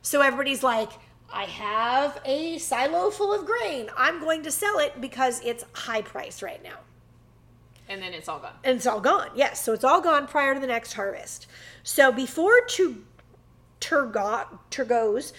So 0.00 0.22
everybody's 0.22 0.62
like, 0.62 0.90
I 1.30 1.44
have 1.44 2.18
a 2.24 2.56
silo 2.56 3.10
full 3.10 3.34
of 3.34 3.44
grain. 3.44 3.90
I'm 3.94 4.20
going 4.20 4.42
to 4.44 4.50
sell 4.50 4.78
it 4.78 5.02
because 5.02 5.42
it's 5.44 5.66
high 5.74 6.00
price 6.00 6.42
right 6.42 6.62
now. 6.62 6.78
And 7.90 8.00
then 8.00 8.14
it's 8.14 8.26
all 8.26 8.38
gone. 8.38 8.54
And 8.64 8.76
it's 8.76 8.86
all 8.86 9.00
gone. 9.00 9.28
Yes. 9.34 9.62
So 9.62 9.74
it's 9.74 9.84
all 9.84 10.00
gone 10.00 10.26
prior 10.26 10.54
to 10.54 10.60
the 10.60 10.66
next 10.66 10.94
harvest. 10.94 11.46
So 11.82 12.10
before 12.10 12.62
to 12.68 13.04
Turgot, 13.80 14.46
Turgot's 14.70 15.32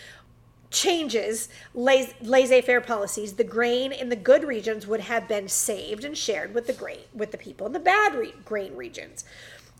changes, 0.69 1.49
laissez 1.73 2.61
faire 2.61 2.81
policies, 2.81 3.33
the 3.33 3.43
grain 3.43 3.91
in 3.91 4.09
the 4.09 4.15
good 4.15 4.43
regions 4.43 4.85
would 4.85 5.01
have 5.01 5.27
been 5.27 5.47
saved 5.47 6.03
and 6.03 6.17
shared 6.17 6.53
with 6.53 6.67
the 6.67 6.73
grain 6.73 6.99
with 7.13 7.31
the 7.31 7.37
people 7.37 7.65
in 7.65 7.73
the 7.73 7.79
bad 7.79 8.15
re- 8.15 8.33
grain 8.43 8.75
regions. 8.75 9.23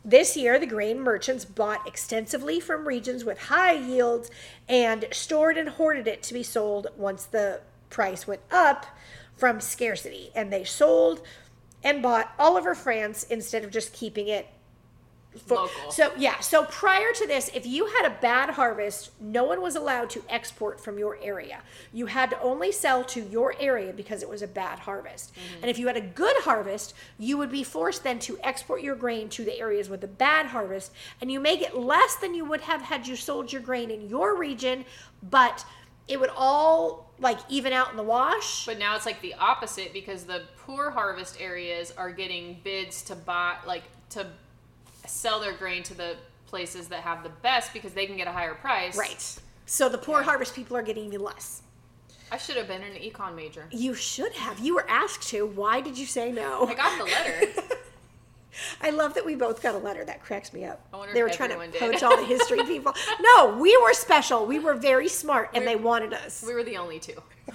This 0.05 0.37
year, 0.37 0.57
the 0.57 0.65
grain 0.65 1.01
merchants 1.01 1.43
bought 1.43 1.85
extensively 1.85 2.61
from 2.61 2.87
regions 2.87 3.25
with 3.25 3.37
high 3.37 3.73
yields 3.73 4.31
and 4.69 5.05
stored 5.11 5.57
and 5.57 5.67
hoarded 5.67 6.07
it 6.07 6.23
to 6.23 6.33
be 6.33 6.43
sold 6.43 6.87
once 6.95 7.25
the 7.25 7.59
price 7.89 8.25
went 8.25 8.41
up 8.49 8.85
from 9.35 9.59
scarcity. 9.59 10.31
And 10.33 10.53
they 10.53 10.63
sold 10.63 11.21
and 11.83 12.01
bought 12.01 12.31
all 12.39 12.55
over 12.55 12.73
France 12.73 13.23
instead 13.23 13.65
of 13.65 13.71
just 13.71 13.91
keeping 13.91 14.29
it 14.29 14.47
for, 15.37 15.55
Local. 15.55 15.91
So 15.91 16.11
yeah, 16.17 16.39
so 16.39 16.65
prior 16.65 17.11
to 17.13 17.27
this, 17.27 17.49
if 17.53 17.65
you 17.65 17.85
had 17.85 18.05
a 18.05 18.17
bad 18.21 18.51
harvest, 18.51 19.11
no 19.19 19.43
one 19.43 19.61
was 19.61 19.75
allowed 19.75 20.09
to 20.11 20.23
export 20.29 20.79
from 20.79 20.97
your 20.97 21.17
area. 21.21 21.59
You 21.93 22.07
had 22.07 22.29
to 22.31 22.41
only 22.41 22.71
sell 22.71 23.03
to 23.05 23.21
your 23.21 23.55
area 23.59 23.93
because 23.93 24.21
it 24.21 24.29
was 24.29 24.41
a 24.41 24.47
bad 24.47 24.79
harvest. 24.79 25.33
Mm-hmm. 25.33 25.61
And 25.61 25.69
if 25.69 25.79
you 25.79 25.87
had 25.87 25.97
a 25.97 26.01
good 26.01 26.35
harvest, 26.39 26.93
you 27.17 27.37
would 27.37 27.51
be 27.51 27.63
forced 27.63 28.03
then 28.03 28.19
to 28.19 28.37
export 28.43 28.81
your 28.81 28.95
grain 28.95 29.29
to 29.29 29.43
the 29.43 29.59
areas 29.59 29.89
with 29.89 30.03
a 30.03 30.07
bad 30.07 30.47
harvest, 30.47 30.91
and 31.21 31.31
you 31.31 31.39
may 31.39 31.57
get 31.57 31.77
less 31.77 32.15
than 32.15 32.33
you 32.33 32.45
would 32.45 32.61
have 32.61 32.81
had 32.81 33.07
you 33.07 33.15
sold 33.15 33.51
your 33.51 33.61
grain 33.61 33.91
in 33.91 34.09
your 34.09 34.37
region, 34.37 34.85
but 35.29 35.65
it 36.07 36.19
would 36.19 36.31
all 36.35 37.11
like 37.19 37.39
even 37.49 37.73
out 37.73 37.91
in 37.91 37.97
the 37.97 38.03
wash. 38.03 38.65
But 38.65 38.79
now 38.79 38.95
it's 38.95 39.05
like 39.05 39.21
the 39.21 39.33
opposite 39.35 39.91
because 39.93 40.23
the 40.23 40.43
poor 40.57 40.89
harvest 40.89 41.39
areas 41.39 41.93
are 41.97 42.11
getting 42.11 42.59
bids 42.63 43.01
to 43.03 43.15
buy, 43.15 43.57
like 43.65 43.83
to 44.11 44.27
sell 45.09 45.39
their 45.39 45.53
grain 45.53 45.83
to 45.83 45.93
the 45.93 46.15
places 46.45 46.87
that 46.89 47.01
have 47.01 47.23
the 47.23 47.29
best 47.29 47.73
because 47.73 47.93
they 47.93 48.05
can 48.05 48.15
get 48.17 48.27
a 48.27 48.31
higher 48.31 48.53
price. 48.55 48.95
Right. 48.97 49.39
So 49.65 49.89
the 49.89 49.97
poor 49.97 50.19
Yeah. 50.19 50.25
harvest 50.25 50.55
people 50.55 50.77
are 50.77 50.81
getting 50.81 51.05
even 51.05 51.21
less. 51.23 51.61
I 52.31 52.37
should 52.37 52.57
have 52.57 52.67
been 52.67 52.83
an 52.83 52.93
econ 52.95 53.35
major. 53.35 53.67
You 53.71 53.93
should 53.93 54.33
have. 54.33 54.59
You 54.59 54.75
were 54.75 54.85
asked 54.89 55.27
to. 55.29 55.45
Why 55.45 55.79
did 55.81 55.97
you 55.97 56.05
say 56.05 56.31
no? 56.31 56.67
I 56.67 56.73
got 56.73 56.97
the 56.97 57.05
letter. 57.05 57.77
I 58.81 58.89
love 58.89 59.13
that 59.13 59.25
we 59.25 59.35
both 59.35 59.61
got 59.61 59.75
a 59.75 59.77
letter. 59.77 60.03
That 60.03 60.21
cracks 60.23 60.51
me 60.51 60.65
up. 60.65 60.85
I 60.93 60.97
wonder 60.97 61.13
they 61.13 61.19
if 61.21 61.25
were 61.27 61.33
trying 61.33 61.51
to 61.71 61.79
poach 61.79 62.01
all 62.03 62.17
the 62.17 62.25
history 62.25 62.63
people. 62.65 62.93
No, 63.21 63.55
we 63.57 63.77
were 63.77 63.93
special. 63.93 64.45
We 64.45 64.59
were 64.59 64.73
very 64.73 65.07
smart, 65.07 65.51
and 65.53 65.65
they 65.67 65.75
wanted 65.75 66.13
us. 66.13 66.43
we 66.45 66.53
were 66.53 66.63
the 66.63 66.77
only 66.77 66.99
two. 66.99 67.21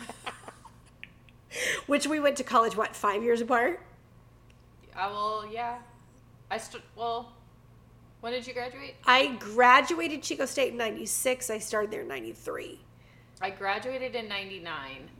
Which 1.87 2.07
we 2.07 2.21
went 2.21 2.37
to 2.39 2.45
college. 2.45 2.77
What 2.77 2.95
five 2.97 3.23
years 3.23 3.41
apart? 3.41 3.81
Uh, 4.97 5.01
I 5.01 5.07
will, 5.09 5.45
yeah. 5.53 5.79
I 6.51 6.59
st- 6.59 6.83
well, 6.97 7.33
when 8.23 8.33
did 8.33 8.47
you 8.47 8.55
graduate? 8.55 8.95
I 9.05 9.37
graduated 9.39 10.23
Chico 10.23 10.47
State 10.47 10.73
in 10.73 10.79
'96. 10.79 11.51
I 11.51 11.59
started 11.59 11.91
there 11.91 12.01
in 12.01 12.09
'93. 12.09 12.81
I 13.43 13.51
graduated 13.51 14.15
in 14.15 14.29
99, 14.29 15.11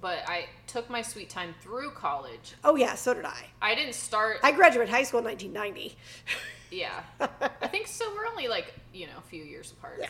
but 0.00 0.18
I 0.28 0.46
took 0.66 0.90
my 0.90 1.00
sweet 1.00 1.30
time 1.30 1.54
through 1.62 1.92
college. 1.92 2.54
Oh 2.64 2.74
yeah, 2.74 2.96
so 2.96 3.14
did 3.14 3.24
I. 3.24 3.44
I 3.62 3.76
didn't 3.76 3.94
start, 3.94 4.38
I 4.42 4.50
graduated 4.50 4.92
high 4.92 5.04
school 5.04 5.20
in 5.20 5.26
1990. 5.26 5.96
yeah. 6.72 7.04
I 7.60 7.68
think 7.68 7.86
so. 7.86 8.12
We're 8.12 8.26
only 8.26 8.48
like, 8.48 8.74
you 8.92 9.06
know, 9.06 9.12
a 9.16 9.28
few 9.28 9.44
years 9.44 9.70
apart. 9.70 9.98
Yeah. 10.00 10.08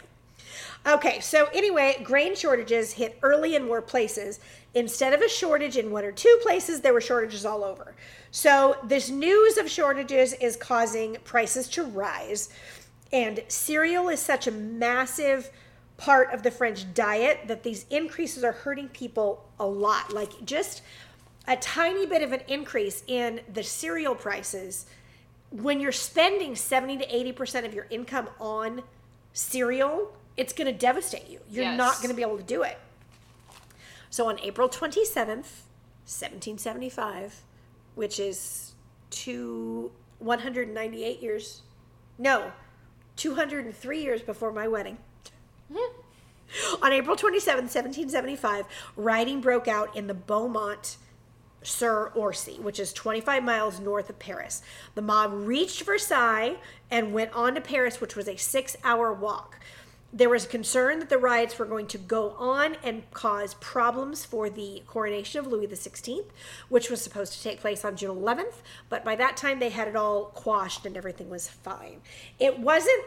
Okay, 0.87 1.21
so 1.21 1.47
anyway, 1.53 2.01
grain 2.03 2.35
shortages 2.35 2.93
hit 2.93 3.19
early 3.23 3.55
in 3.55 3.67
more 3.67 3.83
places. 3.83 4.41
Instead 4.75 5.13
of 5.13 5.21
a 5.21 5.29
shortage 5.29 5.77
in 5.77 5.91
one 5.91 6.05
or 6.05 6.13
two 6.13 6.39
places, 6.43 6.81
there 6.81 6.95
were 6.95 7.01
shortages 7.03 7.45
all 7.45 7.65
over. 7.65 7.95
So, 8.37 8.77
this 8.85 9.09
news 9.09 9.57
of 9.57 9.71
shortages 9.71 10.35
is 10.35 10.57
causing 10.57 11.17
prices 11.25 11.69
to 11.69 11.85
rise. 11.85 12.51
And 13.11 13.43
cereal 13.49 14.11
is 14.11 14.21
such 14.21 14.47
a 14.47 14.51
massive 14.51 15.49
part 15.97 16.35
of 16.35 16.43
the 16.43 16.51
French 16.51 16.85
diet 16.93 17.41
that 17.47 17.63
these 17.63 17.87
increases 17.89 18.45
are 18.45 18.53
hurting 18.53 18.89
people 18.89 19.49
a 19.59 19.65
lot. 19.65 20.13
Like, 20.13 20.45
just 20.45 20.83
a 21.49 21.57
tiny 21.57 22.05
bit 22.05 22.21
of 22.21 22.33
an 22.33 22.43
increase 22.47 23.05
in 23.07 23.41
the 23.55 23.63
cereal 23.63 24.15
prices 24.15 24.85
when 25.51 25.81
you're 25.81 25.91
spending 25.91 26.55
70 26.57 26.99
to 26.99 27.07
80% 27.07 27.65
of 27.65 27.73
your 27.73 27.87
income 27.89 28.29
on 28.39 28.83
cereal, 29.33 30.15
it's 30.37 30.53
going 30.53 30.71
to 30.71 30.79
devastate 30.79 31.31
you. 31.31 31.41
You're 31.49 31.65
Yes. 31.65 31.79
not 31.79 31.97
going 31.97 32.11
to 32.11 32.15
be 32.15 32.21
able 32.21 32.37
to 32.37 32.43
do 32.43 32.65
it. 32.65 32.79
So 34.11 34.29
on 34.29 34.39
April 34.41 34.69
27th, 34.69 35.63
1775, 36.05 37.46
which 37.97 38.21
is 38.21 38.75
two 39.11 39.91
198 40.21 41.21
years, 41.21 41.63
no, 42.19 42.53
203 43.17 44.01
years 44.01 44.23
before 44.23 44.53
my 44.53 44.69
wedding. 44.69 44.99
Hmm. 45.73 46.83
On 46.83 46.93
April 46.93 47.17
27, 47.17 47.65
1775, 47.65 48.67
rioting 48.97 49.41
broke 49.41 49.67
out 49.67 49.97
in 49.97 50.07
the 50.07 50.15
Beaumont 50.15 50.97
sur 51.63 52.13
Orsay, 52.15 52.61
which 52.61 52.79
is 52.79 52.93
25 52.93 53.43
miles 53.43 53.81
north 53.81 54.09
of 54.09 54.19
Paris. 54.19 54.63
The 54.95 55.03
mob 55.03 55.33
reached 55.35 55.83
Versailles 55.83 56.57
and 56.91 57.13
went 57.13 57.33
on 57.33 57.57
to 57.57 57.61
Paris, 57.61 58.01
which 58.01 58.15
was 58.15 58.29
a 58.29 58.37
six 58.37 58.77
hour 58.85 59.13
walk. 59.13 59.59
There 60.17 60.31
was 60.31 60.47
concern 60.47 60.99
that 61.01 61.11
the 61.11 61.19
riots 61.19 61.59
were 61.59 61.67
going 61.67 61.89
to 61.89 61.99
go 61.99 62.31
on 62.39 62.77
and 62.83 63.03
cause 63.11 63.53
problems 63.53 64.25
for 64.25 64.49
the 64.49 64.83
coronation 64.87 65.41
of 65.41 65.47
Louis 65.47 65.67
XVI, 65.67 66.25
which 66.71 66.89
was 66.89 67.03
supposed 67.03 67.35
to 67.35 67.43
take 67.43 67.61
place 67.61 67.85
on 67.85 67.97
June 67.97 68.17
11th, 68.17 68.63
but 68.89 69.05
by 69.05 69.15
that 69.17 69.37
time 69.37 69.59
they 69.59 69.69
had 69.69 69.89
it 69.89 69.95
all 69.95 70.25
quashed 70.25 70.87
and 70.87 70.97
everything 70.97 71.29
was 71.29 71.51
fine. 71.51 72.01
It 72.39 72.59
wasn't 72.59 73.05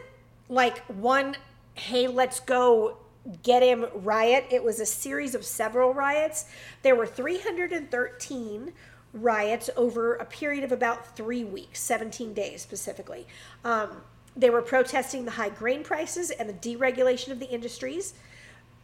like 0.48 0.84
one, 0.86 1.34
hey, 1.74 2.06
let's 2.06 2.38
go 2.38 2.98
get 3.42 3.64
him 3.64 3.86
riot. 3.92 4.46
It 4.48 4.62
was 4.62 4.78
a 4.78 4.86
series 4.86 5.34
of 5.34 5.44
several 5.44 5.92
riots. 5.92 6.44
There 6.82 6.94
were 6.94 7.08
313 7.08 8.72
riots 9.12 9.68
over 9.76 10.14
a 10.14 10.24
period 10.24 10.62
of 10.62 10.70
about 10.70 11.16
three 11.16 11.42
weeks, 11.42 11.80
17 11.80 12.34
days 12.34 12.62
specifically. 12.62 13.26
Um, 13.64 14.02
they 14.40 14.50
were 14.50 14.62
protesting 14.62 15.24
the 15.26 15.32
high 15.32 15.50
grain 15.50 15.84
prices 15.84 16.30
and 16.30 16.48
the 16.48 16.54
deregulation 16.54 17.30
of 17.30 17.38
the 17.38 17.48
industries. 17.48 18.14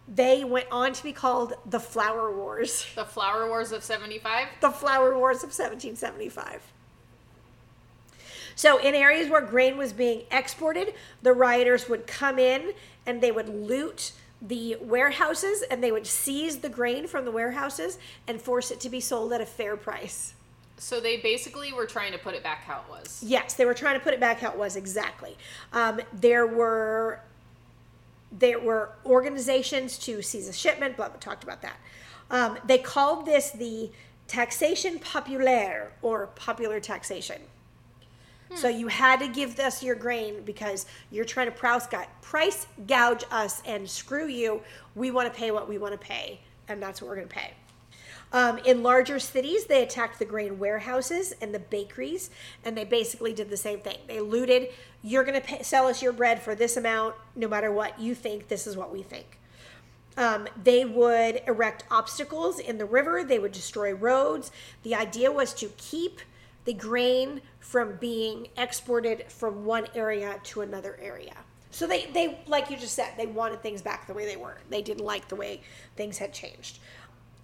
They 0.07 0.45
went 0.45 0.67
on 0.71 0.93
to 0.93 1.03
be 1.03 1.13
called 1.13 1.55
the 1.65 1.81
Flour 1.81 2.37
Wars. 2.37 2.87
The 2.95 3.05
Flour 3.05 3.49
Wars 3.49 3.73
of 3.73 3.83
75. 3.83 4.49
The 4.61 4.71
Flour 4.71 5.17
Wars 5.19 5.39
of 5.39 5.49
1775. 5.49 6.63
So, 8.55 8.79
in 8.79 8.95
areas 8.95 9.29
where 9.29 9.43
grain 9.43 9.77
was 9.77 9.93
being 9.93 10.23
exported, 10.31 10.95
the 11.23 11.33
rioters 11.33 11.89
would 11.89 12.07
come 12.07 12.39
in 12.39 12.73
and 13.05 13.21
they 13.21 13.33
would 13.33 13.49
loot 13.49 14.13
the 14.41 14.77
warehouses 14.81 15.63
and 15.71 15.83
they 15.83 15.93
would 15.93 16.07
seize 16.07 16.59
the 16.59 16.69
grain 16.69 17.07
from 17.07 17.25
the 17.25 17.31
warehouses 17.31 17.99
and 18.27 18.41
force 18.41 18.71
it 18.71 18.81
to 18.81 18.89
be 18.89 19.01
sold 19.01 19.33
at 19.33 19.41
a 19.41 19.47
fair 19.47 19.77
price. 19.77 20.35
So 20.79 21.01
they 21.01 21.17
basically 21.19 21.73
were 21.73 21.87
trying 21.87 22.13
to 22.13 22.19
put 22.19 22.35
it 22.35 22.43
back 22.43 22.65
how 22.65 22.83
it 22.87 22.91
was. 22.91 23.23
Yes, 23.25 23.55
they 23.55 23.65
were 23.65 23.75
trying 23.75 23.99
to 23.99 24.05
put 24.05 24.15
it 24.15 24.21
back 24.21 24.41
how 24.41 24.51
it 24.51 24.59
was 24.59 24.77
exactly. 24.77 25.37
Um, 25.73 26.01
there 26.13 26.47
were 26.47 27.21
there 28.33 28.59
were 28.59 28.93
organizations 29.07 29.99
to 29.99 30.21
seize 30.21 30.49
a 30.49 30.53
shipment. 30.53 30.97
Blah, 30.97 31.09
blah 31.09 31.19
talked 31.19 31.45
about 31.45 31.63
that. 31.63 31.77
Um, 32.31 32.59
they 32.67 32.79
called 32.79 33.25
this 33.25 33.51
the 33.53 33.91
taxation 34.27 34.99
populaire 34.99 35.93
or 36.03 36.27
popular 36.29 36.81
taxation. 36.81 37.41
So 38.55 38.69
you 38.69 38.87
had 38.87 39.19
to 39.21 39.29
give 39.29 39.59
us 39.59 39.83
your 39.83 39.97
grain 39.97 40.43
because 40.45 40.87
you're 41.11 41.25
trying 41.25 41.47
to 41.47 41.53
price 41.53 41.89
price 42.23 42.67
gouge 42.87 43.25
us 43.31 43.61
and 43.67 43.89
screw 43.91 44.29
you. 44.29 44.63
We 44.95 45.11
want 45.11 45.33
to 45.33 45.37
pay 45.37 45.51
what 45.51 45.69
we 45.69 45.79
want 45.79 45.93
to 45.93 45.99
pay, 45.99 46.41
and 46.69 46.81
that's 46.81 47.03
what 47.03 47.09
we're 47.09 47.17
going 47.17 47.29
to 47.29 47.35
pay. 47.35 47.53
Um, 48.37 48.59
in 48.67 48.83
larger 48.83 49.19
cities, 49.19 49.65
they 49.65 49.83
attacked 49.83 50.19
the 50.19 50.27
grain 50.27 50.59
warehouses 50.59 51.33
and 51.41 51.55
the 51.55 51.59
bakeries, 51.59 52.29
and 52.67 52.77
they 52.77 52.85
basically 52.85 53.33
did 53.33 53.49
the 53.49 53.57
same 53.57 53.81
thing. 53.81 53.97
They 54.09 54.21
looted. 54.21 54.69
You're 55.03 55.25
going 55.25 55.41
to 55.41 55.65
sell 55.65 55.87
us 55.87 56.03
your 56.03 56.13
bread 56.13 56.43
for 56.43 56.55
this 56.55 56.77
amount, 56.77 57.15
no 57.35 57.49
matter 57.49 57.73
what 57.73 57.99
you 57.99 58.15
think. 58.15 58.49
This 58.49 58.67
is 58.67 58.77
what 58.77 58.93
we 58.93 59.03
think. 59.03 59.39
Um, 60.19 60.49
they 60.63 60.85
would 60.85 61.41
erect 61.47 61.85
obstacles 61.91 62.59
in 62.59 62.77
the 62.77 62.85
river. 62.85 63.25
They 63.25 63.39
would 63.39 63.53
destroy 63.53 63.95
roads. 63.95 64.51
The 64.83 64.95
idea 64.95 65.33
was 65.33 65.55
to 65.55 65.71
keep 65.79 66.21
the 66.67 66.75
grain 66.75 67.41
from 67.59 67.97
being 67.97 68.49
exported 68.59 69.33
from 69.33 69.65
one 69.65 69.87
area 69.95 70.41
to 70.43 70.61
another 70.61 70.99
area. 71.01 71.37
So 71.71 71.87
they, 71.87 72.07
they, 72.13 72.39
like 72.47 72.71
you 72.71 72.77
just 72.77 72.95
said, 72.95 73.13
they 73.17 73.27
wanted 73.27 73.63
things 73.63 73.81
back 73.81 74.07
the 74.07 74.15
way 74.15 74.27
they 74.27 74.37
were. 74.37 74.59
They 74.69 74.83
didn't 74.83 75.07
like 75.07 75.29
the 75.29 75.37
way 75.37 75.63
things 75.97 76.19
had 76.19 76.35
changed. 76.35 76.81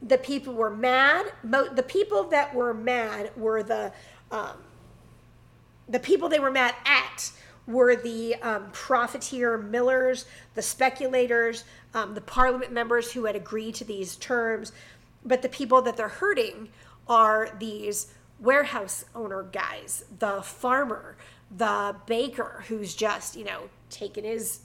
The 0.03 0.19
people 0.19 0.55
were 0.55 0.71
mad. 0.71 1.27
The 1.45 1.85
people 1.87 2.25
that 2.25 2.55
were 2.55 2.75
mad 2.75 3.31
were 3.37 3.63
the, 3.63 3.93
um, 4.31 4.57
the 5.89 6.01
people 6.01 6.29
they 6.29 6.41
were 6.41 6.51
mad 6.51 6.75
at 6.85 7.33
were 7.67 7.95
the 7.95 8.35
um, 8.43 8.67
profiteer 8.73 9.57
millers, 9.57 10.25
the 10.55 10.63
speculators, 10.63 11.65
um, 11.95 12.15
the 12.15 12.21
parliament 12.21 12.73
members 12.73 13.13
who 13.13 13.25
had 13.27 13.37
agreed 13.37 13.75
to 13.77 13.85
these 13.85 14.17
terms. 14.17 14.73
But 15.25 15.43
the 15.43 15.49
people 15.49 15.83
that 15.83 15.97
they're 15.97 16.09
hurting 16.09 16.71
are 17.09 17.51
these 17.59 18.13
warehouse 18.41 19.05
owner 19.15 19.45
guys, 19.45 20.05
the 20.19 20.43
farmer, 20.43 21.17
the 21.57 21.95
baker 22.07 22.65
who's 22.67 22.95
just, 22.95 23.37
you 23.37 23.45
know, 23.45 23.69
taking 23.91 24.25
his 24.25 24.61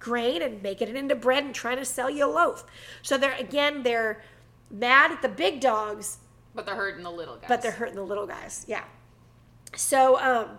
grain 0.00 0.42
and 0.42 0.62
making 0.62 0.88
it 0.88 0.96
into 0.96 1.14
bread 1.14 1.44
and 1.44 1.54
trying 1.54 1.76
to 1.76 1.84
sell 1.84 2.10
you 2.10 2.24
a 2.24 2.30
loaf. 2.30 2.64
So 3.02 3.16
they're, 3.16 3.36
again, 3.36 3.82
they're 3.84 4.22
mad 4.70 5.10
at 5.12 5.22
the 5.22 5.28
big 5.28 5.60
dogs, 5.60 6.18
But 6.54 6.66
they're 6.66 6.74
hurting 6.76 7.02
the 7.04 7.10
little 7.10 7.36
guys. 7.36 7.48
but 7.48 7.62
they're 7.62 7.70
hurting 7.72 7.96
the 7.96 8.02
little 8.02 8.26
guys. 8.26 8.64
Yeah. 8.68 8.84
So 9.76 10.18
um, 10.20 10.58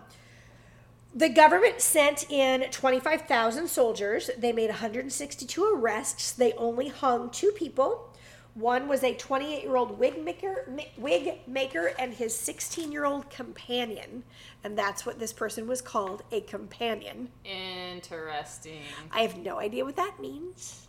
the 1.14 1.28
government 1.28 1.80
sent 1.80 2.30
in 2.30 2.70
25,000 2.70 3.68
soldiers. 3.68 4.30
They 4.38 4.52
made 4.52 4.70
162 4.70 5.64
arrests. 5.74 6.32
They 6.32 6.52
only 6.54 6.88
hung 6.88 7.30
two 7.30 7.50
people. 7.52 8.08
One 8.54 8.86
was 8.86 9.02
a 9.02 9.14
28 9.14 9.62
year 9.62 9.76
old 9.76 9.98
wig 9.98 10.22
maker, 10.22 10.68
wig 10.98 11.40
maker 11.46 11.92
and 11.98 12.12
his 12.12 12.34
16 12.36 12.92
year 12.92 13.06
old 13.06 13.30
companion. 13.30 14.24
And 14.62 14.76
that's 14.76 15.06
what 15.06 15.18
this 15.18 15.32
person 15.32 15.66
was 15.66 15.80
called 15.80 16.22
a 16.32 16.42
companion. 16.42 17.28
Interesting. 17.44 18.82
I 19.10 19.22
have 19.22 19.38
no 19.38 19.58
idea 19.58 19.84
what 19.84 19.96
that 19.96 20.20
means. 20.20 20.86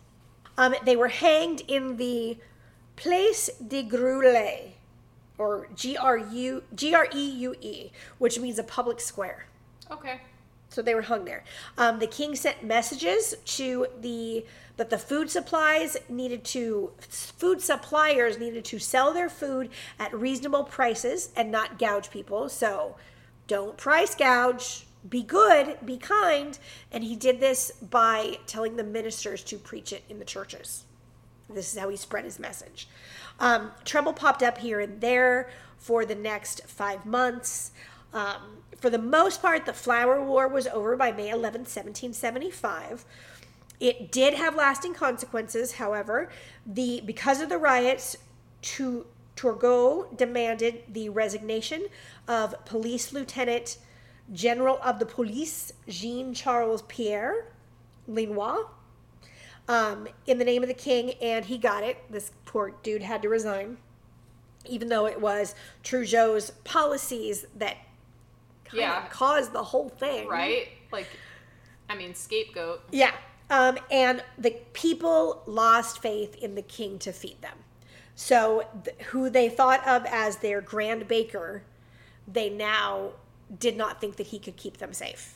Um, 0.58 0.74
they 0.84 0.94
were 0.96 1.08
hanged 1.08 1.62
in 1.66 1.96
the 1.96 2.36
Place 2.96 3.50
de 3.66 3.82
Grue, 3.82 4.72
or 5.38 5.68
G 5.74 5.96
R 5.96 6.16
U 6.18 6.62
G 6.74 6.94
R 6.94 7.08
E 7.14 7.30
U 7.30 7.54
E, 7.60 7.90
which 8.18 8.38
means 8.38 8.58
a 8.58 8.64
public 8.64 9.00
square. 9.00 9.46
Okay. 9.90 10.20
So 10.68 10.82
they 10.82 10.94
were 10.94 11.02
hung 11.02 11.24
there. 11.24 11.44
Um, 11.78 12.00
the 12.00 12.06
king 12.06 12.34
sent 12.34 12.64
messages 12.64 13.34
to 13.44 13.86
the 14.00 14.44
that 14.76 14.90
the 14.90 14.98
food 14.98 15.30
supplies 15.30 15.96
needed 16.08 16.44
to 16.46 16.90
food 16.98 17.60
suppliers 17.60 18.38
needed 18.38 18.64
to 18.66 18.80
sell 18.80 19.12
their 19.12 19.28
food 19.28 19.70
at 20.00 20.12
reasonable 20.12 20.64
prices 20.64 21.30
and 21.36 21.50
not 21.50 21.78
gouge 21.78 22.10
people. 22.10 22.48
So 22.48 22.96
don't 23.46 23.76
price 23.76 24.14
gouge. 24.14 24.86
Be 25.08 25.22
good, 25.22 25.78
be 25.84 25.98
kind. 25.98 26.58
And 26.90 27.04
he 27.04 27.14
did 27.14 27.38
this 27.38 27.72
by 27.72 28.38
telling 28.46 28.76
the 28.76 28.82
ministers 28.84 29.44
to 29.44 29.56
preach 29.58 29.92
it 29.92 30.02
in 30.08 30.18
the 30.18 30.24
churches. 30.24 30.84
This 31.48 31.72
is 31.72 31.78
how 31.78 31.88
he 31.88 31.96
spread 31.96 32.24
his 32.24 32.38
message. 32.38 32.88
Um, 33.38 33.72
trouble 33.84 34.12
popped 34.12 34.42
up 34.42 34.58
here 34.58 34.80
and 34.80 35.00
there 35.00 35.50
for 35.76 36.04
the 36.04 36.14
next 36.14 36.66
five 36.66 37.04
months. 37.04 37.72
Um, 38.12 38.58
for 38.78 38.90
the 38.90 38.98
most 38.98 39.42
part, 39.42 39.66
the 39.66 39.72
Flour 39.72 40.22
War 40.22 40.48
was 40.48 40.66
over 40.68 40.96
by 40.96 41.12
May 41.12 41.30
11, 41.30 41.62
1775. 41.62 43.04
It 43.80 44.12
did 44.12 44.34
have 44.34 44.54
lasting 44.54 44.94
consequences, 44.94 45.72
however. 45.72 46.30
The 46.64 47.02
because 47.04 47.40
of 47.40 47.48
the 47.48 47.58
riots, 47.58 48.16
to 48.62 49.06
Turgot 49.36 50.16
demanded 50.16 50.82
the 50.88 51.08
resignation 51.10 51.86
of 52.26 52.64
Police 52.64 53.12
Lieutenant 53.12 53.78
General 54.32 54.78
of 54.82 54.98
the 54.98 55.06
Police 55.06 55.72
Jean 55.86 56.32
Charles 56.32 56.82
Pierre 56.82 57.48
Lenoir 58.06 58.70
um, 59.68 60.08
in 60.26 60.38
the 60.38 60.44
name 60.44 60.62
of 60.62 60.68
the 60.68 60.74
king, 60.74 61.12
and 61.22 61.44
he 61.44 61.58
got 61.58 61.82
it. 61.82 61.98
This 62.10 62.32
poor 62.44 62.74
dude 62.82 63.02
had 63.02 63.22
to 63.22 63.28
resign, 63.28 63.78
even 64.66 64.88
though 64.88 65.06
it 65.06 65.20
was 65.20 65.54
Turgot's 65.82 66.50
policies 66.64 67.46
that 67.56 67.76
kind 68.64 68.80
Yeah. 68.80 69.04
of 69.04 69.10
caused 69.10 69.52
the 69.52 69.62
whole 69.62 69.88
thing. 69.88 70.28
Right? 70.28 70.68
Like, 70.92 71.08
I 71.88 71.96
mean, 71.96 72.14
scapegoat. 72.14 72.82
Yeah. 72.90 73.12
Um, 73.50 73.78
and 73.90 74.22
the 74.38 74.56
people 74.72 75.42
lost 75.46 76.00
faith 76.00 76.34
in 76.36 76.54
the 76.54 76.62
king 76.62 76.98
to 77.00 77.12
feed 77.12 77.40
them. 77.42 77.58
So, 78.14 78.66
th- 78.84 78.96
who 79.08 79.28
they 79.28 79.48
thought 79.48 79.86
of 79.86 80.04
as 80.06 80.36
their 80.38 80.60
grand 80.60 81.08
baker, 81.08 81.62
they 82.26 82.48
now 82.48 83.10
did 83.58 83.76
not 83.76 84.00
think 84.00 84.16
that 84.16 84.28
he 84.28 84.38
could 84.38 84.56
keep 84.56 84.78
them 84.78 84.92
safe. 84.92 85.34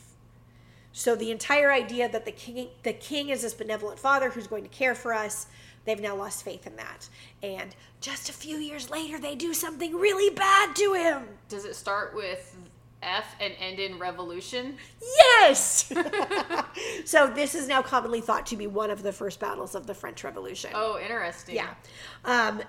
So 0.99 1.15
the 1.15 1.31
entire 1.31 1.71
idea 1.71 2.09
that 2.09 2.25
the 2.25 2.33
king 2.33 2.71
the 2.83 2.93
king 2.93 3.29
is 3.29 3.43
this 3.43 3.55
benevolent 3.55 4.01
father 4.01 4.31
who's 4.31 4.49
going 4.49 4.65
to 4.65 4.69
care 4.69 4.97
for 4.97 5.15
us, 5.15 5.47
they've 5.85 6.01
now 6.01 6.17
lost 6.17 6.43
faith 6.43 6.67
in 6.67 6.75
that. 6.75 7.09
And 7.41 7.77
just 8.01 8.29
a 8.29 8.33
few 8.33 8.57
years 8.57 8.91
later 8.91 9.17
they 9.17 9.37
do 9.37 9.55
something 9.55 9.95
really 9.95 10.35
bad 10.35 10.75
to 10.75 10.95
him. 10.95 11.23
Does 11.49 11.65
it 11.65 11.77
start 11.77 12.17
with 12.17 12.57
F 13.01 13.37
and 13.41 13.55
end 13.61 13.79
in 13.79 13.97
revolution? 14.01 14.77
Yes. 15.01 15.93
so 17.05 17.29
this 17.29 17.55
is 17.55 17.69
now 17.69 17.81
commonly 17.81 18.21
thought 18.21 18.45
to 18.47 18.57
be 18.57 18.67
one 18.67 18.91
of 18.91 19.05
the 19.05 19.13
first 19.13 19.39
battles 19.39 19.77
of 19.77 19.87
the 19.87 19.95
French 19.95 20.25
Revolution. 20.25 20.73
Oh, 20.75 20.99
interesting. 21.01 21.55
Yeah. 21.55 21.75
Um, 22.25 22.61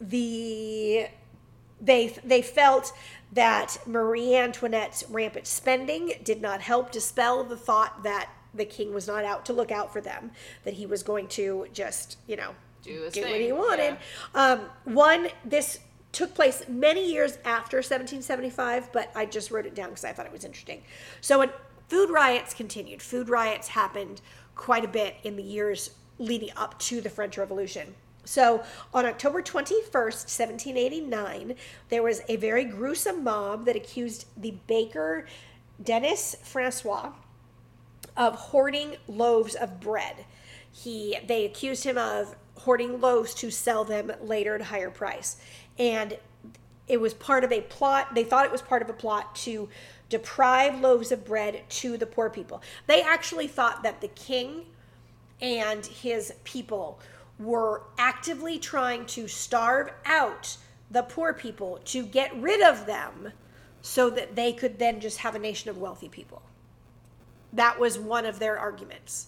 the 0.00 1.08
they 1.80 2.16
they 2.24 2.40
felt 2.40 2.92
that 3.32 3.78
Marie 3.86 4.36
Antoinette's 4.36 5.04
rampant 5.08 5.46
spending 5.46 6.12
did 6.22 6.42
not 6.42 6.60
help 6.60 6.92
dispel 6.92 7.42
the 7.44 7.56
thought 7.56 8.02
that 8.02 8.28
the 8.54 8.64
king 8.66 8.92
was 8.92 9.06
not 9.06 9.24
out 9.24 9.46
to 9.46 9.52
look 9.52 9.72
out 9.72 9.92
for 9.92 10.00
them, 10.00 10.30
that 10.64 10.74
he 10.74 10.84
was 10.84 11.02
going 11.02 11.26
to 11.26 11.66
just, 11.72 12.18
you 12.26 12.36
know, 12.36 12.54
Do 13.14 13.22
what 13.22 13.40
he 13.40 13.52
wanted. 13.52 13.96
Um, 14.34 14.60
one, 14.84 15.28
this 15.44 15.78
took 16.10 16.34
place 16.34 16.62
many 16.68 17.10
years 17.10 17.38
after 17.44 17.78
1775, 17.78 18.92
but 18.92 19.10
I 19.14 19.24
just 19.24 19.50
wrote 19.50 19.64
it 19.66 19.74
down 19.74 19.90
because 19.90 20.04
I 20.04 20.12
thought 20.12 20.26
it 20.26 20.32
was 20.32 20.44
interesting. 20.44 20.82
So 21.20 21.38
when 21.38 21.50
food 21.88 22.10
riots 22.10 22.52
continued, 22.52 23.00
food 23.00 23.28
riots 23.28 23.68
happened 23.68 24.20
quite 24.54 24.84
a 24.84 24.88
bit 24.88 25.16
in 25.24 25.36
the 25.36 25.42
years 25.42 25.92
leading 26.18 26.50
up 26.56 26.78
to 26.80 27.00
the 27.00 27.08
French 27.08 27.38
Revolution. 27.38 27.94
So 28.24 28.62
on 28.94 29.06
October 29.06 29.42
21st, 29.42 29.92
1789, 29.92 31.54
there 31.88 32.02
was 32.02 32.22
a 32.28 32.36
very 32.36 32.64
gruesome 32.64 33.24
mob 33.24 33.64
that 33.64 33.76
accused 33.76 34.26
the 34.36 34.54
baker 34.66 35.26
Denis 35.82 36.36
Francois 36.42 37.12
of 38.16 38.34
hoarding 38.34 38.96
loaves 39.08 39.54
of 39.54 39.80
bread. 39.80 40.24
He 40.70 41.18
they 41.26 41.44
accused 41.44 41.84
him 41.84 41.98
of 41.98 42.36
hoarding 42.58 43.00
loaves 43.00 43.34
to 43.34 43.50
sell 43.50 43.84
them 43.84 44.12
later 44.22 44.54
at 44.54 44.60
a 44.60 44.64
higher 44.64 44.90
price. 44.90 45.36
And 45.78 46.16
it 46.86 47.00
was 47.00 47.14
part 47.14 47.44
of 47.44 47.52
a 47.52 47.62
plot. 47.62 48.14
They 48.14 48.24
thought 48.24 48.44
it 48.44 48.52
was 48.52 48.62
part 48.62 48.82
of 48.82 48.90
a 48.90 48.92
plot 48.92 49.34
to 49.36 49.68
deprive 50.08 50.80
loaves 50.80 51.10
of 51.10 51.24
bread 51.24 51.62
to 51.68 51.96
the 51.96 52.06
poor 52.06 52.28
people. 52.28 52.62
They 52.86 53.02
actually 53.02 53.48
thought 53.48 53.82
that 53.82 54.00
the 54.00 54.08
king 54.08 54.66
and 55.40 55.84
his 55.84 56.34
people 56.44 57.00
were 57.44 57.82
actively 57.98 58.58
trying 58.58 59.06
to 59.06 59.28
starve 59.28 59.90
out 60.04 60.56
the 60.90 61.02
poor 61.02 61.32
people 61.32 61.80
to 61.86 62.04
get 62.04 62.34
rid 62.40 62.62
of 62.62 62.86
them 62.86 63.32
so 63.80 64.10
that 64.10 64.36
they 64.36 64.52
could 64.52 64.78
then 64.78 65.00
just 65.00 65.18
have 65.18 65.34
a 65.34 65.38
nation 65.38 65.70
of 65.70 65.78
wealthy 65.78 66.08
people. 66.08 66.42
That 67.52 67.78
was 67.78 67.98
one 67.98 68.24
of 68.24 68.38
their 68.38 68.58
arguments. 68.58 69.26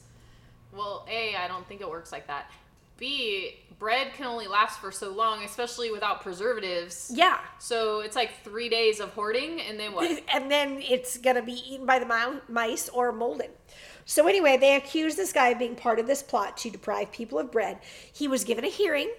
Well, 0.72 1.06
A, 1.10 1.36
I 1.36 1.48
don't 1.48 1.66
think 1.66 1.80
it 1.80 1.88
works 1.88 2.12
like 2.12 2.26
that. 2.26 2.50
B, 2.96 3.56
bread 3.78 4.12
can 4.14 4.26
only 4.26 4.46
last 4.46 4.80
for 4.80 4.92
so 4.92 5.10
long, 5.10 5.42
especially 5.44 5.90
without 5.90 6.22
preservatives. 6.22 7.10
Yeah. 7.12 7.38
So 7.58 8.00
it's 8.00 8.16
like 8.16 8.42
three 8.44 8.68
days 8.68 9.00
of 9.00 9.10
hoarding, 9.10 9.60
and 9.60 9.78
then 9.78 9.92
what? 9.92 10.22
And 10.34 10.50
then 10.50 10.80
it's 10.80 11.18
going 11.18 11.36
to 11.36 11.42
be 11.42 11.52
eaten 11.52 11.86
by 11.86 11.98
the 11.98 12.40
mice 12.48 12.88
or 12.88 13.12
molded. 13.12 13.50
So, 14.06 14.26
anyway, 14.26 14.56
they 14.56 14.76
accused 14.76 15.16
this 15.16 15.32
guy 15.32 15.48
of 15.48 15.58
being 15.58 15.76
part 15.76 15.98
of 15.98 16.06
this 16.06 16.22
plot 16.22 16.56
to 16.58 16.70
deprive 16.70 17.10
people 17.12 17.38
of 17.38 17.50
bread. 17.50 17.78
He 18.12 18.28
was 18.28 18.44
given 18.44 18.64
a 18.64 18.68
hearing, 18.68 19.10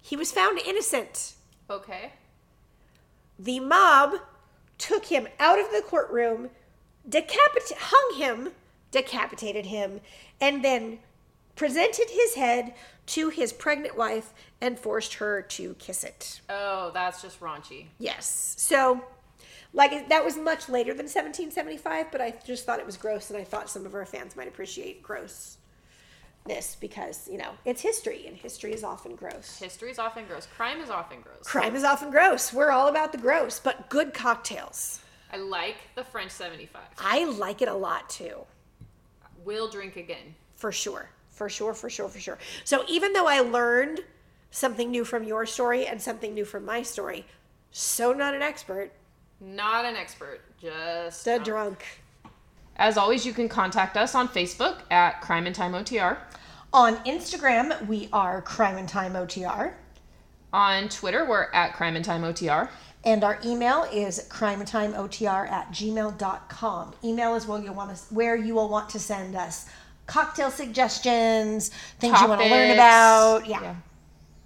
he 0.00 0.16
was 0.16 0.32
found 0.32 0.58
innocent. 0.58 1.34
Okay. 1.68 2.12
The 3.38 3.60
mob 3.60 4.14
took 4.78 5.06
him 5.06 5.28
out 5.38 5.58
of 5.58 5.66
the 5.70 5.82
courtroom, 5.82 6.50
decapit- 7.08 7.76
hung 7.76 8.18
him, 8.18 8.52
decapitated 8.90 9.66
him, 9.66 10.00
and 10.40 10.64
then 10.64 11.00
presented 11.56 12.08
his 12.10 12.34
head 12.34 12.74
to 13.06 13.28
his 13.28 13.52
pregnant 13.52 13.96
wife 13.96 14.32
and 14.60 14.78
forced 14.78 15.14
her 15.14 15.42
to 15.42 15.74
kiss 15.74 16.04
it. 16.04 16.40
Oh, 16.48 16.90
that's 16.94 17.20
just 17.20 17.40
raunchy. 17.40 17.86
Yes. 17.98 18.54
So, 18.56 19.04
like 19.72 20.08
that 20.08 20.24
was 20.24 20.36
much 20.36 20.68
later 20.68 20.92
than 20.92 21.06
1775, 21.06 22.10
but 22.10 22.20
I 22.20 22.34
just 22.44 22.64
thought 22.64 22.78
it 22.78 22.86
was 22.86 22.96
gross, 22.96 23.30
and 23.30 23.38
I 23.38 23.44
thought 23.44 23.68
some 23.68 23.86
of 23.86 23.94
our 23.94 24.06
fans 24.06 24.36
might 24.36 24.48
appreciate 24.48 25.02
grossness 25.02 25.56
because 26.80 27.28
you 27.30 27.38
know 27.38 27.52
it's 27.64 27.82
history, 27.82 28.26
and 28.26 28.36
history 28.36 28.72
is 28.72 28.82
often 28.84 29.14
gross. 29.14 29.58
History 29.58 29.90
is 29.90 29.98
often 29.98 30.24
gross. 30.26 30.46
Crime 30.56 30.80
is 30.80 30.90
often 30.90 31.20
gross. 31.20 31.42
Crime 31.44 31.76
is 31.76 31.84
often 31.84 32.10
gross. 32.10 32.52
We're 32.52 32.70
all 32.70 32.88
about 32.88 33.12
the 33.12 33.18
gross, 33.18 33.60
but 33.60 33.88
good 33.88 34.14
cocktails. 34.14 35.00
I 35.30 35.36
like 35.36 35.76
the 35.94 36.04
French 36.04 36.30
75. 36.30 36.80
I 36.98 37.24
like 37.24 37.60
it 37.60 37.68
a 37.68 37.74
lot 37.74 38.08
too. 38.08 38.44
will 39.44 39.68
drink 39.68 39.96
again. 39.96 40.34
For 40.56 40.72
sure. 40.72 41.10
For 41.28 41.48
sure, 41.48 41.74
for 41.74 41.88
sure, 41.90 42.08
for 42.08 42.18
sure. 42.18 42.38
So 42.64 42.84
even 42.88 43.12
though 43.12 43.28
I 43.28 43.40
learned 43.40 44.00
something 44.50 44.90
new 44.90 45.04
from 45.04 45.24
your 45.24 45.46
story 45.46 45.86
and 45.86 46.00
something 46.00 46.34
new 46.34 46.44
from 46.44 46.64
my 46.64 46.82
story, 46.82 47.26
so 47.70 48.12
not 48.12 48.34
an 48.34 48.42
expert, 48.42 48.90
Not 49.40 49.84
an 49.84 49.96
expert, 49.96 50.40
just 50.60 51.26
a 51.26 51.38
drunk. 51.38 51.44
drunk. 51.44 51.84
As 52.76 52.96
always, 52.96 53.26
you 53.26 53.32
can 53.32 53.48
contact 53.48 53.96
us 53.96 54.14
on 54.14 54.28
Facebook 54.28 54.78
at 54.90 55.20
Crime 55.20 55.46
and 55.46 55.54
Time 55.54 55.72
OTR. 55.72 56.16
On 56.72 56.96
Instagram, 57.04 57.86
we 57.86 58.08
are 58.12 58.42
Crime 58.42 58.76
and 58.76 58.88
Time 58.88 59.14
OTR. 59.14 59.72
On 60.52 60.88
Twitter, 60.88 61.24
we're 61.24 61.50
at 61.52 61.74
Crime 61.74 61.96
and 61.96 62.04
Time 62.04 62.22
OTR. 62.22 62.68
And 63.04 63.22
our 63.24 63.38
email 63.44 63.84
is 63.92 64.26
crimeandtimeotr 64.28 65.50
at 65.50 65.70
gmail.com. 65.70 66.94
Email 67.04 67.34
is 67.36 67.46
where 67.46 67.62
you 67.62 67.72
want 67.72 67.96
to, 67.96 68.14
where 68.14 68.36
you 68.36 68.54
will 68.54 68.68
want 68.68 68.88
to 68.90 68.98
send 68.98 69.36
us 69.36 69.66
cocktail 70.06 70.50
suggestions, 70.50 71.70
things 72.00 72.20
you 72.20 72.28
want 72.28 72.40
to 72.40 72.48
learn 72.48 72.68
Topics. 72.68 72.74
about. 72.74 73.46
Yeah. 73.46 73.76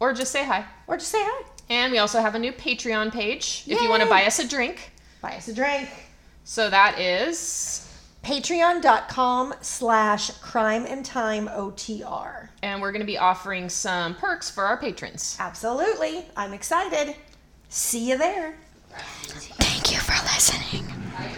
Or 0.00 0.12
just 0.12 0.32
say 0.32 0.44
hi. 0.44 0.64
Or 0.86 0.96
just 0.96 1.10
say 1.10 1.20
hi. 1.20 1.44
And 1.72 1.90
we 1.90 1.96
also 1.96 2.20
have 2.20 2.34
a 2.34 2.38
new 2.38 2.52
Patreon 2.52 3.12
page 3.12 3.64
if 3.66 3.80
you 3.80 3.88
want 3.88 4.02
to 4.02 4.08
buy 4.08 4.26
us 4.26 4.38
a 4.38 4.46
drink. 4.46 4.92
Buy 5.22 5.36
us 5.36 5.48
a 5.48 5.54
drink. 5.54 5.88
So 6.44 6.68
that 6.68 6.98
is, 7.00 7.88
Patreon.com 8.22 9.54
slash 9.62 10.30
crime 10.32 10.84
and 10.86 11.02
time 11.02 11.48
OTR. 11.48 12.50
and 12.62 12.82
we're 12.82 12.92
going 12.92 13.00
to 13.00 13.06
be 13.06 13.16
offering 13.16 13.70
some 13.70 14.14
perks 14.16 14.50
for 14.50 14.64
our 14.64 14.76
patrons. 14.76 15.34
Absolutely. 15.40 16.26
I'm 16.36 16.52
excited. 16.52 17.16
See 17.70 18.10
you 18.10 18.18
there. 18.18 18.54
Thank 18.90 19.92
you 19.92 19.98
for 19.98 20.12
listening. 20.24 20.91